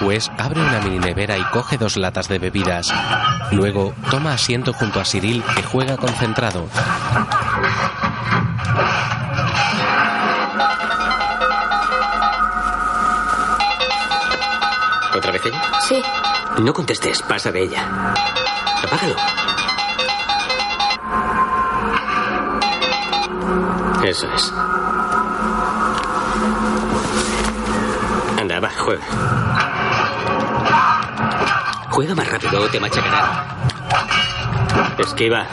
Wes 0.00 0.28
abre 0.36 0.60
una 0.60 0.80
mini 0.80 0.98
nevera 0.98 1.38
y 1.38 1.44
coge 1.52 1.78
dos 1.78 1.96
latas 1.96 2.26
de 2.26 2.40
bebidas. 2.40 2.92
Luego 3.52 3.94
toma 4.10 4.32
asiento 4.32 4.72
junto 4.72 4.98
a 4.98 5.04
Cyril 5.04 5.40
que 5.54 5.62
juega 5.62 5.96
concentrado. 5.96 6.66
¿Otra 15.14 15.30
vez 15.30 15.46
ella? 15.46 15.62
Sí. 15.86 16.02
No 16.58 16.72
contestes, 16.74 17.22
pasa 17.22 17.52
de 17.52 17.62
ella. 17.62 18.14
Apágalo. 18.82 19.14
Eso 24.04 24.26
es. 24.34 24.52
Anda, 28.42 28.58
va, 28.58 28.71
juega. 28.82 29.04
Juega 31.90 32.14
más 32.14 32.28
rápido 32.30 32.62
o 32.62 32.68
te 32.68 32.80
machacará. 32.80 33.46
Esquiva. 34.98 35.46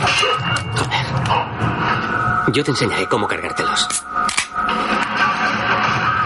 Joder. 0.76 1.06
Yo 2.54 2.64
te 2.64 2.72
enseñaré 2.72 3.08
cómo 3.08 3.28
cargártelos. 3.28 3.88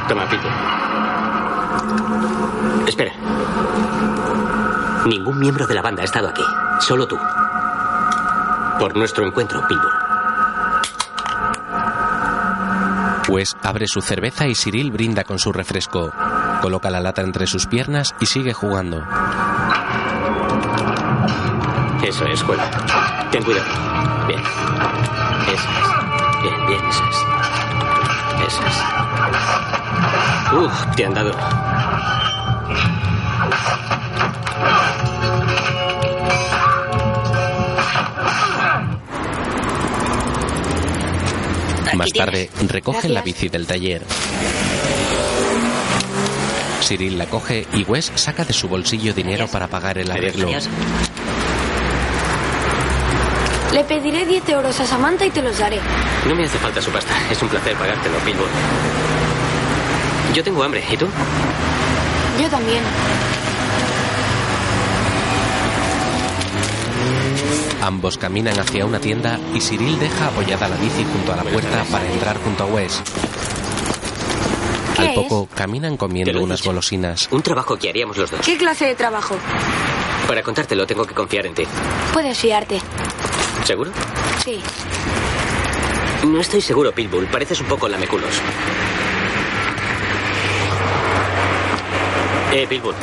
Toma, 0.08 0.26
Pito. 0.30 0.48
Espera. 2.88 3.12
Ningún 5.06 5.40
miembro 5.40 5.68
de 5.68 5.74
la 5.74 5.82
banda 5.82 6.04
ha 6.04 6.06
estado 6.06 6.30
aquí. 6.30 6.44
Solo 6.80 7.06
tú. 7.08 7.18
Por 8.80 8.96
nuestro 8.96 9.26
encuentro, 9.26 9.62
Pitbull. 9.68 9.92
Wes 13.30 13.56
abre 13.62 13.88
su 13.88 14.02
cerveza 14.02 14.48
y 14.48 14.56
Cyril 14.56 14.92
brinda 14.92 15.24
con 15.24 15.40
su 15.40 15.52
refresco. 15.52 16.12
Coloca 16.64 16.90
la 16.90 17.02
lata 17.02 17.22
entre 17.22 17.46
sus 17.46 17.68
piernas 17.68 18.16
y 18.22 18.26
sigue 18.26 18.54
jugando. 18.54 19.06
Eso 22.02 22.26
es, 22.26 22.42
juega. 22.42 22.64
Ten 23.32 23.44
cuidado. 23.44 23.66
Bien. 24.30 24.40
Eso 24.40 25.68
es. 25.68 26.42
Bien, 26.42 26.68
bien, 26.68 26.86
eso 26.86 27.04
es. 27.04 27.18
Eso 28.48 28.64
es. 28.66 28.78
Uf, 30.54 30.96
te 30.96 31.06
han 31.06 31.14
dado. 31.14 31.34
Más 41.98 42.14
tarde, 42.14 42.50
recogen 42.70 43.14
la 43.14 43.22
bici 43.22 43.50
del 43.50 43.68
taller. 43.68 44.04
Cyril 46.84 47.18
la 47.18 47.26
coge 47.26 47.66
y 47.74 47.84
Wes 47.84 48.12
saca 48.16 48.46
de 48.46 48.54
su 48.54 48.68
bolsillo 48.68 49.14
dinero 49.14 49.48
para 49.48 49.68
pagar 49.68 49.98
el 49.98 50.12
arreglo. 50.12 50.50
Le 53.72 53.84
pediré 53.86 54.26
10 54.26 54.50
euros 54.50 54.80
a 54.80 54.86
Samantha 54.86 55.26
y 55.26 55.32
te 55.32 55.42
los 55.42 55.58
daré. 55.58 55.80
No 56.28 56.36
me 56.36 56.46
hace 56.46 56.58
falta 56.60 56.82
su 56.82 56.92
pasta. 56.92 57.14
Es 57.32 57.42
un 57.42 57.50
placer 57.50 57.76
pagártelo, 57.76 58.18
Pitbull. 58.20 58.48
Yo 60.36 60.44
tengo 60.44 60.64
hambre. 60.64 60.84
¿Y 60.92 60.98
tú? 60.98 61.08
Yo 62.42 62.50
también. 62.50 62.84
Ambos 67.82 68.18
caminan 68.18 68.60
hacia 68.60 68.86
una 68.86 69.00
tienda 69.00 69.40
y 69.54 69.60
Cyril 69.60 70.00
deja 70.00 70.28
apoyada 70.28 70.70
la 70.70 70.78
bici 70.78 71.04
junto 71.04 71.34
a 71.34 71.36
la 71.36 71.44
puerta 71.44 71.84
para 71.92 72.06
entrar 72.12 72.38
junto 72.38 72.64
a 72.64 72.68
Wes. 72.68 73.02
¿Qué 74.96 75.02
Al 75.02 75.08
es? 75.10 75.16
poco 75.16 75.48
caminan 75.54 75.98
comiendo 75.98 76.42
unas 76.42 76.64
golosinas. 76.64 77.28
Un 77.32 77.42
trabajo 77.42 77.78
que 77.78 77.90
haríamos 77.90 78.18
los 78.18 78.30
dos. 78.32 78.42
¿Qué 78.46 78.58
clase 78.58 78.86
de 78.86 78.96
trabajo? 78.96 79.36
Para 80.28 80.42
contártelo 80.44 80.86
tengo 80.86 81.06
que 81.06 81.14
confiar 81.14 81.46
en 81.46 81.54
ti. 81.54 81.64
Puedes 82.14 82.38
fiarte. 82.38 82.80
¿Seguro? 83.66 83.92
Sí. 84.44 84.62
No 86.26 86.40
estoy 86.40 86.62
seguro, 86.62 86.92
Pitbull. 86.94 87.26
Pareces 87.26 87.60
un 87.62 87.68
poco 87.68 87.88
lameculos. 87.90 88.32
Eh, 92.54 92.68
Pitbull. 92.68 92.96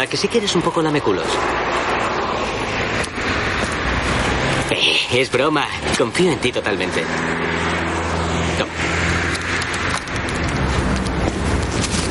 ¿A 0.00 0.06
que 0.06 0.16
sí 0.16 0.28
que 0.28 0.38
eres 0.38 0.54
un 0.54 0.62
poco 0.62 0.82
lameculos? 0.82 1.24
Eh, 4.70 5.20
es 5.20 5.30
broma. 5.30 5.66
Confío 5.96 6.30
en 6.32 6.38
ti 6.38 6.52
totalmente. 6.52 7.02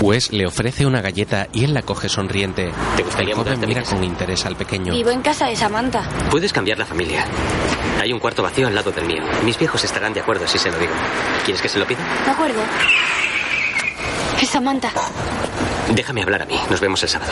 Wes 0.01 0.31
le 0.31 0.45
ofrece 0.45 0.85
una 0.85 1.01
galleta 1.01 1.47
y 1.53 1.63
él 1.63 1.73
la 1.73 1.81
coge 1.81 2.09
sonriente. 2.09 2.71
¿Te 2.97 3.03
gustaría 3.03 3.31
El 3.31 3.37
joven 3.37 3.59
mira 3.67 3.83
con 3.83 4.03
interés 4.03 4.45
al 4.45 4.55
pequeño. 4.55 4.93
Vivo 4.93 5.09
en 5.09 5.21
casa 5.21 5.47
de 5.47 5.55
Samantha. 5.55 6.03
Puedes 6.29 6.51
cambiar 6.53 6.77
la 6.77 6.85
familia. 6.85 7.25
Hay 8.01 8.11
un 8.11 8.19
cuarto 8.19 8.43
vacío 8.43 8.67
al 8.67 8.75
lado 8.75 8.91
del 8.91 9.05
mío. 9.05 9.23
Mis 9.43 9.57
viejos 9.57 9.83
estarán 9.83 10.13
de 10.13 10.19
acuerdo 10.19 10.47
si 10.47 10.57
se 10.57 10.69
lo 10.69 10.77
digo. 10.77 10.93
¿Quieres 11.43 11.61
que 11.61 11.69
se 11.69 11.79
lo 11.79 11.85
pida? 11.87 11.99
De 12.25 12.31
acuerdo. 12.31 12.59
Es 14.41 14.49
Samantha. 14.49 14.91
Déjame 15.93 16.23
hablar 16.23 16.41
a 16.41 16.45
mí. 16.45 16.59
Nos 16.69 16.79
vemos 16.81 17.01
el 17.03 17.09
sábado. 17.09 17.31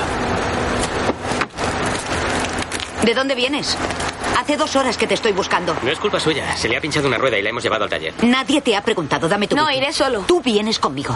¿De 3.04 3.14
dónde 3.14 3.36
vienes? 3.36 3.78
Hace 4.40 4.56
dos 4.56 4.76
horas 4.78 4.98
que 4.98 5.06
te 5.06 5.14
estoy 5.14 5.34
buscando. 5.34 5.76
No 5.84 5.92
es 5.92 6.00
culpa 6.00 6.20
suya. 6.20 6.56
Se 6.56 6.70
le 6.70 6.78
ha 6.78 6.82
pinchado 6.82 7.08
una 7.08 7.18
rueda 7.18 7.38
y 7.38 7.42
la 7.42 7.50
hemos 7.50 7.62
llevado 7.62 7.84
al 7.84 7.90
taller. 7.90 8.14
Nadie 8.24 8.62
te 8.62 8.76
ha 8.76 8.82
preguntado. 8.82 9.28
Dame 9.28 9.48
tu 9.48 9.56
No, 9.56 9.70
iré 9.70 9.92
solo. 9.92 10.24
Tú 10.26 10.42
vienes 10.42 10.80
conmigo. 10.80 11.16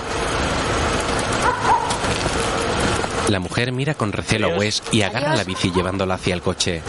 La 3.30 3.40
mujer 3.40 3.72
mira 3.72 3.94
con 3.94 4.12
recelo 4.14 4.54
a 4.54 4.58
Wes 4.58 4.82
y 4.92 5.02
agarra 5.02 5.36
la 5.36 5.44
bici 5.44 5.72
llevándola 5.72 6.16
hacia 6.16 6.34
el 6.34 6.42
coche. 6.42 6.82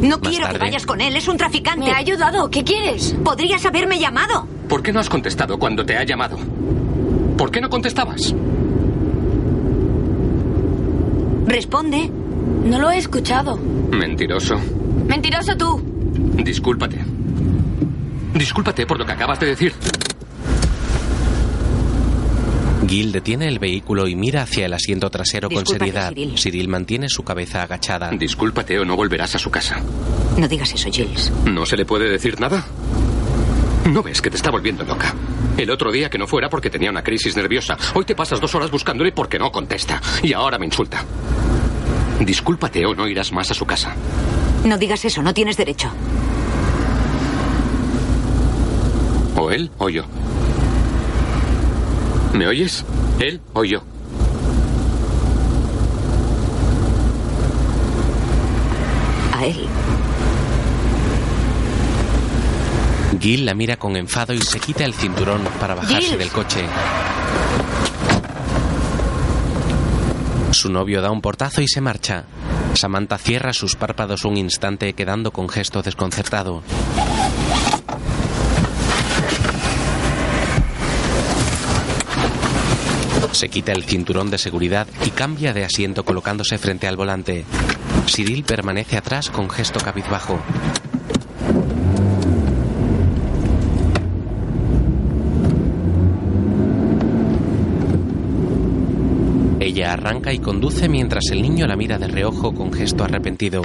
No 0.00 0.18
Más 0.18 0.28
quiero 0.28 0.46
tarde- 0.46 0.58
que 0.58 0.64
vayas 0.64 0.86
con 0.86 1.00
él. 1.00 1.16
Es 1.16 1.26
un 1.28 1.36
traficante. 1.36 1.86
Me 1.86 1.92
ha 1.92 1.96
ayudado. 1.98 2.48
¿Qué 2.50 2.62
quieres? 2.64 3.14
Podrías 3.24 3.64
haberme 3.66 3.98
llamado. 3.98 4.46
¿Por 4.68 4.82
qué 4.82 4.92
no 4.92 5.00
has 5.00 5.08
contestado 5.08 5.58
cuando 5.58 5.84
te 5.84 5.96
ha 5.96 6.04
llamado? 6.04 6.38
¿Por 7.36 7.50
qué 7.50 7.60
no 7.60 7.68
contestabas? 7.68 8.34
Responde. 11.46 12.10
No 12.64 12.78
lo 12.78 12.90
he 12.90 12.98
escuchado. 12.98 13.56
Mentiroso. 13.56 14.56
Mentiroso 15.06 15.56
tú. 15.56 15.82
Discúlpate. 16.42 16.98
Discúlpate 18.34 18.86
por 18.86 18.98
lo 18.98 19.04
que 19.06 19.12
acabas 19.12 19.38
de 19.40 19.46
decir. 19.46 19.74
Gil 22.88 23.12
detiene 23.12 23.48
el 23.48 23.58
vehículo 23.58 24.06
y 24.08 24.14
mira 24.16 24.42
hacia 24.42 24.66
el 24.66 24.72
asiento 24.72 25.10
trasero 25.10 25.48
con 25.50 25.66
seriedad. 25.66 26.10
Cyril. 26.10 26.34
Cyril 26.38 26.68
mantiene 26.68 27.08
su 27.08 27.22
cabeza 27.22 27.62
agachada. 27.62 28.10
Discúlpate 28.10 28.78
o 28.78 28.84
no 28.84 28.96
volverás 28.96 29.34
a 29.34 29.38
su 29.38 29.50
casa. 29.50 29.80
No 30.36 30.48
digas 30.48 30.72
eso, 30.74 30.90
Giles. 30.90 31.32
¿No 31.44 31.64
se 31.66 31.76
le 31.76 31.84
puede 31.84 32.08
decir 32.08 32.40
nada? 32.40 32.64
¿No 33.86 34.02
ves 34.02 34.20
que 34.22 34.30
te 34.30 34.36
está 34.36 34.50
volviendo 34.50 34.84
loca? 34.84 35.14
El 35.56 35.70
otro 35.70 35.92
día 35.92 36.10
que 36.10 36.18
no 36.18 36.26
fuera 36.26 36.48
porque 36.48 36.70
tenía 36.70 36.90
una 36.90 37.02
crisis 37.02 37.36
nerviosa. 37.36 37.76
Hoy 37.94 38.04
te 38.04 38.14
pasas 38.14 38.40
dos 38.40 38.54
horas 38.54 38.70
buscándole 38.70 39.12
porque 39.12 39.38
no 39.38 39.52
contesta. 39.52 40.00
Y 40.22 40.32
ahora 40.32 40.58
me 40.58 40.66
insulta. 40.66 41.04
Discúlpate 42.20 42.84
o 42.86 42.94
no 42.94 43.06
irás 43.08 43.32
más 43.32 43.50
a 43.50 43.54
su 43.54 43.64
casa. 43.66 43.94
No 44.64 44.78
digas 44.78 45.04
eso. 45.04 45.22
No 45.22 45.32
tienes 45.34 45.56
derecho. 45.56 45.90
O 49.36 49.50
él 49.50 49.70
o 49.78 49.88
yo. 49.88 50.04
¿Me 52.34 52.48
oyes? 52.48 52.84
Él 53.20 53.40
o 53.52 53.64
yo. 53.64 53.82
A 59.32 59.46
él. 59.46 59.66
Gil 63.20 63.46
la 63.46 63.54
mira 63.54 63.76
con 63.76 63.96
enfado 63.96 64.34
y 64.34 64.40
se 64.40 64.58
quita 64.58 64.84
el 64.84 64.94
cinturón 64.94 65.42
para 65.60 65.74
bajarse 65.74 66.08
Gil. 66.08 66.18
del 66.18 66.30
coche. 66.30 66.66
Su 70.50 70.70
novio 70.70 71.00
da 71.00 71.10
un 71.10 71.20
portazo 71.20 71.62
y 71.62 71.68
se 71.68 71.80
marcha. 71.80 72.24
Samantha 72.74 73.18
cierra 73.18 73.52
sus 73.52 73.76
párpados 73.76 74.24
un 74.24 74.36
instante 74.36 74.92
quedando 74.94 75.30
con 75.30 75.48
gesto 75.48 75.82
desconcertado. 75.82 76.62
Se 83.34 83.48
quita 83.48 83.72
el 83.72 83.82
cinturón 83.82 84.30
de 84.30 84.38
seguridad 84.38 84.86
y 85.04 85.10
cambia 85.10 85.52
de 85.52 85.64
asiento 85.64 86.04
colocándose 86.04 86.56
frente 86.56 86.86
al 86.86 86.96
volante. 86.96 87.44
Cyril 88.06 88.44
permanece 88.44 88.96
atrás 88.96 89.28
con 89.28 89.50
gesto 89.50 89.80
cabizbajo. 89.80 90.38
Ella 99.58 99.94
arranca 99.94 100.32
y 100.32 100.38
conduce 100.38 100.88
mientras 100.88 101.24
el 101.32 101.42
niño 101.42 101.66
la 101.66 101.74
mira 101.74 101.98
de 101.98 102.06
reojo 102.06 102.54
con 102.54 102.72
gesto 102.72 103.02
arrepentido. 103.02 103.62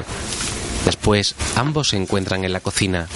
Después, 0.83 1.35
ambos 1.55 1.89
se 1.89 1.97
encuentran 1.97 2.43
en 2.43 2.53
la 2.53 2.59
cocina. 2.59 3.07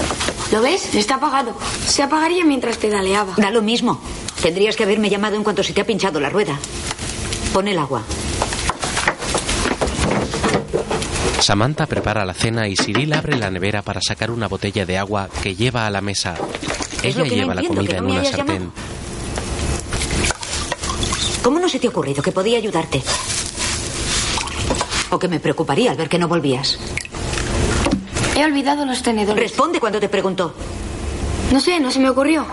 ¿Lo 0.52 0.62
ves? 0.62 0.94
Está 0.94 1.16
apagado. 1.16 1.58
Se 1.88 2.04
apagaría 2.04 2.46
mientras 2.46 2.78
pedaleaba. 2.78 3.34
Da 3.38 3.50
lo 3.50 3.64
mismo. 3.64 4.00
Tendrías 4.44 4.76
que 4.76 4.84
haberme 4.84 5.10
llamado 5.10 5.38
en 5.38 5.44
cuanto 5.44 5.64
se 5.64 5.72
te 5.72 5.80
ha 5.80 5.86
pinchado 5.86 6.20
la 6.20 6.30
rueda. 6.30 6.60
Pon 7.54 7.66
el 7.70 7.80
agua. 7.80 8.04
Samantha 11.40 11.86
prepara 11.86 12.26
la 12.26 12.34
cena 12.34 12.68
y 12.68 12.76
Cyril 12.76 13.14
abre 13.14 13.38
la 13.38 13.50
nevera 13.50 13.82
para 13.84 14.02
sacar 14.02 14.32
una 14.32 14.50
botella 14.50 14.86
de 14.86 14.98
agua 14.98 15.30
que 15.42 15.56
lleva 15.56 15.88
a 15.88 15.90
la 15.90 16.02
mesa. 16.02 16.36
Es 17.02 17.16
Ella 17.16 17.24
no 17.24 17.26
lleva 17.26 17.56
la 17.56 17.64
comida 17.64 17.98
en 17.98 18.06
una 18.06 18.26
sartén. 18.26 18.72
¿Cómo 21.42 21.60
no 21.60 21.70
se 21.70 21.80
te 21.80 21.88
ha 21.88 21.90
ocurrido 21.90 22.22
que 22.22 22.34
podía 22.34 22.58
ayudarte? 22.58 23.02
O 25.10 25.20
que 25.20 25.30
me 25.30 25.40
preocuparía 25.40 25.92
al 25.92 25.98
ver 25.98 26.10
que 26.10 26.20
no 26.20 26.28
volvías. 26.28 26.78
He 28.36 28.44
olvidado 28.44 28.86
los 28.86 29.02
tenedores. 29.04 29.42
Responde 29.42 29.80
cuando 29.80 30.02
te 30.02 30.10
pregunto. 30.10 30.54
No 31.54 31.62
sé, 31.62 31.80
no 31.80 31.92
se 31.92 32.00
me 32.00 32.10
ocurrió. 32.10 32.46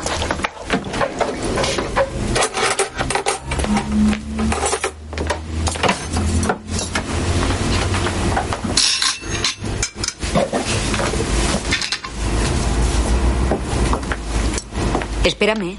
Espérame. 15.31 15.77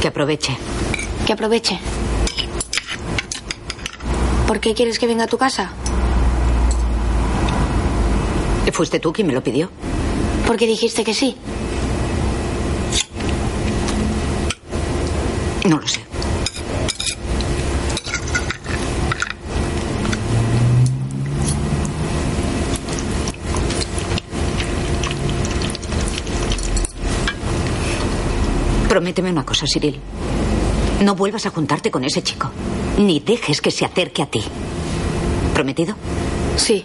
Que 0.00 0.06
aproveche. 0.08 0.56
Que 1.26 1.32
aproveche. 1.32 1.80
¿Por 4.46 4.60
qué 4.60 4.74
quieres 4.74 5.00
que 5.00 5.08
venga 5.08 5.24
a 5.24 5.26
tu 5.26 5.38
casa? 5.38 5.72
¿Fuiste 8.72 9.00
tú 9.00 9.12
quien 9.12 9.26
me 9.26 9.32
lo 9.32 9.42
pidió? 9.42 9.70
Porque 10.46 10.66
dijiste 10.68 11.02
que 11.02 11.14
sí. 11.14 11.36
No 15.68 15.78
lo 15.80 15.88
sé. 15.88 16.01
Prométeme 29.02 29.32
una 29.32 29.44
cosa, 29.44 29.66
Cyril. 29.66 29.98
No 31.02 31.16
vuelvas 31.16 31.44
a 31.46 31.50
juntarte 31.50 31.90
con 31.90 32.04
ese 32.04 32.22
chico. 32.22 32.52
Ni 32.98 33.18
dejes 33.18 33.60
que 33.60 33.72
se 33.72 33.84
acerque 33.84 34.22
a 34.22 34.26
ti. 34.26 34.40
¿Prometido? 35.52 35.96
Sí. 36.54 36.84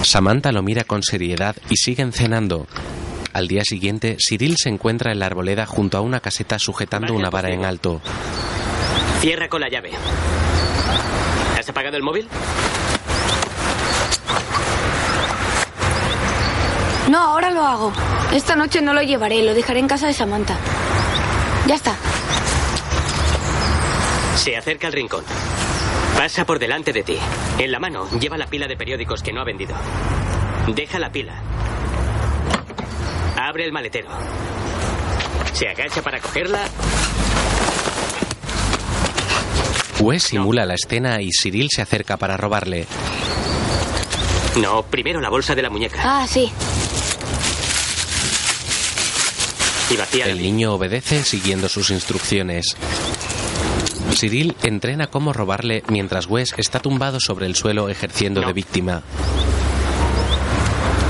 Samantha 0.00 0.50
lo 0.50 0.62
mira 0.62 0.84
con 0.84 1.02
seriedad 1.02 1.56
y 1.68 1.76
siguen 1.76 2.14
cenando. 2.14 2.66
Al 3.34 3.48
día 3.48 3.64
siguiente, 3.64 4.16
Cyril 4.18 4.56
se 4.56 4.70
encuentra 4.70 5.12
en 5.12 5.18
la 5.18 5.26
arboleda 5.26 5.66
junto 5.66 5.98
a 5.98 6.00
una 6.00 6.20
caseta 6.20 6.58
sujetando 6.58 7.12
una 7.12 7.28
vara 7.28 7.50
en 7.50 7.66
alto. 7.66 8.00
Cierra 9.20 9.50
con 9.50 9.60
la 9.60 9.68
llave. 9.68 9.90
¿Has 11.58 11.68
apagado 11.68 11.98
el 11.98 12.02
móvil? 12.02 12.26
No, 17.08 17.18
ahora 17.18 17.50
lo 17.50 17.62
hago. 17.62 17.92
Esta 18.32 18.56
noche 18.56 18.82
no 18.82 18.92
lo 18.92 19.02
llevaré, 19.02 19.42
lo 19.42 19.54
dejaré 19.54 19.78
en 19.80 19.88
casa 19.88 20.06
de 20.06 20.12
Samantha. 20.12 20.56
Ya 21.66 21.74
está. 21.76 21.94
Se 24.36 24.56
acerca 24.56 24.88
al 24.88 24.92
rincón. 24.92 25.24
Pasa 26.16 26.44
por 26.44 26.58
delante 26.58 26.92
de 26.92 27.02
ti. 27.02 27.18
En 27.58 27.70
la 27.70 27.78
mano 27.78 28.08
lleva 28.18 28.36
la 28.36 28.46
pila 28.46 28.66
de 28.66 28.76
periódicos 28.76 29.22
que 29.22 29.32
no 29.32 29.40
ha 29.40 29.44
vendido. 29.44 29.74
Deja 30.68 30.98
la 30.98 31.10
pila. 31.10 31.34
Abre 33.36 33.64
el 33.64 33.72
maletero. 33.72 34.08
Se 35.52 35.68
agacha 35.68 36.02
para 36.02 36.20
cogerla. 36.20 36.60
Wes 40.00 40.22
simula 40.24 40.66
la 40.66 40.74
escena 40.74 41.20
y 41.22 41.30
Cyril 41.30 41.68
se 41.70 41.82
acerca 41.82 42.16
para 42.16 42.36
robarle. 42.36 42.86
No, 44.56 44.82
primero 44.84 45.20
la 45.20 45.28
bolsa 45.30 45.54
de 45.54 45.62
la 45.62 45.70
muñeca. 45.70 46.00
Ah, 46.02 46.26
sí. 46.26 46.50
Y 49.90 49.96
vacía. 49.96 50.26
El 50.26 50.42
niño 50.42 50.74
obedece 50.74 51.22
siguiendo 51.22 51.68
sus 51.68 51.90
instrucciones. 51.90 52.76
Cyril 54.14 54.56
entrena 54.62 55.08
cómo 55.08 55.32
robarle 55.32 55.82
mientras 55.88 56.26
Wes 56.26 56.54
está 56.56 56.80
tumbado 56.80 57.20
sobre 57.20 57.46
el 57.46 57.54
suelo 57.54 57.88
ejerciendo 57.88 58.40
de 58.40 58.52
víctima. 58.52 59.02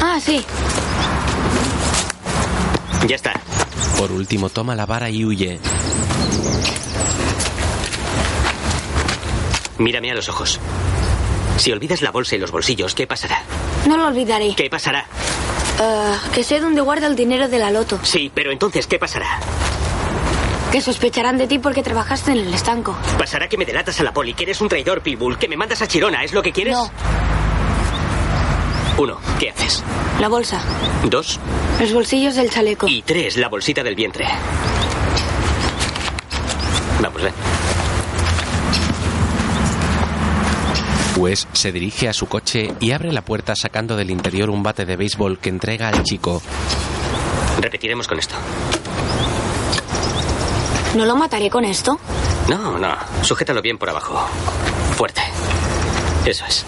Ah, 0.03 0.19
sí. 0.21 0.45
Ya 3.07 3.17
está. 3.17 3.41
Por 3.99 4.13
último 4.13 4.49
toma 4.49 4.75
la 4.75 4.87
vara 4.87 5.09
y 5.11 5.25
huye. 5.25 5.61
Mírame 9.79 10.11
a 10.11 10.15
los 10.15 10.29
ojos. 10.29 10.59
Si 11.59 11.73
olvidas 11.73 12.03
la 12.03 12.11
bolsa 12.11 12.37
y 12.37 12.39
los 12.39 12.51
bolsillos, 12.51 12.95
¿qué 12.95 13.07
pasará? 13.07 13.43
No 13.89 13.97
lo 13.97 14.07
olvidaré. 14.07 14.55
¿Qué 14.57 14.69
pasará? 14.69 15.07
Ah, 15.79 16.19
que 16.35 16.43
sé 16.43 16.61
dónde 16.61 16.81
guarda 16.81 17.07
el 17.07 17.17
dinero 17.17 17.49
de 17.49 17.59
la 17.59 17.71
loto. 17.71 17.99
Sí, 18.03 18.31
pero 18.35 18.51
entonces, 18.51 18.87
¿qué 18.87 18.99
pasará? 18.99 19.39
Que 20.73 20.81
sospecharán 20.81 21.39
de 21.39 21.47
ti 21.47 21.59
porque 21.59 21.83
trabajaste 21.83 22.33
en 22.33 22.39
el 22.39 22.53
estanco. 22.55 22.97
Pasará 23.19 23.49
que 23.49 23.57
me 23.57 23.65
delatas 23.65 24.01
a 24.01 24.03
la 24.05 24.13
poli, 24.13 24.35
que 24.35 24.45
eres 24.45 24.61
un 24.61 24.69
traidor, 24.69 25.03
Pitbull, 25.03 25.39
que 25.39 25.49
me 25.49 25.57
mandas 25.57 25.83
a 25.83 25.87
Chirona, 25.87 26.25
¿es 26.25 26.33
lo 26.33 26.43
que 26.43 26.53
quieres? 26.53 26.75
No. 26.75 26.91
Uno, 28.99 29.19
¿qué 29.39 29.51
haces? 29.51 29.85
La 30.21 30.29
bolsa. 30.29 30.61
Dos. 31.05 31.39
Los 31.79 31.93
bolsillos 31.93 32.35
del 32.35 32.51
chaleco. 32.51 32.89
Y 32.89 33.03
tres, 33.03 33.37
la 33.37 33.49
bolsita 33.49 33.83
del 33.83 33.95
vientre. 33.95 34.27
Vamos, 37.03 37.23
ven. 37.23 37.33
Wes 41.17 41.46
se 41.57 41.73
dirige 41.73 42.09
a 42.09 42.13
su 42.13 42.27
coche 42.27 42.75
y 42.81 42.93
abre 42.93 43.13
la 43.13 43.23
puerta 43.23 43.55
sacando 43.57 43.97
del 43.97 44.11
interior 44.11 44.51
un 44.51 44.63
bate 44.63 44.85
de 44.85 44.97
béisbol 44.97 45.39
que 45.39 45.49
entrega 45.49 45.89
al 45.89 46.03
chico. 46.03 46.43
Repetiremos 47.61 48.07
con 48.07 48.19
esto. 48.19 48.35
¿No 50.95 51.05
lo 51.05 51.17
mataré 51.17 51.51
con 51.51 51.65
esto? 51.65 51.99
No, 52.49 52.79
no. 52.79 52.95
Sujétalo 53.23 53.61
bien 53.63 53.79
por 53.79 53.89
abajo. 53.91 54.19
Fuerte. 54.97 55.23
Eso 56.25 56.45
es. 56.47 56.65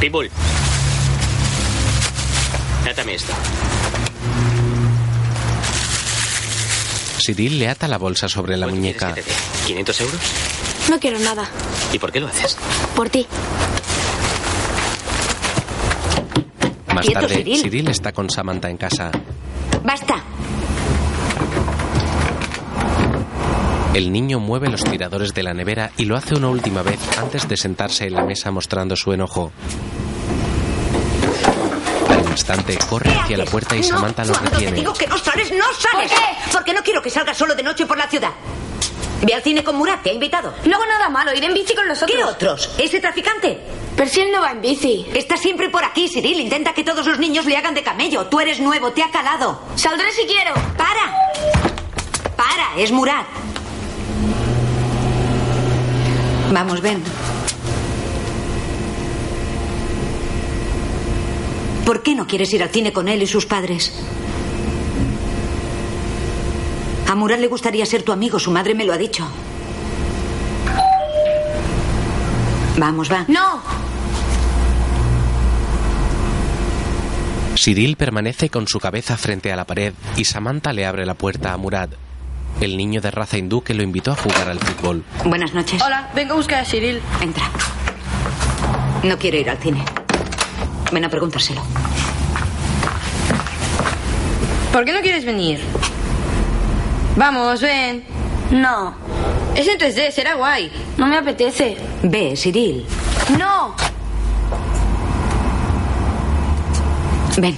Pitbull. 0.00 0.30
Átame 2.88 3.14
esto. 3.14 3.32
Cyril 7.26 7.58
le 7.58 7.68
ata 7.68 7.88
la 7.88 7.98
bolsa 7.98 8.28
sobre 8.28 8.56
la 8.56 8.68
muñeca. 8.68 9.12
¿500 9.66 10.00
euros? 10.00 10.20
No 10.88 11.00
quiero 11.00 11.18
nada. 11.18 11.44
¿Y 11.92 11.98
por 11.98 12.12
qué 12.12 12.20
lo 12.20 12.28
haces? 12.28 12.56
Por 12.94 13.10
ti. 13.10 13.26
Más 16.94 17.04
Quieto, 17.04 17.20
tarde, 17.22 17.34
Cyril. 17.34 17.60
Cyril 17.60 17.88
está 17.88 18.12
con 18.12 18.30
Samantha 18.30 18.70
en 18.70 18.76
casa. 18.76 19.10
¡Basta! 19.82 20.22
El 23.92 24.12
niño 24.12 24.38
mueve 24.38 24.68
los 24.68 24.84
tiradores 24.84 25.34
de 25.34 25.42
la 25.42 25.52
nevera 25.52 25.90
y 25.96 26.04
lo 26.04 26.16
hace 26.16 26.36
una 26.36 26.48
última 26.48 26.82
vez 26.82 27.00
antes 27.18 27.48
de 27.48 27.56
sentarse 27.56 28.06
en 28.06 28.12
la 28.12 28.24
mesa 28.24 28.52
mostrando 28.52 28.94
su 28.94 29.12
enojo. 29.12 29.50
Instante 32.36 32.76
corre 32.86 33.10
hacia 33.18 33.38
la 33.38 33.46
puerta 33.46 33.74
y 33.74 33.82
Samantha 33.82 34.22
lo 34.22 34.32
Cuando 34.34 34.50
te 34.50 34.56
retiene. 34.56 34.76
digo 34.78 34.92
que 34.92 35.06
no 35.06 35.16
sales, 35.16 35.50
no 35.52 35.64
sales. 35.72 36.12
¿Por 36.12 36.20
qué? 36.20 36.52
Porque 36.52 36.72
no 36.74 36.82
quiero 36.82 37.00
que 37.00 37.08
salgas 37.08 37.34
solo 37.34 37.54
de 37.54 37.62
noche 37.62 37.86
por 37.86 37.96
la 37.96 38.06
ciudad. 38.08 38.28
Ve 39.22 39.32
al 39.32 39.42
cine 39.42 39.64
con 39.64 39.74
Murat, 39.76 40.02
te 40.02 40.10
ha 40.10 40.12
invitado. 40.12 40.52
No 40.66 40.76
hago 40.76 40.84
nada 40.84 41.08
malo, 41.08 41.32
iré 41.34 41.46
en 41.46 41.54
bici 41.54 41.74
con 41.74 41.88
los 41.88 42.02
otros. 42.02 42.14
¿Qué 42.14 42.22
otros? 42.22 42.70
¿Ese 42.76 43.00
traficante? 43.00 43.58
Pero 43.96 44.10
si 44.10 44.20
él 44.20 44.30
no 44.30 44.42
va 44.42 44.50
en 44.50 44.60
bici. 44.60 45.06
Está 45.14 45.38
siempre 45.38 45.70
por 45.70 45.82
aquí, 45.82 46.10
Cyril. 46.10 46.38
Intenta 46.38 46.74
que 46.74 46.84
todos 46.84 47.06
los 47.06 47.18
niños 47.18 47.46
le 47.46 47.56
hagan 47.56 47.72
de 47.72 47.82
camello. 47.82 48.26
Tú 48.26 48.38
eres 48.38 48.60
nuevo, 48.60 48.92
te 48.92 49.02
ha 49.02 49.10
calado. 49.10 49.58
Saldré 49.74 50.12
si 50.12 50.26
quiero. 50.26 50.52
¡Para! 50.76 51.14
¡Para! 52.36 52.76
Es 52.76 52.92
Murat. 52.92 53.26
Vamos, 56.52 56.82
ven. 56.82 57.02
¿Por 61.86 62.02
qué 62.02 62.16
no 62.16 62.26
quieres 62.26 62.52
ir 62.52 62.64
al 62.64 62.70
cine 62.70 62.92
con 62.92 63.06
él 63.06 63.22
y 63.22 63.28
sus 63.28 63.46
padres? 63.46 63.92
A 67.08 67.14
Murat 67.14 67.38
le 67.38 67.46
gustaría 67.46 67.86
ser 67.86 68.02
tu 68.02 68.10
amigo, 68.10 68.40
su 68.40 68.50
madre 68.50 68.74
me 68.74 68.84
lo 68.84 68.92
ha 68.92 68.98
dicho. 68.98 69.24
Vamos, 72.76 73.10
va. 73.10 73.24
No. 73.28 73.62
Cyril 77.54 77.94
permanece 77.94 78.50
con 78.50 78.66
su 78.66 78.80
cabeza 78.80 79.16
frente 79.16 79.52
a 79.52 79.56
la 79.56 79.64
pared 79.64 79.94
y 80.16 80.24
Samantha 80.24 80.72
le 80.72 80.86
abre 80.86 81.06
la 81.06 81.14
puerta 81.14 81.52
a 81.52 81.56
Murad, 81.56 81.90
el 82.60 82.76
niño 82.76 83.00
de 83.00 83.12
raza 83.12 83.38
hindú 83.38 83.62
que 83.62 83.74
lo 83.74 83.84
invitó 83.84 84.10
a 84.10 84.16
jugar 84.16 84.48
al 84.48 84.58
fútbol. 84.58 85.04
Buenas 85.24 85.54
noches. 85.54 85.80
Hola, 85.80 86.10
vengo 86.16 86.32
a 86.32 86.36
buscar 86.36 86.62
a 86.62 86.64
Cyril. 86.64 87.00
Entra. 87.22 87.48
No 89.04 89.16
quiero 89.18 89.36
ir 89.36 89.48
al 89.48 89.58
cine. 89.58 89.84
Ven 90.92 91.04
a 91.04 91.08
preguntárselo. 91.08 91.62
¿Por 94.72 94.84
qué 94.84 94.92
no 94.92 95.00
quieres 95.00 95.24
venir? 95.24 95.60
Vamos, 97.16 97.60
ven. 97.60 98.04
No. 98.50 98.94
Es 99.54 99.66
en 99.68 99.78
3D, 99.78 100.10
será 100.10 100.34
guay. 100.34 100.70
No 100.98 101.06
me 101.06 101.16
apetece. 101.16 101.76
Ve, 102.02 102.34
Cyril. 102.36 102.84
No. 103.38 103.74
Ven. 107.38 107.56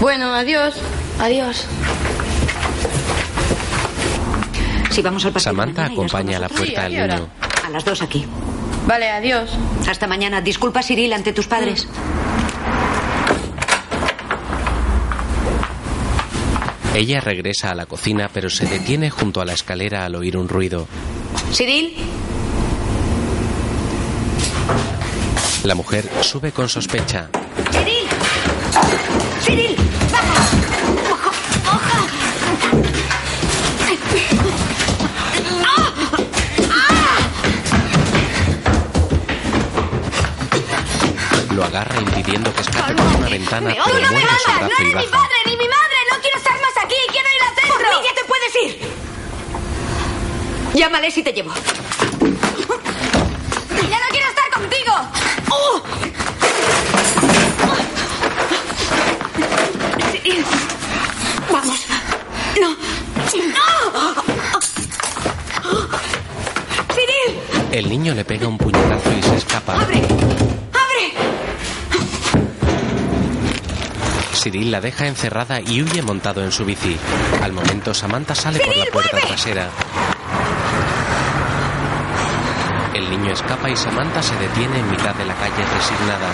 Bueno, 0.00 0.34
adiós. 0.34 0.74
Adiós. 1.20 1.66
Si 4.90 5.02
vamos 5.02 5.24
al 5.24 5.32
paseo 5.32 5.52
Samantha 5.52 5.84
acompaña 5.84 6.38
a 6.38 6.40
la 6.40 6.48
puerta 6.48 6.84
al 6.84 6.90
Sí, 6.90 6.98
¿a 6.98 7.06
qué 7.06 7.14
niño. 7.14 7.28
A 7.64 7.70
las 7.70 7.84
dos 7.84 8.02
aquí. 8.02 8.26
Vale, 8.88 9.10
adiós. 9.10 9.50
Hasta 9.86 10.06
mañana. 10.06 10.40
Disculpa, 10.40 10.82
Cyril, 10.82 11.12
ante 11.12 11.34
tus 11.34 11.46
padres. 11.46 11.86
Ella 16.94 17.20
regresa 17.20 17.70
a 17.70 17.74
la 17.74 17.84
cocina 17.84 18.30
pero 18.32 18.48
se 18.48 18.64
detiene 18.64 19.10
junto 19.10 19.42
a 19.42 19.44
la 19.44 19.52
escalera 19.52 20.06
al 20.06 20.14
oír 20.14 20.38
un 20.38 20.48
ruido. 20.48 20.88
Cyril. 21.52 21.96
La 25.64 25.74
mujer 25.74 26.08
sube 26.22 26.50
con 26.52 26.66
sospecha. 26.70 27.28
Cyril. 27.70 28.08
Cyril. 29.44 29.76
Agarra 41.78 42.00
impidiendo 42.00 42.52
que 42.52 42.62
escape 42.62 42.94
por 42.94 43.06
una 43.06 43.28
ventana 43.28 43.74
¡No, 43.74 43.84
pero 43.84 43.98
no 44.00 44.12
me 44.12 44.20
muerde 44.20 44.38
su 44.44 44.50
brazo 44.50 44.62
¡No 44.62 44.68
y 44.68 44.90
eres 44.90 44.94
mi 44.96 45.06
padre, 45.06 45.34
ni 45.46 45.56
mi 45.56 45.68
madre! 45.68 45.96
¡No 46.10 46.20
quiero 46.20 46.38
estar 46.38 46.60
más 46.60 46.84
aquí! 46.84 46.96
¡Quiero 47.12 47.28
ir 47.36 47.42
al 47.42 47.54
centro! 47.54 47.76
Por 47.76 48.00
mí 48.00 48.06
ya 48.08 48.14
te 48.14 48.24
puedes 48.24 48.52
ir. 48.64 48.72
Llámale 50.74 51.10
si 51.10 51.22
te 51.22 51.32
llevo. 51.32 51.52
¡Ya 53.90 53.98
no 53.98 54.08
quiero 54.10 54.28
estar 54.28 54.50
contigo! 54.50 54.92
¡Oh! 55.50 55.82
Cyril. 60.12 60.44
Vamos. 61.52 61.86
No. 62.60 62.70
¡No! 63.54 63.76
Cyril. 66.94 67.40
El 67.70 67.88
niño 67.88 68.14
le 68.14 68.24
pega 68.24 68.48
un 68.48 68.58
puñetazo 68.58 69.12
y 69.16 69.22
se 69.22 69.36
escapa. 69.36 69.80
¡Abre! 69.80 70.47
Cyril 74.38 74.70
la 74.70 74.80
deja 74.80 75.06
encerrada 75.06 75.60
y 75.60 75.82
huye 75.82 76.02
montado 76.02 76.42
en 76.44 76.52
su 76.52 76.64
bici. 76.64 76.96
Al 77.42 77.52
momento 77.52 77.92
Samantha 77.92 78.34
sale 78.34 78.60
por 78.60 78.76
la 78.76 78.84
puerta 78.86 79.10
vuelve. 79.12 79.28
trasera. 79.28 79.68
El 82.94 83.10
niño 83.10 83.32
escapa 83.32 83.68
y 83.70 83.76
Samantha 83.76 84.22
se 84.22 84.36
detiene 84.36 84.78
en 84.78 84.90
mitad 84.90 85.14
de 85.14 85.24
la 85.24 85.34
calle 85.34 85.64
resignada. 85.74 86.30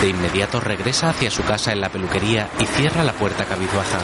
De 0.00 0.08
inmediato 0.08 0.60
regresa 0.60 1.10
hacia 1.10 1.30
su 1.30 1.42
casa 1.42 1.72
en 1.72 1.80
la 1.80 1.88
peluquería 1.88 2.48
y 2.60 2.66
cierra 2.66 3.02
la 3.02 3.12
puerta 3.12 3.44
cabizbaja. 3.44 3.98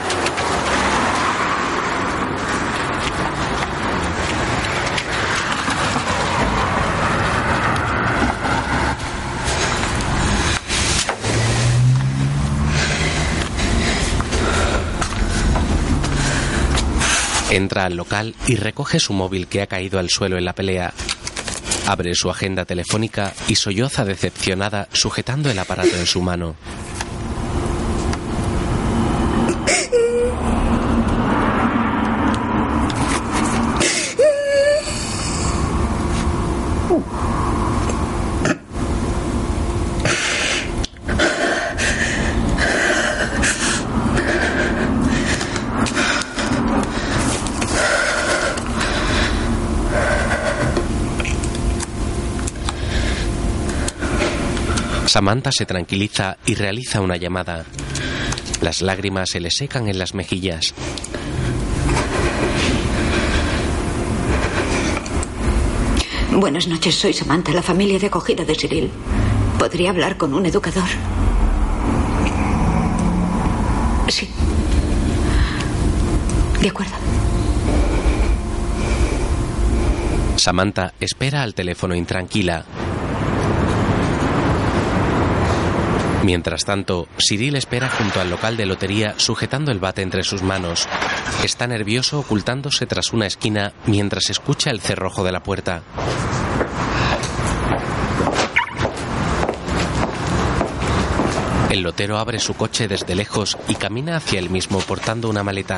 Entra 17.54 17.84
al 17.84 17.94
local 17.94 18.34
y 18.48 18.56
recoge 18.56 18.98
su 18.98 19.12
móvil 19.12 19.46
que 19.46 19.62
ha 19.62 19.68
caído 19.68 20.00
al 20.00 20.10
suelo 20.10 20.36
en 20.36 20.44
la 20.44 20.56
pelea. 20.56 20.92
Abre 21.86 22.12
su 22.16 22.28
agenda 22.28 22.64
telefónica 22.64 23.32
y 23.46 23.54
solloza 23.54 24.04
decepcionada 24.04 24.88
sujetando 24.92 25.48
el 25.52 25.58
aparato 25.60 25.94
en 25.96 26.06
su 26.06 26.20
mano. 26.20 26.56
Samantha 55.14 55.52
se 55.52 55.64
tranquiliza 55.64 56.38
y 56.44 56.56
realiza 56.56 57.00
una 57.00 57.16
llamada. 57.16 57.64
Las 58.60 58.82
lágrimas 58.82 59.30
se 59.30 59.38
le 59.38 59.52
secan 59.52 59.86
en 59.86 59.96
las 59.96 60.12
mejillas. 60.12 60.74
Buenas 66.32 66.66
noches, 66.66 66.96
soy 66.96 67.12
Samantha, 67.12 67.52
la 67.52 67.62
familia 67.62 67.96
de 68.00 68.08
acogida 68.08 68.44
de 68.44 68.56
Cyril. 68.56 68.90
¿Podría 69.56 69.90
hablar 69.90 70.16
con 70.16 70.34
un 70.34 70.46
educador? 70.46 70.88
Sí. 74.08 74.28
De 76.60 76.68
acuerdo. 76.68 76.94
Samantha 80.34 80.92
espera 80.98 81.44
al 81.44 81.54
teléfono 81.54 81.94
intranquila. 81.94 82.64
Mientras 86.24 86.64
tanto, 86.64 87.06
Cyril 87.18 87.54
espera 87.54 87.90
junto 87.90 88.18
al 88.18 88.30
local 88.30 88.56
de 88.56 88.64
lotería 88.64 89.12
sujetando 89.18 89.70
el 89.70 89.78
bate 89.78 90.00
entre 90.00 90.22
sus 90.22 90.42
manos. 90.42 90.88
Está 91.44 91.66
nervioso 91.66 92.18
ocultándose 92.18 92.86
tras 92.86 93.12
una 93.12 93.26
esquina 93.26 93.74
mientras 93.84 94.30
escucha 94.30 94.70
el 94.70 94.80
cerrojo 94.80 95.22
de 95.22 95.32
la 95.32 95.42
puerta. 95.42 95.82
El 101.68 101.82
lotero 101.82 102.16
abre 102.16 102.38
su 102.38 102.54
coche 102.54 102.88
desde 102.88 103.14
lejos 103.14 103.58
y 103.68 103.74
camina 103.74 104.16
hacia 104.16 104.38
él 104.38 104.48
mismo 104.48 104.78
portando 104.78 105.28
una 105.28 105.42
maleta. 105.42 105.76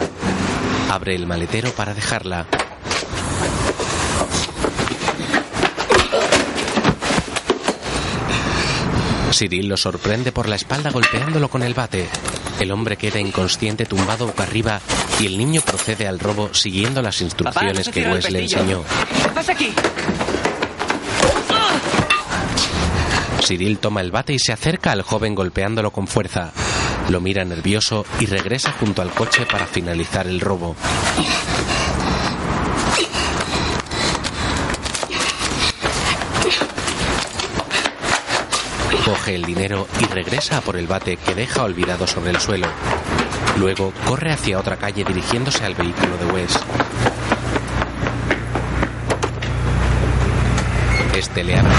Abre 0.93 1.17
el 1.17 1.27
maletero 1.27 1.73
para 1.73 1.93
dejarla. 1.93 2.47
Cyril 9.37 9.69
lo 9.69 9.77
sorprende 9.77 10.33
por 10.33 10.49
la 10.49 10.57
espalda 10.57 10.91
golpeándolo 10.91 11.51
con 11.51 11.63
el 11.63 11.75
bate. 11.75 12.09
El 12.59 12.73
hombre 12.73 12.97
queda 12.97 13.21
inconsciente 13.21 13.85
tumbado 13.85 14.27
boca 14.27 14.45
arriba 14.45 14.81
y 15.21 15.27
el 15.27 15.37
niño 15.37 15.61
procede 15.61 16.09
al 16.09 16.19
robo 16.19 16.55
siguiendo 16.55 17.03
las 17.03 17.21
instrucciones 17.21 17.91
que 17.91 18.09
Wes 18.09 18.31
le 18.31 18.45
enseñó. 18.45 18.83
¿Qué 19.23 19.29
pasa 19.29 19.53
aquí? 19.53 19.75
Cyril 23.45 23.79
toma 23.79 24.01
el 24.01 24.11
bate 24.11 24.33
y 24.33 24.39
se 24.39 24.55
acerca 24.55 24.93
al 24.93 25.03
joven 25.03 25.35
golpeándolo 25.35 25.91
con 25.91 26.07
fuerza. 26.07 26.53
Lo 27.11 27.21
mira 27.21 27.45
nervioso 27.45 28.07
y 28.19 28.27
regresa 28.27 28.73
junto 28.73 29.03
al 29.03 29.11
coche 29.11 29.45
para 29.45 29.67
finalizar 29.67 30.27
el 30.27 30.41
robo. 30.41 30.75
Coge 39.07 39.37
el 39.37 39.45
dinero 39.45 39.87
y 40.01 40.13
regresa 40.13 40.59
a 40.59 40.61
por 40.63 40.77
el 40.77 40.89
bate 40.89 41.17
que 41.17 41.33
deja 41.33 41.63
olvidado 41.63 42.09
sobre 42.09 42.31
el 42.31 42.41
suelo. 42.41 42.67
Luego 43.57 43.93
corre 44.05 44.33
hacia 44.33 44.59
otra 44.59 44.79
calle 44.79 45.05
dirigiéndose 45.05 45.65
al 45.65 45.77
vehículo 45.77 46.17
de 46.17 46.27
Wes. 46.33 46.59
Este 51.17 51.45
le 51.45 51.57
abre. 51.57 51.71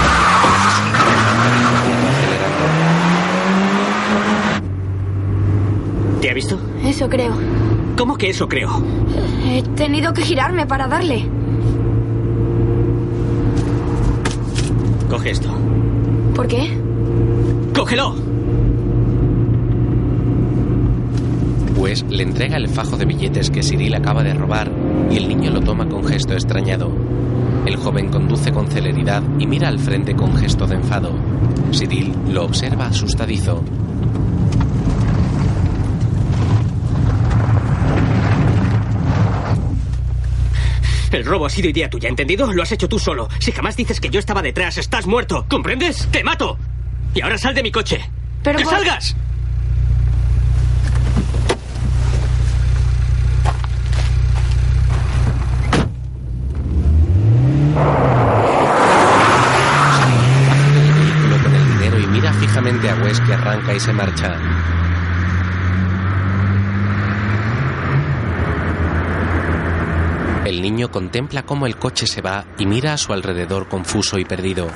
¿Te 6.22 6.30
ha 6.30 6.32
visto? 6.34 6.58
Eso 6.82 7.10
creo. 7.10 7.36
¿Cómo 7.98 8.16
que 8.16 8.30
eso 8.30 8.48
creo? 8.48 8.82
He 9.44 9.62
tenido 9.76 10.14
que 10.14 10.22
girarme 10.22 10.64
para 10.64 10.88
darle. 10.88 11.28
Coge 15.10 15.30
esto. 15.30 15.54
¿Por 16.34 16.48
qué? 16.48 16.87
¡Cógelo! 17.78 18.12
Wes 21.76 22.02
le 22.10 22.24
entrega 22.24 22.56
el 22.56 22.68
fajo 22.68 22.96
de 22.96 23.04
billetes 23.04 23.50
que 23.50 23.62
Cyril 23.62 23.94
acaba 23.94 24.24
de 24.24 24.34
robar 24.34 24.68
y 25.12 25.16
el 25.16 25.28
niño 25.28 25.52
lo 25.52 25.60
toma 25.60 25.88
con 25.88 26.04
gesto 26.04 26.32
extrañado. 26.32 26.90
El 27.66 27.76
joven 27.76 28.08
conduce 28.08 28.50
con 28.50 28.66
celeridad 28.66 29.22
y 29.38 29.46
mira 29.46 29.68
al 29.68 29.78
frente 29.78 30.16
con 30.16 30.36
gesto 30.36 30.66
de 30.66 30.74
enfado. 30.74 31.12
Cyril 31.72 32.12
lo 32.32 32.46
observa 32.46 32.86
asustadizo. 32.88 33.62
El 41.12 41.24
robo 41.24 41.46
ha 41.46 41.50
sido 41.50 41.68
idea 41.68 41.88
tuya, 41.88 42.08
¿entendido? 42.08 42.52
Lo 42.52 42.64
has 42.64 42.72
hecho 42.72 42.88
tú 42.88 42.98
solo. 42.98 43.28
Si 43.38 43.52
jamás 43.52 43.76
dices 43.76 44.00
que 44.00 44.10
yo 44.10 44.18
estaba 44.18 44.42
detrás, 44.42 44.78
estás 44.78 45.06
muerto. 45.06 45.46
¿Comprendes? 45.48 46.08
¡Te 46.10 46.24
mato! 46.24 46.58
Y 47.14 47.20
ahora 47.22 47.38
sal 47.38 47.54
de 47.54 47.62
mi 47.62 47.70
coche. 47.72 48.00
Pero 48.42 48.58
¡Que 48.58 48.64
por- 48.64 48.72
salgas! 48.74 49.16
vehículo 60.94 61.42
con 61.42 61.54
el 61.54 61.66
dinero 61.72 61.98
y 62.00 62.06
mira 62.06 62.32
fijamente 62.34 62.88
a 62.90 62.94
Wes 62.96 63.20
que 63.20 63.34
arranca 63.34 63.74
y 63.74 63.80
se 63.80 63.92
marcha. 63.92 64.36
El 70.44 70.62
niño 70.62 70.90
contempla 70.90 71.42
cómo 71.44 71.66
el 71.66 71.76
coche 71.76 72.06
se 72.06 72.22
va 72.22 72.44
y 72.58 72.64
mira 72.66 72.94
a 72.94 72.98
su 72.98 73.12
alrededor 73.12 73.68
confuso 73.68 74.18
y 74.18 74.24
perdido. 74.24 74.68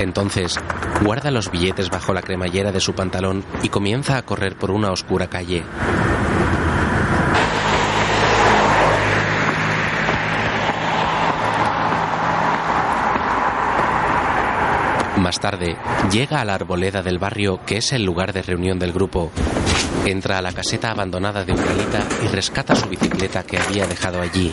Entonces, 0.00 0.58
guarda 1.02 1.30
los 1.30 1.50
billetes 1.50 1.90
bajo 1.90 2.14
la 2.14 2.22
cremallera 2.22 2.70
de 2.70 2.80
su 2.80 2.94
pantalón 2.94 3.44
y 3.62 3.68
comienza 3.68 4.16
a 4.16 4.22
correr 4.22 4.56
por 4.56 4.70
una 4.70 4.92
oscura 4.92 5.26
calle. 5.26 5.64
Más 15.18 15.38
tarde, 15.38 15.76
llega 16.10 16.40
a 16.40 16.44
la 16.44 16.54
arboleda 16.54 17.02
del 17.02 17.18
barrio 17.18 17.60
que 17.64 17.76
es 17.76 17.92
el 17.92 18.04
lugar 18.04 18.32
de 18.32 18.42
reunión 18.42 18.78
del 18.78 18.92
grupo. 18.92 19.30
Entra 20.04 20.38
a 20.38 20.42
la 20.42 20.52
caseta 20.52 20.90
abandonada 20.90 21.44
de 21.44 21.52
Uralita 21.52 22.00
y 22.24 22.28
rescata 22.28 22.74
su 22.74 22.88
bicicleta 22.88 23.44
que 23.44 23.58
había 23.58 23.86
dejado 23.86 24.20
allí. 24.20 24.52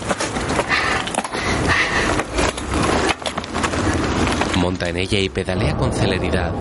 Monta 4.70 4.88
en 4.88 4.97
ella 4.97 5.17
y 5.17 5.30
pedalea 5.30 5.76
con 5.76 5.91
celeridad. 5.91 6.53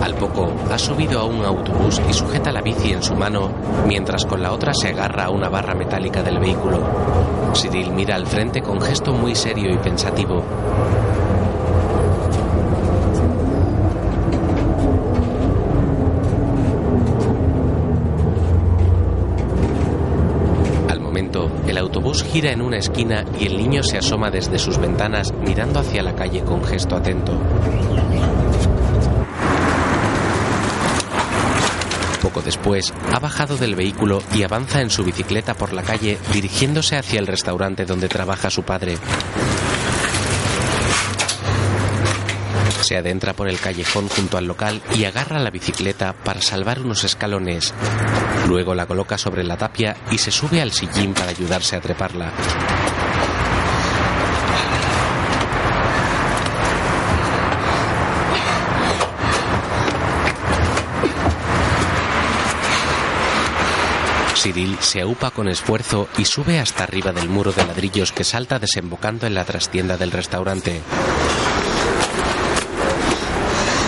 Al 0.00 0.14
poco, 0.14 0.52
ha 0.70 0.78
subido 0.78 1.18
a 1.18 1.24
un 1.24 1.44
autobús 1.44 2.00
y 2.08 2.12
sujeta 2.12 2.52
la 2.52 2.62
bici 2.62 2.92
en 2.92 3.02
su 3.02 3.16
mano 3.16 3.50
mientras 3.88 4.24
con 4.26 4.40
la 4.40 4.52
otra 4.52 4.72
se 4.72 4.90
agarra 4.90 5.24
a 5.24 5.30
una 5.30 5.48
barra 5.48 5.74
metálica 5.74 6.22
del 6.22 6.38
vehículo. 6.38 6.84
Cyril 7.52 7.90
mira 7.90 8.14
al 8.14 8.28
frente 8.28 8.62
con 8.62 8.80
gesto 8.80 9.12
muy 9.12 9.34
serio 9.34 9.74
y 9.74 9.78
pensativo. 9.78 10.44
Gira 22.22 22.50
en 22.50 22.60
una 22.60 22.78
esquina 22.78 23.24
y 23.38 23.46
el 23.46 23.56
niño 23.56 23.82
se 23.82 23.98
asoma 23.98 24.30
desde 24.30 24.58
sus 24.58 24.78
ventanas 24.78 25.32
mirando 25.32 25.80
hacia 25.80 26.02
la 26.02 26.14
calle 26.14 26.42
con 26.42 26.64
gesto 26.64 26.96
atento. 26.96 27.38
Poco 32.22 32.42
después, 32.42 32.92
ha 33.12 33.20
bajado 33.20 33.56
del 33.56 33.76
vehículo 33.76 34.20
y 34.34 34.42
avanza 34.42 34.80
en 34.80 34.90
su 34.90 35.04
bicicleta 35.04 35.54
por 35.54 35.72
la 35.72 35.82
calle 35.82 36.18
dirigiéndose 36.32 36.96
hacia 36.96 37.20
el 37.20 37.26
restaurante 37.26 37.84
donde 37.84 38.08
trabaja 38.08 38.50
su 38.50 38.64
padre. 38.64 38.98
Se 42.86 42.96
adentra 42.96 43.32
por 43.32 43.48
el 43.48 43.58
callejón 43.58 44.08
junto 44.08 44.38
al 44.38 44.44
local 44.44 44.80
y 44.94 45.06
agarra 45.06 45.40
la 45.40 45.50
bicicleta 45.50 46.12
para 46.12 46.40
salvar 46.40 46.78
unos 46.78 47.02
escalones. 47.02 47.74
Luego 48.46 48.76
la 48.76 48.86
coloca 48.86 49.18
sobre 49.18 49.42
la 49.42 49.56
tapia 49.56 49.96
y 50.12 50.18
se 50.18 50.30
sube 50.30 50.62
al 50.62 50.70
sillín 50.70 51.12
para 51.12 51.30
ayudarse 51.30 51.74
a 51.74 51.80
treparla. 51.80 52.32
Cyril 64.36 64.76
se 64.78 65.00
aupa 65.00 65.32
con 65.32 65.48
esfuerzo 65.48 66.08
y 66.18 66.24
sube 66.24 66.60
hasta 66.60 66.84
arriba 66.84 67.10
del 67.10 67.28
muro 67.28 67.50
de 67.50 67.66
ladrillos 67.66 68.12
que 68.12 68.22
salta 68.22 68.60
desembocando 68.60 69.26
en 69.26 69.34
la 69.34 69.44
trastienda 69.44 69.96
del 69.96 70.12
restaurante. 70.12 70.82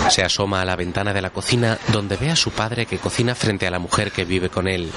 Se 0.09 0.23
asoma 0.23 0.61
a 0.61 0.65
la 0.65 0.75
ventana 0.75 1.13
de 1.13 1.21
la 1.21 1.29
cocina 1.29 1.77
donde 1.91 2.17
ve 2.17 2.31
a 2.31 2.35
su 2.35 2.51
padre 2.51 2.85
que 2.85 2.97
cocina 2.97 3.35
frente 3.35 3.67
a 3.67 3.71
la 3.71 3.79
mujer 3.79 4.11
que 4.11 4.25
vive 4.25 4.49
con 4.49 4.67
él. 4.67 4.91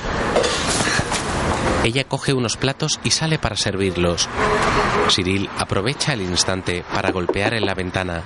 Ella 1.84 2.04
coge 2.04 2.32
unos 2.32 2.56
platos 2.56 2.98
y 3.04 3.10
sale 3.10 3.38
para 3.38 3.56
servirlos. 3.56 4.28
Cyril 5.10 5.50
aprovecha 5.58 6.12
el 6.12 6.22
instante 6.22 6.84
para 6.94 7.10
golpear 7.10 7.54
en 7.54 7.66
la 7.66 7.74
ventana. 7.74 8.22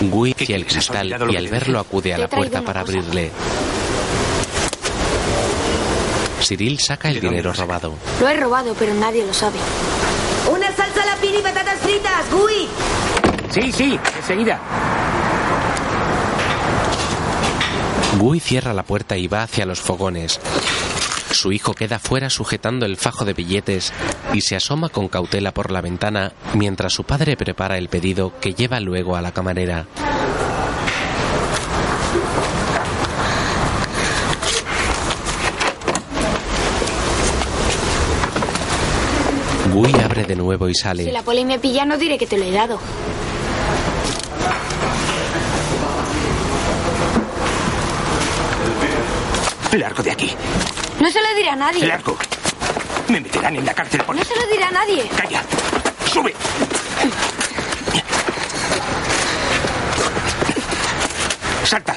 Gui 0.00 0.32
hacia 0.32 0.56
el 0.56 0.66
cristal 0.66 1.16
y 1.30 1.36
al 1.36 1.48
verlo 1.48 1.80
acude 1.80 2.14
a 2.14 2.18
la 2.18 2.28
puerta 2.28 2.62
para 2.62 2.80
abrirle. 2.82 3.32
Cyril 6.42 6.78
saca 6.78 7.08
el 7.08 7.20
dinero 7.20 7.52
robado. 7.52 7.94
Lo 8.20 8.28
he 8.28 8.36
robado, 8.36 8.74
pero 8.78 8.94
nadie 8.94 9.26
lo 9.26 9.34
sabe. 9.34 9.58
¡Una 10.50 10.70
salsa 10.76 11.02
a 11.02 11.06
la 11.06 11.16
pini 11.16 11.25
y 11.38 11.42
patatas 11.42 11.78
fritas, 11.80 12.30
Gui! 12.30 12.68
Sí, 13.50 13.72
sí, 13.72 14.00
enseguida. 14.16 14.60
Gui 18.18 18.40
cierra 18.40 18.72
la 18.72 18.82
puerta 18.82 19.16
y 19.16 19.28
va 19.28 19.42
hacia 19.42 19.66
los 19.66 19.80
fogones. 19.80 20.40
Su 21.30 21.52
hijo 21.52 21.74
queda 21.74 21.98
fuera 21.98 22.30
sujetando 22.30 22.86
el 22.86 22.96
fajo 22.96 23.24
de 23.24 23.34
billetes 23.34 23.92
y 24.32 24.40
se 24.40 24.56
asoma 24.56 24.88
con 24.88 25.08
cautela 25.08 25.52
por 25.52 25.70
la 25.70 25.82
ventana 25.82 26.32
mientras 26.54 26.94
su 26.94 27.04
padre 27.04 27.36
prepara 27.36 27.76
el 27.76 27.88
pedido 27.88 28.32
que 28.40 28.54
lleva 28.54 28.80
luego 28.80 29.16
a 29.16 29.22
la 29.22 29.32
camarera. 29.32 29.86
Gui 39.76 39.92
abre 40.02 40.24
de 40.24 40.34
nuevo 40.36 40.70
y 40.70 40.74
Si 40.74 40.80
sale. 40.80 41.12
la 41.12 41.22
poli 41.22 41.44
me 41.44 41.58
pilla, 41.58 41.84
no 41.84 41.98
diré 41.98 42.16
que 42.16 42.26
te 42.26 42.38
lo 42.38 42.44
he 42.44 42.50
dado. 42.50 42.80
Largo 49.72 50.02
de 50.02 50.10
aquí. 50.10 50.30
No 51.00 51.10
se 51.10 51.20
lo 51.20 51.34
diré 51.36 51.50
a 51.50 51.56
nadie. 51.56 51.86
Largo. 51.86 52.16
Me 53.08 53.20
meterán 53.20 53.56
en 53.56 53.64
la 53.66 53.74
cárcel 53.74 54.00
por 54.02 54.16
No 54.16 54.24
se 54.24 54.34
lo 54.34 54.46
diré 54.46 54.64
a 54.64 54.70
nadie. 54.70 55.06
Calla. 55.16 55.42
Sube. 56.06 56.34
Salta. 61.64 61.96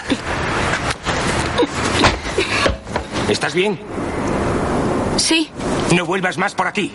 ¿Estás 3.29 3.53
bien? 3.53 3.79
Sí. 5.17 5.49
No 5.95 6.05
vuelvas 6.05 6.37
más 6.37 6.55
por 6.55 6.67
aquí. 6.67 6.91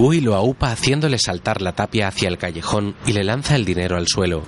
Gui 0.00 0.22
lo 0.22 0.34
aupa 0.34 0.72
haciéndole 0.72 1.18
saltar 1.18 1.60
la 1.60 1.72
tapia 1.72 2.08
hacia 2.08 2.30
el 2.30 2.38
callejón 2.38 2.94
y 3.04 3.12
le 3.12 3.22
lanza 3.22 3.54
el 3.54 3.66
dinero 3.66 3.98
al 3.98 4.08
suelo. 4.08 4.44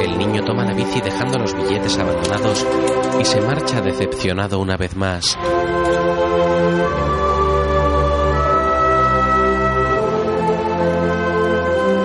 El 0.00 0.16
niño 0.16 0.42
toma 0.46 0.64
la 0.64 0.72
bici 0.72 1.02
dejando 1.02 1.38
los 1.38 1.54
billetes 1.54 1.98
abandonados 1.98 2.66
y 3.20 3.24
se 3.26 3.42
marcha 3.42 3.82
decepcionado 3.82 4.60
una 4.60 4.78
vez 4.78 4.96
más. 4.96 5.36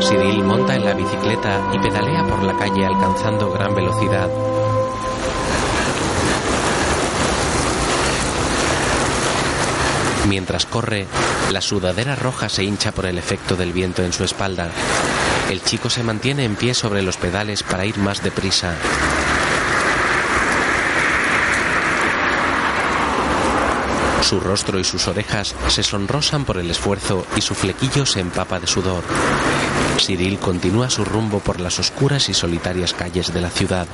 Cyril 0.02 0.44
monta 0.44 0.76
en 0.76 0.84
la 0.84 0.94
bicicleta 0.94 1.72
y 1.74 1.80
pedalea 1.80 2.28
por 2.28 2.44
la 2.44 2.58
calle 2.58 2.86
alcanzando 2.86 3.50
gran 3.54 3.74
velocidad. 3.74 4.30
Mientras 10.28 10.66
corre, 10.66 11.08
la 11.52 11.62
sudadera 11.62 12.16
roja 12.16 12.50
se 12.50 12.64
hincha 12.64 12.92
por 12.92 13.06
el 13.06 13.18
efecto 13.18 13.56
del 13.56 13.74
viento 13.74 14.04
en 14.04 14.14
su 14.14 14.24
espalda. 14.24 14.72
El 15.50 15.62
chico 15.64 15.90
se 15.90 16.04
mantiene 16.04 16.46
en 16.46 16.56
pie 16.56 16.74
sobre 16.74 17.02
los 17.02 17.18
pedales 17.18 17.64
para 17.64 17.86
ir 17.86 17.98
más 17.98 18.24
deprisa. 18.24 18.76
Su 24.22 24.40
rostro 24.40 24.80
y 24.80 24.86
sus 24.86 25.08
orejas 25.08 25.54
se 25.68 25.84
sonrosan 25.84 26.46
por 26.46 26.58
el 26.58 26.72
esfuerzo 26.72 27.28
y 27.36 27.42
su 27.42 27.54
flequillo 27.54 28.06
se 28.06 28.22
empapa 28.22 28.60
de 28.60 28.68
sudor. 28.68 29.04
Cyril 30.00 30.40
continúa 30.40 30.90
su 30.90 31.04
rumbo 31.04 31.40
por 31.40 31.60
las 31.60 31.78
oscuras 31.80 32.30
y 32.30 32.34
solitarias 32.34 32.94
calles 32.94 33.34
de 33.34 33.42
la 33.42 33.50
ciudad. 33.50 33.88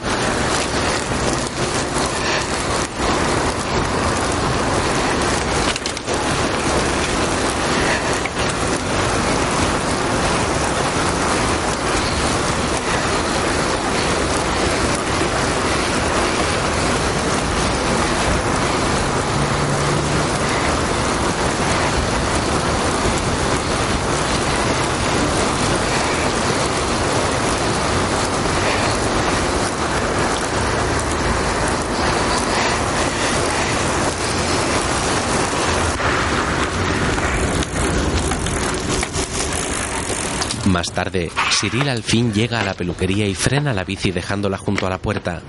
Más 40.70 40.89
tarde, 41.04 41.32
Cyril 41.58 41.88
al 41.88 42.04
fin 42.04 42.34
llega 42.34 42.60
a 42.60 42.66
la 42.66 42.74
peluquería 42.74 43.26
y 43.26 43.34
frena 43.34 43.74
la 43.74 43.86
bici 43.86 44.12
dejándola 44.12 44.58
junto 44.58 44.86
a 44.86 44.90
la 44.90 44.98
puerta. 44.98 45.42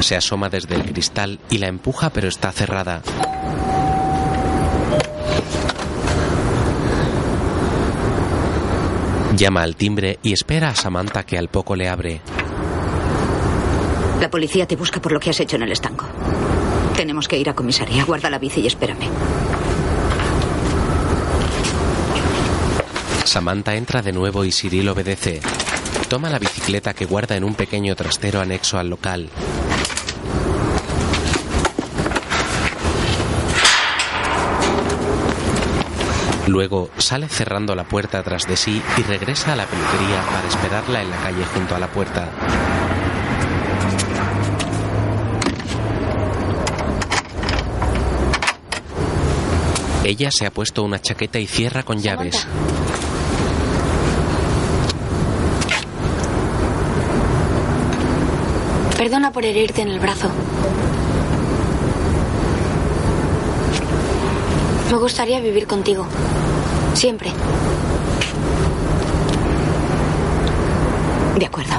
Se 0.00 0.16
asoma 0.16 0.48
desde 0.48 0.76
el 0.76 0.84
cristal 0.86 1.38
y 1.50 1.58
la 1.58 1.66
empuja 1.66 2.08
pero 2.08 2.26
está 2.26 2.50
cerrada. 2.52 3.02
Llama 9.36 9.60
al 9.60 9.76
timbre 9.76 10.18
y 10.22 10.32
espera 10.32 10.70
a 10.70 10.74
Samantha 10.74 11.24
que 11.24 11.36
al 11.36 11.48
poco 11.48 11.76
le 11.76 11.90
abre. 11.90 12.22
La 14.22 14.30
policía 14.30 14.66
te 14.66 14.76
busca 14.76 15.02
por 15.02 15.12
lo 15.12 15.20
que 15.20 15.28
has 15.28 15.40
hecho 15.40 15.56
en 15.56 15.64
el 15.64 15.72
estanco. 15.72 16.06
Tenemos 16.96 17.28
que 17.28 17.36
ir 17.36 17.50
a 17.50 17.54
comisaría. 17.54 18.06
Guarda 18.06 18.30
la 18.30 18.38
bici 18.38 18.62
y 18.62 18.68
espérame. 18.68 19.10
Samantha 23.32 23.76
entra 23.76 24.02
de 24.02 24.12
nuevo 24.12 24.44
y 24.44 24.52
Cyril 24.52 24.90
obedece. 24.90 25.40
Toma 26.10 26.28
la 26.28 26.38
bicicleta 26.38 26.92
que 26.92 27.06
guarda 27.06 27.34
en 27.34 27.44
un 27.44 27.54
pequeño 27.54 27.96
trastero 27.96 28.42
anexo 28.42 28.78
al 28.78 28.90
local. 28.90 29.30
Luego 36.46 36.90
sale 36.98 37.26
cerrando 37.26 37.74
la 37.74 37.84
puerta 37.84 38.22
tras 38.22 38.46
de 38.46 38.58
sí 38.58 38.82
y 38.98 39.02
regresa 39.02 39.54
a 39.54 39.56
la 39.56 39.64
peluquería 39.64 40.22
para 40.30 40.48
esperarla 40.48 41.00
en 41.00 41.08
la 41.08 41.16
calle 41.16 41.44
junto 41.54 41.74
a 41.74 41.78
la 41.78 41.86
puerta. 41.86 42.28
Ella 50.04 50.28
se 50.30 50.44
ha 50.44 50.50
puesto 50.50 50.82
una 50.82 51.00
chaqueta 51.00 51.38
y 51.38 51.46
cierra 51.46 51.82
con 51.82 51.98
llaves. 52.02 52.46
Perdona 59.12 59.30
por 59.30 59.44
herirte 59.44 59.82
en 59.82 59.88
el 59.88 60.00
brazo. 60.00 60.30
Me 64.90 64.96
gustaría 64.96 65.38
vivir 65.38 65.66
contigo. 65.66 66.06
Siempre. 66.94 67.30
De 71.38 71.44
acuerdo. 71.44 71.74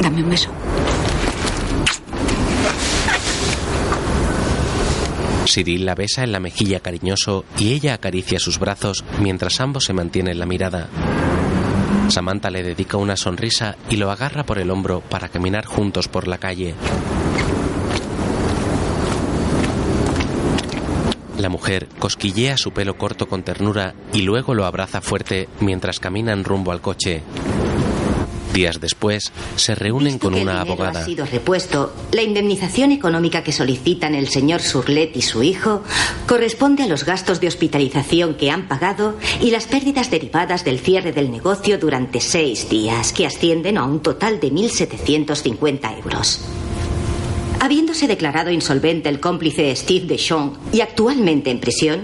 Dame 0.00 0.22
un 0.22 0.30
beso. 0.30 0.50
Cyril 5.44 5.86
la 5.86 5.96
besa 5.96 6.22
en 6.22 6.30
la 6.30 6.38
mejilla 6.38 6.78
cariñoso 6.78 7.44
y 7.58 7.72
ella 7.72 7.94
acaricia 7.94 8.38
sus 8.38 8.60
brazos 8.60 9.04
mientras 9.18 9.60
ambos 9.60 9.86
se 9.86 9.92
mantienen 9.92 10.38
la 10.38 10.46
mirada. 10.46 10.88
Samantha 12.10 12.50
le 12.50 12.62
dedica 12.62 12.96
una 12.96 13.16
sonrisa 13.16 13.76
y 13.88 13.96
lo 13.96 14.10
agarra 14.10 14.44
por 14.44 14.58
el 14.58 14.70
hombro 14.70 15.00
para 15.00 15.28
caminar 15.28 15.64
juntos 15.64 16.08
por 16.08 16.26
la 16.26 16.38
calle. 16.38 16.74
La 21.38 21.48
mujer 21.48 21.88
cosquillea 21.98 22.56
su 22.56 22.72
pelo 22.72 22.98
corto 22.98 23.26
con 23.26 23.42
ternura 23.42 23.94
y 24.12 24.22
luego 24.22 24.54
lo 24.54 24.66
abraza 24.66 25.00
fuerte 25.00 25.48
mientras 25.60 25.98
caminan 26.00 26.44
rumbo 26.44 26.72
al 26.72 26.80
coche. 26.80 27.22
Días 28.60 28.78
después, 28.78 29.32
se 29.56 29.74
reúnen 29.74 30.18
con 30.18 30.34
que 30.34 30.42
una 30.42 30.60
abogada. 30.60 31.00
Ha 31.00 31.04
sido 31.06 31.24
repuesto. 31.24 31.94
La 32.12 32.20
indemnización 32.20 32.92
económica 32.92 33.42
que 33.42 33.52
solicitan 33.52 34.14
el 34.14 34.28
señor 34.28 34.60
Surlet 34.60 35.16
y 35.16 35.22
su 35.22 35.42
hijo 35.42 35.82
corresponde 36.26 36.82
a 36.82 36.86
los 36.86 37.06
gastos 37.06 37.40
de 37.40 37.48
hospitalización 37.48 38.34
que 38.34 38.50
han 38.50 38.68
pagado 38.68 39.14
y 39.40 39.50
las 39.50 39.64
pérdidas 39.64 40.10
derivadas 40.10 40.62
del 40.62 40.78
cierre 40.78 41.12
del 41.12 41.30
negocio 41.30 41.78
durante 41.78 42.20
seis 42.20 42.68
días, 42.68 43.14
que 43.14 43.24
ascienden 43.24 43.78
a 43.78 43.84
un 43.84 44.00
total 44.00 44.40
de 44.40 44.52
1.750 44.52 45.96
euros. 45.96 46.44
Habiéndose 47.60 48.08
declarado 48.08 48.50
insolvente 48.50 49.08
el 49.08 49.20
cómplice 49.20 49.74
Steve 49.74 50.04
Deschamps 50.04 50.58
y 50.70 50.82
actualmente 50.82 51.50
en 51.50 51.60
prisión, 51.60 52.00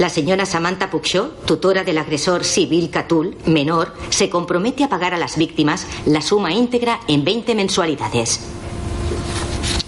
la 0.00 0.08
señora 0.08 0.46
Samantha 0.46 0.88
Puxó, 0.88 1.28
tutora 1.44 1.84
del 1.84 1.98
agresor 1.98 2.42
Sibyl 2.42 2.88
Catul, 2.88 3.36
menor, 3.44 3.92
se 4.08 4.30
compromete 4.30 4.82
a 4.82 4.88
pagar 4.88 5.12
a 5.12 5.18
las 5.18 5.36
víctimas 5.36 5.86
la 6.06 6.22
suma 6.22 6.54
íntegra 6.54 7.00
en 7.06 7.22
20 7.22 7.54
mensualidades. 7.54 8.40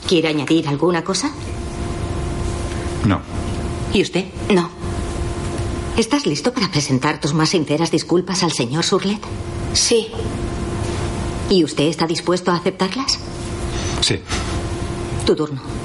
¿Quiere 0.07 0.29
añadir 0.29 0.69
alguna 0.69 1.03
cosa? 1.03 1.33
No. 3.07 3.23
¿Y 3.95 4.03
usted? 4.03 4.27
No. 4.51 4.69
¿Estás 5.97 6.27
listo 6.27 6.53
para 6.53 6.71
presentar 6.71 7.19
tus 7.19 7.33
más 7.33 7.49
sinceras 7.49 7.91
disculpas 7.91 8.43
al 8.43 8.53
señor 8.53 8.85
Surlet? 8.85 9.21
Sí. 9.73 10.09
¿Y 11.49 11.65
usted 11.65 11.85
está 11.85 12.07
dispuesto 12.07 12.51
a 12.51 12.57
aceptarlas? 12.57 13.19
Sí. 14.03 14.21
Tu 15.25 15.35
turno. 15.35 15.82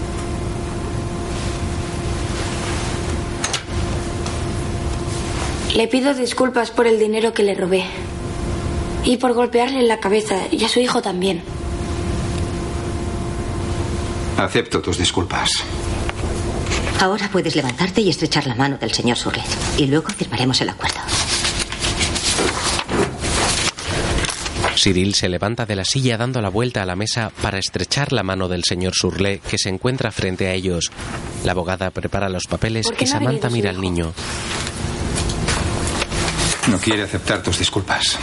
Le 5.78 5.88
pido 5.88 6.16
disculpas 6.16 6.72
por 6.72 6.88
el 6.88 6.98
dinero 6.98 7.34
que 7.36 7.44
le 7.44 7.54
robé. 7.54 7.84
Y 9.06 9.18
por 9.18 9.34
golpearle 9.34 9.78
en 9.78 9.88
la 9.88 10.00
cabeza, 10.00 10.48
y 10.50 10.64
a 10.64 10.70
su 10.70 10.80
hijo 10.80 11.04
también. 11.04 11.44
Acepto 14.38 14.82
tus 14.82 14.98
disculpas. 14.98 15.52
Ahora 17.00 17.30
puedes 17.32 17.56
levantarte 17.56 18.02
y 18.02 18.10
estrechar 18.10 18.48
la 18.48 18.56
mano 18.56 18.80
del 18.80 18.92
señor 18.92 19.18
Surlet. 19.18 19.46
Y 19.78 19.86
luego 19.86 20.10
firmaremos 20.10 20.60
el 20.62 20.70
acuerdo. 20.70 20.98
Cyril 24.76 25.14
se 25.14 25.30
levanta 25.30 25.68
de 25.68 25.76
la 25.76 25.86
silla 25.86 26.18
dando 26.18 26.42
la 26.42 26.50
vuelta 26.50 26.82
a 26.82 26.88
la 26.88 26.96
mesa 26.96 27.32
para 27.44 27.60
estrechar 27.60 28.14
la 28.14 28.24
mano 28.24 28.48
del 28.48 28.64
señor 28.64 28.94
Surlet 28.96 29.44
que 29.44 29.60
se 29.60 29.70
encuentra 29.70 30.10
frente 30.10 30.48
a 30.48 30.54
ellos. 30.54 30.90
La 31.46 31.52
abogada 31.52 31.92
prepara 31.92 32.30
los 32.30 32.46
papeles 32.46 32.88
¿Por 32.88 32.96
qué 32.96 33.06
y 33.06 33.08
no 33.10 33.14
Samantha 33.14 33.50
mira 33.52 33.70
al 33.70 33.80
niño. 33.80 34.14
No 36.70 36.78
quiere 36.80 37.04
aceptar 37.04 37.42
tus 37.42 37.60
disculpas. 37.60 38.18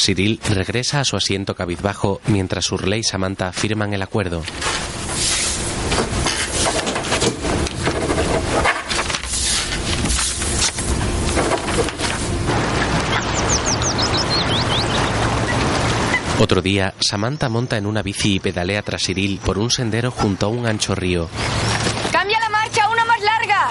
Cyril 0.00 0.40
regresa 0.50 1.00
a 1.00 1.04
su 1.04 1.16
asiento 1.16 1.54
cabizbajo 1.54 2.20
mientras 2.26 2.66
Surley 2.66 3.00
y 3.00 3.04
Samantha 3.04 3.52
firman 3.52 3.94
el 3.94 4.02
acuerdo. 4.02 4.42
Otro 16.40 16.60
día, 16.60 16.92
Samantha 17.00 17.48
monta 17.48 17.78
en 17.78 17.86
una 17.86 18.02
bici 18.02 18.34
y 18.34 18.40
pedalea 18.40 18.82
tras 18.82 19.04
Cyril 19.04 19.40
por 19.42 19.56
un 19.58 19.70
sendero 19.70 20.10
junto 20.10 20.46
a 20.46 20.48
un 20.50 20.66
ancho 20.66 20.94
río. 20.94 21.30
¡Cambia 22.12 22.38
la 22.40 22.50
marcha, 22.50 22.88
una 22.90 23.04
más 23.06 23.20
larga! 23.22 23.70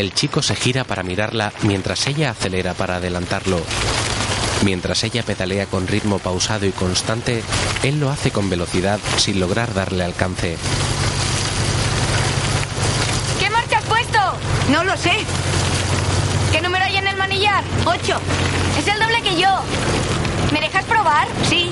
El 0.00 0.14
chico 0.14 0.40
se 0.40 0.56
gira 0.56 0.84
para 0.84 1.02
mirarla 1.02 1.52
mientras 1.60 2.06
ella 2.06 2.30
acelera 2.30 2.72
para 2.72 2.96
adelantarlo. 2.96 3.60
Mientras 4.64 5.04
ella 5.04 5.22
pedalea 5.22 5.66
con 5.66 5.86
ritmo 5.86 6.18
pausado 6.18 6.64
y 6.64 6.72
constante, 6.72 7.42
él 7.82 8.00
lo 8.00 8.08
hace 8.08 8.30
con 8.30 8.48
velocidad 8.48 8.98
sin 9.18 9.38
lograr 9.38 9.74
darle 9.74 10.02
alcance. 10.02 10.56
¿Qué 13.38 13.50
marcha 13.50 13.76
has 13.76 13.84
puesto? 13.84 14.18
No 14.70 14.84
lo 14.84 14.96
sé. 14.96 15.12
¿Qué 16.50 16.62
número 16.62 16.82
hay 16.82 16.96
en 16.96 17.06
el 17.06 17.16
manillar? 17.18 17.62
Ocho. 17.84 18.18
Es 18.78 18.88
el 18.88 18.98
doble 18.98 19.20
que 19.20 19.38
yo. 19.38 19.50
¿Me 20.50 20.62
dejas 20.62 20.86
probar? 20.86 21.28
Sí. 21.46 21.68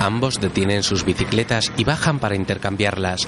Ambos 0.00 0.40
detienen 0.40 0.82
sus 0.82 1.04
bicicletas 1.04 1.72
y 1.76 1.84
bajan 1.84 2.18
para 2.18 2.36
intercambiarlas. 2.36 3.26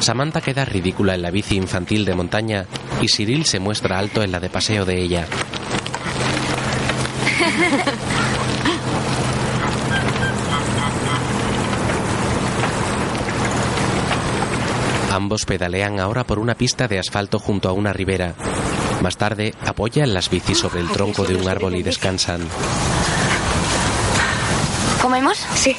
Samantha 0.00 0.40
queda 0.40 0.64
ridícula 0.64 1.14
en 1.14 1.22
la 1.22 1.30
bici 1.30 1.56
infantil 1.56 2.04
de 2.04 2.14
montaña 2.14 2.66
y 3.00 3.08
Cyril 3.08 3.44
se 3.44 3.60
muestra 3.60 3.98
alto 3.98 4.22
en 4.22 4.32
la 4.32 4.40
de 4.40 4.50
paseo 4.50 4.84
de 4.84 5.00
ella. 5.00 5.26
Ambos 15.12 15.46
pedalean 15.46 15.98
ahora 15.98 16.24
por 16.24 16.38
una 16.38 16.54
pista 16.54 16.88
de 16.88 16.98
asfalto 16.98 17.38
junto 17.38 17.68
a 17.68 17.72
una 17.72 17.92
ribera. 17.92 18.34
Más 19.02 19.16
tarde, 19.16 19.54
apoyan 19.64 20.12
las 20.12 20.30
bicis 20.30 20.58
sobre 20.58 20.80
el 20.80 20.88
tronco 20.90 21.24
de 21.24 21.36
un 21.36 21.48
árbol 21.48 21.74
y 21.74 21.82
descansan. 21.82 22.40
¿Comemos? 25.00 25.38
Sí. 25.54 25.74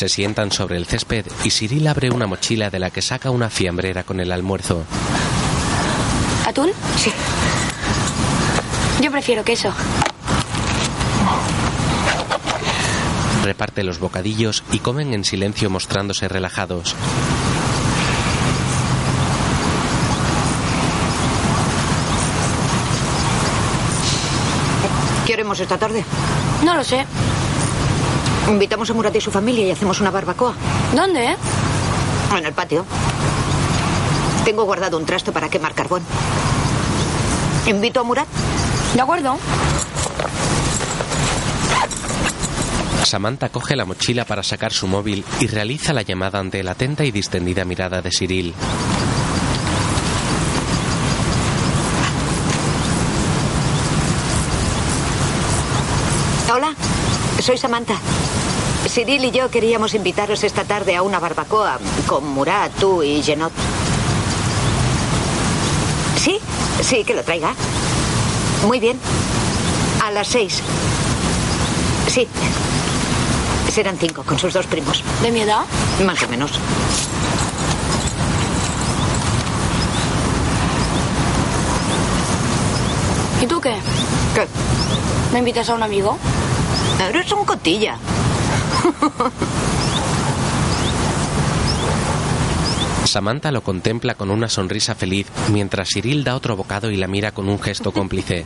Se 0.00 0.08
sientan 0.08 0.50
sobre 0.50 0.78
el 0.78 0.86
césped 0.86 1.26
y 1.44 1.50
Cyril 1.50 1.86
abre 1.86 2.10
una 2.10 2.26
mochila 2.26 2.70
de 2.70 2.78
la 2.78 2.90
que 2.90 3.02
saca 3.02 3.30
una 3.30 3.50
fiambrera 3.50 4.02
con 4.02 4.18
el 4.18 4.32
almuerzo. 4.32 4.84
¿Atún? 6.46 6.70
Sí. 6.96 7.12
Yo 9.02 9.10
prefiero 9.10 9.44
queso. 9.44 9.74
Reparte 13.44 13.84
los 13.84 13.98
bocadillos 13.98 14.64
y 14.72 14.78
comen 14.78 15.12
en 15.12 15.24
silencio 15.24 15.68
mostrándose 15.68 16.28
relajados. 16.28 16.94
¿Qué 25.50 25.54
haremos 25.54 25.60
esta 25.72 25.78
tarde? 25.78 26.04
No 26.64 26.76
lo 26.76 26.84
sé. 26.84 27.04
Invitamos 28.48 28.88
a 28.88 28.94
Murat 28.94 29.16
y 29.16 29.20
su 29.20 29.32
familia 29.32 29.66
y 29.66 29.70
hacemos 29.72 30.00
una 30.00 30.12
barbacoa. 30.12 30.54
¿Dónde? 30.94 31.24
eh? 31.24 31.36
En 32.38 32.46
el 32.46 32.52
patio. 32.52 32.86
Tengo 34.44 34.62
guardado 34.62 34.96
un 34.96 35.04
trasto 35.04 35.32
para 35.32 35.48
quemar 35.48 35.74
carbón. 35.74 36.02
¿Invito 37.66 37.98
a 37.98 38.04
Murat? 38.04 38.28
De 38.94 39.00
acuerdo. 39.00 39.38
Samantha 43.02 43.48
coge 43.48 43.74
la 43.74 43.84
mochila 43.84 44.24
para 44.24 44.44
sacar 44.44 44.72
su 44.72 44.86
móvil 44.86 45.24
y 45.40 45.48
realiza 45.48 45.92
la 45.92 46.02
llamada 46.02 46.38
ante 46.38 46.62
la 46.62 46.72
atenta 46.72 47.04
y 47.04 47.10
distendida 47.10 47.64
mirada 47.64 48.00
de 48.00 48.10
Cyril. 48.16 48.54
Hola, 56.52 56.74
soy 57.50 57.58
Samantha. 57.58 57.96
Cyril 58.86 59.24
y 59.24 59.32
yo 59.32 59.50
queríamos 59.50 59.94
invitaros 59.94 60.44
esta 60.44 60.62
tarde 60.62 60.94
a 60.94 61.02
una 61.02 61.18
barbacoa 61.18 61.80
con 62.06 62.24
Murat, 62.28 62.70
tú 62.78 63.02
y 63.02 63.20
Genot. 63.24 63.50
¿Sí? 66.16 66.38
Sí, 66.80 67.02
que 67.02 67.12
lo 67.12 67.24
traiga. 67.24 67.52
Muy 68.68 68.78
bien. 68.78 69.00
A 70.04 70.12
las 70.12 70.28
seis. 70.28 70.62
Sí. 72.06 72.28
Serán 73.68 73.98
cinco 73.98 74.22
con 74.22 74.38
sus 74.38 74.52
dos 74.52 74.66
primos. 74.66 75.02
¿De 75.20 75.32
mi 75.32 75.40
edad? 75.40 75.64
Más 76.06 76.22
o 76.22 76.28
menos. 76.28 76.52
¿Y 83.42 83.46
tú 83.48 83.60
qué? 83.60 83.74
¿Qué? 84.36 84.46
¿Me 85.32 85.40
invitas 85.40 85.68
a 85.68 85.74
un 85.74 85.82
amigo? 85.82 86.16
Eres 87.08 87.32
un 87.32 87.44
cotilla. 87.44 87.96
Samantha 93.04 93.50
lo 93.50 93.62
contempla 93.62 94.14
con 94.14 94.30
una 94.30 94.48
sonrisa 94.48 94.94
feliz 94.94 95.26
mientras 95.48 95.88
Cyril 95.88 96.22
da 96.22 96.36
otro 96.36 96.56
bocado 96.56 96.90
y 96.90 96.96
la 96.96 97.08
mira 97.08 97.32
con 97.32 97.48
un 97.48 97.58
gesto 97.58 97.90
cómplice. 97.92 98.44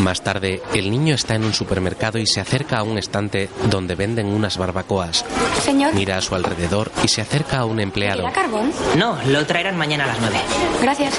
Más 0.00 0.22
tarde, 0.22 0.62
el 0.74 0.90
niño 0.90 1.14
está 1.14 1.34
en 1.34 1.44
un 1.44 1.52
supermercado 1.52 2.18
y 2.18 2.26
se 2.26 2.40
acerca 2.40 2.78
a 2.78 2.82
un 2.82 2.98
estante 2.98 3.48
donde 3.68 3.94
venden 3.94 4.26
unas 4.26 4.56
barbacoas. 4.56 5.24
Señor. 5.62 5.94
Mira 5.94 6.18
a 6.18 6.20
su 6.20 6.34
alrededor 6.34 6.90
y 7.02 7.08
se 7.08 7.20
acerca 7.20 7.58
a 7.58 7.64
un 7.64 7.80
empleado. 7.80 8.22
¿Era 8.22 8.32
carbón? 8.32 8.72
No, 8.96 9.18
lo 9.26 9.44
traerán 9.46 9.76
mañana 9.76 10.04
a 10.04 10.08
las 10.08 10.20
nueve. 10.20 10.38
Gracias. 10.82 11.18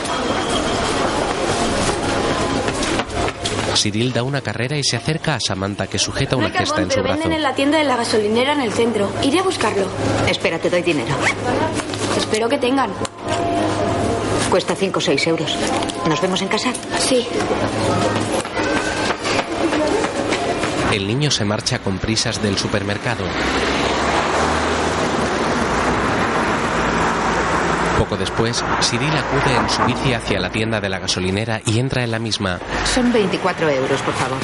Cyril 3.81 4.11
da 4.13 4.23
una 4.23 4.41
carrera 4.41 4.77
y 4.77 4.83
se 4.83 4.97
acerca 4.97 5.35
a 5.35 5.39
Samantha 5.39 5.87
que 5.87 5.97
sujeta 5.99 6.35
una 6.35 6.49
cesta 6.49 6.65
carbón, 6.65 6.83
en 6.83 6.89
su 6.89 6.95
pero 6.95 7.03
brazo. 7.03 7.19
venden 7.19 7.37
en 7.37 7.43
la 7.43 7.55
tienda 7.55 7.77
de 7.77 7.83
la 7.85 7.95
gasolinera 7.95 8.53
en 8.53 8.61
el 8.61 8.73
centro. 8.73 9.11
Iré 9.23 9.39
a 9.39 9.43
buscarlo. 9.43 9.85
Espera, 10.27 10.59
te 10.59 10.69
doy 10.69 10.81
dinero. 10.81 11.15
Espero 12.17 12.49
que 12.49 12.57
tengan. 12.57 12.91
Cuesta 14.49 14.75
cinco 14.75 14.97
o 14.99 15.01
seis 15.01 15.25
euros. 15.27 15.55
¿Nos 16.07 16.21
vemos 16.21 16.41
en 16.41 16.47
casa? 16.47 16.73
Sí. 16.99 17.25
El 20.91 21.07
niño 21.07 21.29
se 21.29 21.45
marcha 21.45 21.79
con 21.79 21.99
prisas 21.99 22.41
del 22.41 22.57
supermercado. 22.57 23.23
Poco 28.09 28.21
después, 28.21 28.63
Cyril 28.81 29.11
acude 29.15 29.55
en 29.55 29.69
su 29.69 29.83
bici 29.83 30.13
hacia 30.15 30.39
la 30.39 30.49
tienda 30.49 30.81
de 30.81 30.89
la 30.89 30.97
gasolinera 30.97 31.61
y 31.63 31.77
entra 31.77 32.03
en 32.03 32.09
la 32.09 32.17
misma. 32.17 32.57
Son 32.91 33.13
24 33.13 33.69
euros, 33.69 34.01
por 34.01 34.15
favor. 34.15 34.39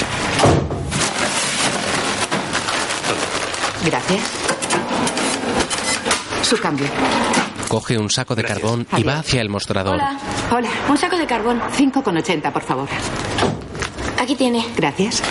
Gracias. 3.83 4.21
Su 6.43 6.59
cambio. 6.59 6.85
Coge 7.67 7.97
un 7.97 8.11
saco 8.11 8.35
de 8.35 8.43
carbón 8.43 8.85
y 8.97 9.01
va 9.01 9.17
hacia 9.17 9.41
el 9.41 9.49
mostrador. 9.49 9.95
Hola. 9.95 10.19
Hola. 10.51 10.69
Un 10.87 10.97
saco 10.99 11.17
de 11.17 11.25
carbón. 11.25 11.59
5,80, 11.75 12.51
por 12.51 12.61
favor. 12.61 12.87
Aquí 14.19 14.35
tiene. 14.35 14.63
Gracias. 14.77 15.23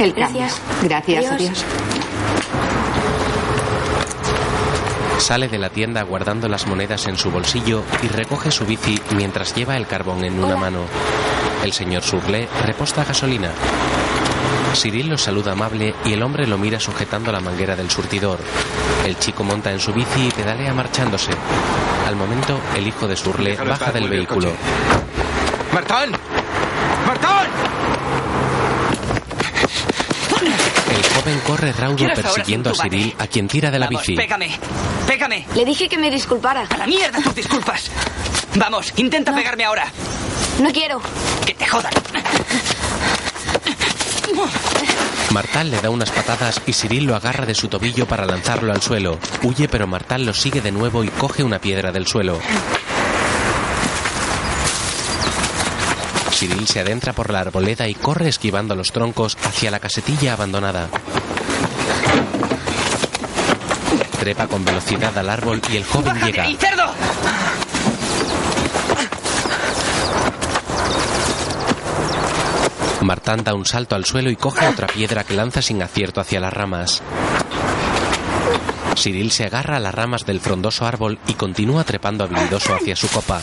El 0.00 0.12
cambio. 0.12 0.40
Gracias. 0.40 0.60
Gracias, 0.82 1.26
Adiós. 1.26 1.32
adiós. 1.32 1.85
Sale 5.26 5.48
de 5.48 5.58
la 5.58 5.70
tienda 5.70 6.04
guardando 6.04 6.46
las 6.46 6.68
monedas 6.68 7.08
en 7.08 7.18
su 7.18 7.32
bolsillo 7.32 7.82
y 8.00 8.06
recoge 8.06 8.52
su 8.52 8.64
bici 8.64 8.96
mientras 9.16 9.56
lleva 9.56 9.76
el 9.76 9.88
carbón 9.88 10.24
en 10.24 10.38
una 10.38 10.54
mano. 10.54 10.82
El 11.64 11.72
señor 11.72 12.04
Surlé 12.04 12.48
reposta 12.64 13.02
gasolina. 13.02 13.50
Cyril 14.76 15.08
lo 15.08 15.18
saluda 15.18 15.50
amable 15.50 15.96
y 16.04 16.12
el 16.12 16.22
hombre 16.22 16.46
lo 16.46 16.58
mira 16.58 16.78
sujetando 16.78 17.32
la 17.32 17.40
manguera 17.40 17.74
del 17.74 17.90
surtidor. 17.90 18.38
El 19.04 19.18
chico 19.18 19.42
monta 19.42 19.72
en 19.72 19.80
su 19.80 19.92
bici 19.92 20.28
y 20.28 20.30
pedalea 20.30 20.72
marchándose. 20.72 21.32
Al 22.06 22.14
momento, 22.14 22.60
el 22.76 22.86
hijo 22.86 23.08
de 23.08 23.16
Surle 23.16 23.50
Déjalo 23.50 23.70
baja 23.70 23.86
estar, 23.86 24.00
del 24.00 24.08
vehículo. 24.08 24.52
¡Martán! 25.74 26.12
¡Martán! 27.04 27.48
El 30.88 31.02
joven 31.02 31.35
corre 31.46 31.72
raudo 31.72 31.96
¿Quieres 31.96 32.18
ahora 32.18 32.32
persiguiendo 32.34 32.70
a 32.70 32.74
Cyril, 32.74 33.14
a 33.18 33.26
quien 33.26 33.48
tira 33.48 33.70
de 33.70 33.78
la 33.78 33.86
Vamos, 33.86 34.02
bici. 34.02 34.16
Pégame. 34.16 34.50
Pégame. 35.06 35.46
Le 35.54 35.64
dije 35.64 35.88
que 35.88 35.96
me 35.96 36.10
disculpara. 36.10 36.66
A 36.68 36.76
la 36.76 36.86
mierda 36.86 37.22
tus 37.22 37.34
disculpas. 37.34 37.90
Vamos, 38.56 38.92
intenta 38.96 39.34
pegarme 39.34 39.64
ahora. 39.64 39.86
No 40.60 40.72
quiero. 40.72 41.00
Que 41.46 41.54
te 41.54 41.66
jodan. 41.66 41.92
Martal 45.32 45.70
le 45.70 45.80
da 45.80 45.90
unas 45.90 46.10
patadas 46.10 46.60
y 46.66 46.72
Cyril 46.72 47.04
lo 47.04 47.14
agarra 47.14 47.46
de 47.46 47.54
su 47.54 47.68
tobillo 47.68 48.06
para 48.06 48.26
lanzarlo 48.26 48.72
al 48.72 48.82
suelo. 48.82 49.18
Huye, 49.42 49.68
pero 49.68 49.86
Martal 49.86 50.24
lo 50.24 50.32
sigue 50.32 50.60
de 50.60 50.72
nuevo 50.72 51.04
y 51.04 51.08
coge 51.08 51.44
una 51.44 51.58
piedra 51.58 51.92
del 51.92 52.06
suelo. 52.06 52.40
Cyril 56.30 56.66
se 56.66 56.80
adentra 56.80 57.12
por 57.12 57.30
la 57.30 57.40
arboleda 57.40 57.88
y 57.88 57.94
corre 57.94 58.28
esquivando 58.28 58.74
los 58.74 58.92
troncos 58.92 59.36
hacia 59.44 59.70
la 59.70 59.80
casetilla 59.80 60.34
abandonada. 60.34 60.88
Trepa 64.18 64.46
con 64.46 64.64
velocidad 64.64 65.16
al 65.18 65.30
árbol 65.30 65.60
y 65.72 65.76
el 65.76 65.84
joven 65.84 66.14
llega. 66.24 66.48
¡Y 66.48 66.56
cerdo! 66.56 66.84
Martán 73.02 73.44
da 73.44 73.54
un 73.54 73.64
salto 73.64 73.94
al 73.94 74.04
suelo 74.04 74.30
y 74.30 74.36
coge 74.36 74.66
otra 74.66 74.88
piedra 74.88 75.22
que 75.22 75.34
lanza 75.34 75.62
sin 75.62 75.80
acierto 75.80 76.20
hacia 76.20 76.40
las 76.40 76.52
ramas. 76.52 77.02
Cyril 78.96 79.30
se 79.30 79.44
agarra 79.44 79.76
a 79.76 79.80
las 79.80 79.94
ramas 79.94 80.26
del 80.26 80.40
frondoso 80.40 80.86
árbol 80.86 81.18
y 81.28 81.34
continúa 81.34 81.84
trepando 81.84 82.24
habilidoso 82.24 82.74
hacia 82.74 82.96
su 82.96 83.08
copa. 83.08 83.40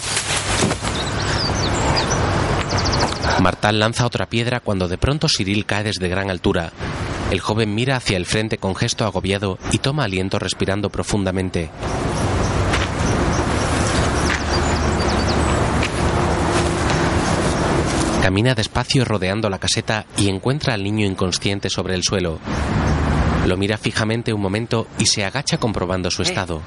Martán 3.39 3.79
lanza 3.79 4.05
otra 4.05 4.25
piedra 4.25 4.59
cuando 4.59 4.87
de 4.87 4.97
pronto 4.97 5.27
Cyril 5.29 5.65
cae 5.65 5.83
desde 5.83 6.09
gran 6.09 6.29
altura. 6.29 6.71
El 7.31 7.39
joven 7.39 7.73
mira 7.73 7.95
hacia 7.95 8.17
el 8.17 8.25
frente 8.25 8.57
con 8.57 8.75
gesto 8.75 9.05
agobiado 9.05 9.57
y 9.71 9.79
toma 9.79 10.03
aliento 10.03 10.39
respirando 10.39 10.89
profundamente. 10.89 11.69
Camina 18.21 18.55
despacio 18.55 19.03
rodeando 19.03 19.49
la 19.49 19.59
caseta 19.59 20.05
y 20.17 20.29
encuentra 20.29 20.73
al 20.73 20.83
niño 20.83 21.05
inconsciente 21.05 21.69
sobre 21.69 21.93
el 21.95 22.03
suelo. 22.03 22.39
Lo 23.45 23.57
mira 23.57 23.77
fijamente 23.77 24.31
un 24.31 24.39
momento 24.39 24.87
y 24.97 25.07
se 25.07 25.25
agacha 25.25 25.57
comprobando 25.57 26.09
su 26.09 26.21
estado. 26.21 26.61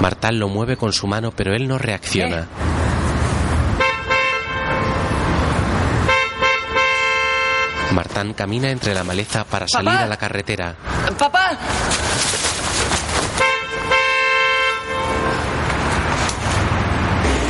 Martal 0.00 0.36
lo 0.36 0.48
mueve 0.48 0.76
con 0.76 0.92
su 0.92 1.06
mano, 1.06 1.30
pero 1.30 1.54
él 1.54 1.68
no 1.68 1.78
reacciona. 1.78 2.48
Martán 7.92 8.32
camina 8.34 8.70
entre 8.70 8.94
la 8.94 9.04
maleza 9.04 9.44
para 9.44 9.66
salir 9.68 9.90
¡Papá! 9.90 10.04
a 10.04 10.06
la 10.06 10.16
carretera. 10.16 10.74
¡Papá! 11.18 11.58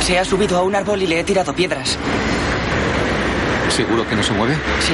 Se 0.01 0.19
ha 0.19 0.25
subido 0.25 0.57
a 0.57 0.63
un 0.63 0.75
árbol 0.75 1.01
y 1.01 1.07
le 1.07 1.19
he 1.19 1.23
tirado 1.23 1.53
piedras. 1.53 1.97
¿Seguro 3.69 4.07
que 4.07 4.15
no 4.15 4.23
se 4.23 4.33
mueve? 4.33 4.55
Sí. 4.81 4.93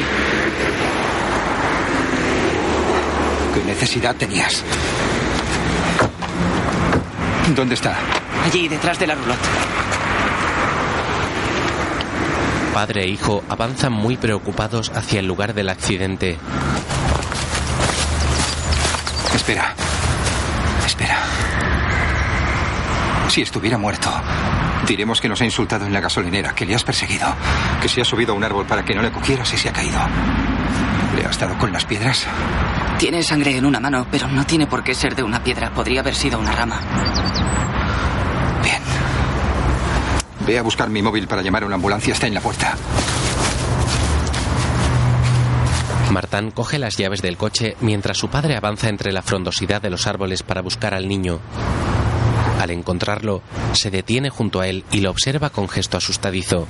¿Qué 3.55 3.63
necesidad 3.65 4.15
tenías? 4.15 4.63
¿Dónde 7.55 7.73
está? 7.73 7.97
Allí, 8.45 8.67
detrás 8.67 8.99
de 8.99 9.07
la 9.07 9.15
roulotte. 9.15 9.39
Padre 12.79 13.03
e 13.03 13.09
hijo 13.09 13.43
avanzan 13.49 13.91
muy 13.91 14.15
preocupados 14.15 14.89
hacia 14.95 15.19
el 15.19 15.27
lugar 15.27 15.53
del 15.53 15.67
accidente. 15.67 16.37
Espera. 19.35 19.75
Espera. 20.85 21.17
Si 23.27 23.41
estuviera 23.41 23.77
muerto, 23.77 24.09
diremos 24.87 25.19
que 25.19 25.27
nos 25.27 25.41
ha 25.41 25.43
insultado 25.43 25.87
en 25.87 25.91
la 25.91 25.99
gasolinera, 25.99 26.55
que 26.55 26.65
le 26.65 26.73
has 26.73 26.85
perseguido, 26.85 27.27
que 27.81 27.89
se 27.89 27.99
ha 27.99 28.05
subido 28.05 28.31
a 28.31 28.37
un 28.37 28.45
árbol 28.45 28.65
para 28.65 28.85
que 28.85 28.95
no 28.95 29.01
le 29.01 29.11
cogieras 29.11 29.53
y 29.53 29.57
se 29.57 29.67
ha 29.67 29.73
caído. 29.73 29.99
¿Le 31.17 31.25
has 31.25 31.37
dado 31.37 31.57
con 31.57 31.73
las 31.73 31.83
piedras? 31.83 32.25
Tiene 32.97 33.23
sangre 33.23 33.57
en 33.57 33.65
una 33.65 33.81
mano, 33.81 34.07
pero 34.09 34.29
no 34.29 34.45
tiene 34.45 34.67
por 34.67 34.85
qué 34.85 34.95
ser 34.95 35.17
de 35.17 35.23
una 35.23 35.43
piedra. 35.43 35.71
Podría 35.71 35.99
haber 35.99 36.15
sido 36.15 36.39
una 36.39 36.53
rama. 36.53 36.79
Ve 40.49 40.57
a 40.57 40.63
buscar 40.63 40.89
mi 40.89 41.03
móvil 41.03 41.27
para 41.27 41.43
llamar 41.43 41.61
a 41.61 41.67
una 41.67 41.75
ambulancia. 41.75 42.11
Está 42.11 42.25
en 42.25 42.33
la 42.33 42.41
puerta. 42.41 42.75
Martán 46.09 46.49
coge 46.49 46.79
las 46.79 46.97
llaves 46.97 47.21
del 47.21 47.37
coche 47.37 47.75
mientras 47.81 48.17
su 48.17 48.29
padre 48.29 48.57
avanza 48.57 48.89
entre 48.89 49.11
la 49.11 49.21
frondosidad 49.21 49.79
de 49.79 49.91
los 49.91 50.07
árboles 50.07 50.41
para 50.41 50.63
buscar 50.63 50.95
al 50.95 51.07
niño. 51.07 51.39
Al 52.59 52.71
encontrarlo, 52.71 53.43
se 53.73 53.91
detiene 53.91 54.31
junto 54.31 54.59
a 54.59 54.67
él 54.67 54.85
y 54.91 55.01
lo 55.01 55.11
observa 55.11 55.51
con 55.51 55.69
gesto 55.69 55.97
asustadizo. 55.97 56.67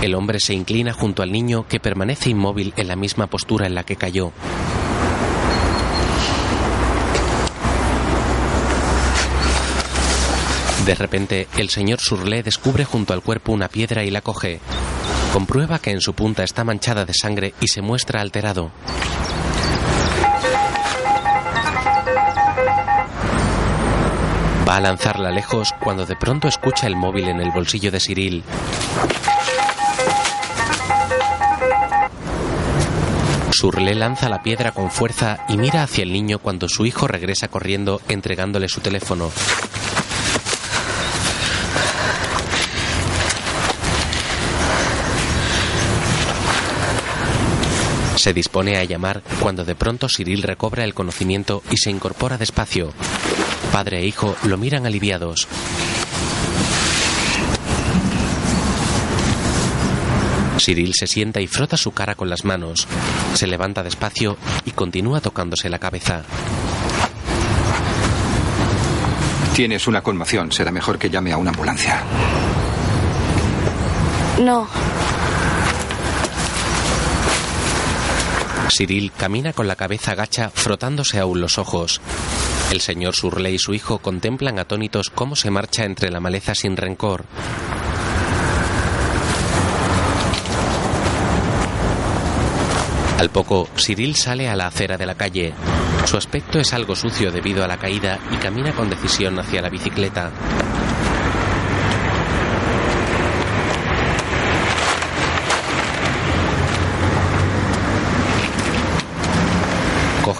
El 0.00 0.14
hombre 0.14 0.40
se 0.40 0.54
inclina 0.54 0.94
junto 0.94 1.22
al 1.22 1.30
niño 1.30 1.68
que 1.68 1.80
permanece 1.80 2.30
inmóvil 2.30 2.72
en 2.78 2.88
la 2.88 2.96
misma 2.96 3.26
postura 3.26 3.66
en 3.66 3.74
la 3.74 3.84
que 3.84 3.96
cayó. 3.96 4.32
De 10.86 10.94
repente, 10.94 11.48
el 11.56 11.70
señor 11.70 11.98
Surlé 11.98 12.42
descubre 12.42 12.84
junto 12.84 13.14
al 13.14 13.22
cuerpo 13.22 13.52
una 13.52 13.68
piedra 13.68 14.04
y 14.04 14.10
la 14.10 14.20
coge. 14.20 14.60
Comprueba 15.32 15.78
que 15.78 15.90
en 15.90 16.02
su 16.02 16.12
punta 16.12 16.44
está 16.44 16.62
manchada 16.62 17.06
de 17.06 17.14
sangre 17.14 17.54
y 17.60 17.68
se 17.68 17.80
muestra 17.80 18.20
alterado. 18.20 18.70
Va 24.68 24.76
a 24.76 24.80
lanzarla 24.80 25.30
lejos 25.30 25.72
cuando 25.82 26.04
de 26.04 26.16
pronto 26.16 26.48
escucha 26.48 26.86
el 26.86 26.96
móvil 26.96 27.28
en 27.28 27.40
el 27.40 27.50
bolsillo 27.50 27.90
de 27.90 28.00
Cyril. 28.00 28.44
Surlé 33.50 33.94
lanza 33.94 34.28
la 34.28 34.42
piedra 34.42 34.72
con 34.72 34.90
fuerza 34.90 35.38
y 35.48 35.56
mira 35.56 35.82
hacia 35.82 36.02
el 36.02 36.12
niño 36.12 36.38
cuando 36.38 36.68
su 36.68 36.84
hijo 36.84 37.06
regresa 37.06 37.48
corriendo 37.48 38.02
entregándole 38.08 38.68
su 38.68 38.80
teléfono. 38.80 39.30
Se 48.24 48.32
dispone 48.32 48.78
a 48.78 48.84
llamar 48.84 49.22
cuando 49.38 49.66
de 49.66 49.74
pronto 49.74 50.08
Cyril 50.08 50.42
recobra 50.42 50.84
el 50.84 50.94
conocimiento 50.94 51.62
y 51.70 51.76
se 51.76 51.90
incorpora 51.90 52.38
despacio. 52.38 52.90
Padre 53.70 53.98
e 53.98 54.06
hijo 54.06 54.34
lo 54.44 54.56
miran 54.56 54.86
aliviados. 54.86 55.46
Cyril 60.58 60.94
se 60.94 61.06
sienta 61.06 61.42
y 61.42 61.46
frota 61.48 61.76
su 61.76 61.92
cara 61.92 62.14
con 62.14 62.30
las 62.30 62.46
manos. 62.46 62.88
Se 63.34 63.46
levanta 63.46 63.82
despacio 63.82 64.38
y 64.64 64.70
continúa 64.70 65.20
tocándose 65.20 65.68
la 65.68 65.78
cabeza. 65.78 66.22
Tienes 69.54 69.86
una 69.86 70.00
conmoción. 70.00 70.50
Será 70.50 70.70
mejor 70.70 70.98
que 70.98 71.10
llame 71.10 71.30
a 71.30 71.36
una 71.36 71.50
ambulancia. 71.50 72.02
No, 74.40 74.66
Cyril 78.76 79.12
camina 79.12 79.52
con 79.52 79.68
la 79.68 79.76
cabeza 79.76 80.12
agacha, 80.12 80.50
frotándose 80.50 81.20
aún 81.20 81.40
los 81.40 81.58
ojos. 81.58 82.00
El 82.72 82.80
señor 82.80 83.14
Surle 83.14 83.52
y 83.52 83.58
su 83.58 83.72
hijo 83.72 83.98
contemplan 83.98 84.58
atónitos 84.58 85.10
cómo 85.10 85.36
se 85.36 85.50
marcha 85.50 85.84
entre 85.84 86.10
la 86.10 86.18
maleza 86.18 86.56
sin 86.56 86.76
rencor. 86.76 87.24
Al 93.18 93.30
poco, 93.30 93.68
Cyril 93.76 94.16
sale 94.16 94.48
a 94.48 94.56
la 94.56 94.66
acera 94.66 94.96
de 94.96 95.06
la 95.06 95.14
calle. 95.14 95.54
Su 96.04 96.16
aspecto 96.16 96.58
es 96.58 96.74
algo 96.74 96.96
sucio 96.96 97.30
debido 97.30 97.62
a 97.62 97.68
la 97.68 97.78
caída 97.78 98.18
y 98.32 98.36
camina 98.38 98.72
con 98.72 98.90
decisión 98.90 99.38
hacia 99.38 99.62
la 99.62 99.70
bicicleta. 99.70 100.32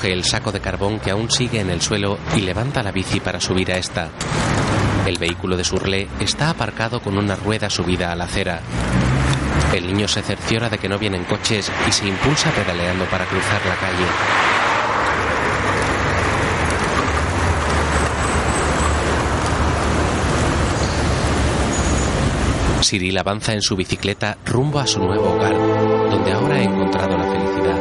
El 0.05 0.23
saco 0.23 0.53
de 0.53 0.61
carbón 0.61 1.01
que 1.01 1.11
aún 1.11 1.31
sigue 1.31 1.61
en 1.61 1.71
el 1.71 1.81
suelo 1.81 2.19
y 2.37 2.41
levanta 2.41 2.83
la 2.83 2.93
bici 2.93 3.21
para 3.21 3.41
subir 3.41 3.73
a 3.73 3.79
esta. 3.79 4.11
El 5.07 5.17
vehículo 5.17 5.57
de 5.57 5.65
Surle 5.65 6.09
está 6.21 6.51
aparcado 6.51 7.01
con 7.01 7.17
una 7.17 7.37
rueda 7.37 7.71
subida 7.71 8.13
a 8.13 8.15
la 8.15 8.25
acera. 8.25 8.61
El 9.73 9.87
niño 9.87 10.07
se 10.07 10.21
cerciora 10.23 10.69
de 10.69 10.77
que 10.77 10.91
no 10.91 10.99
vienen 10.99 11.25
coches 11.25 11.73
y 11.89 11.93
se 11.93 12.07
impulsa 12.07 12.51
pedaleando 12.51 13.07
para 13.07 13.25
cruzar 13.25 13.61
la 13.67 13.77
calle. 13.77 14.07
Cyril 22.83 23.17
avanza 23.17 23.55
en 23.55 23.63
su 23.63 23.75
bicicleta 23.75 24.37
rumbo 24.45 24.79
a 24.79 24.87
su 24.87 25.01
nuevo 25.01 25.33
hogar, 25.33 25.55
donde 25.55 26.33
ahora 26.33 26.57
ha 26.57 26.63
encontrado 26.63 27.17
la 27.17 27.25
felicidad. 27.25 27.74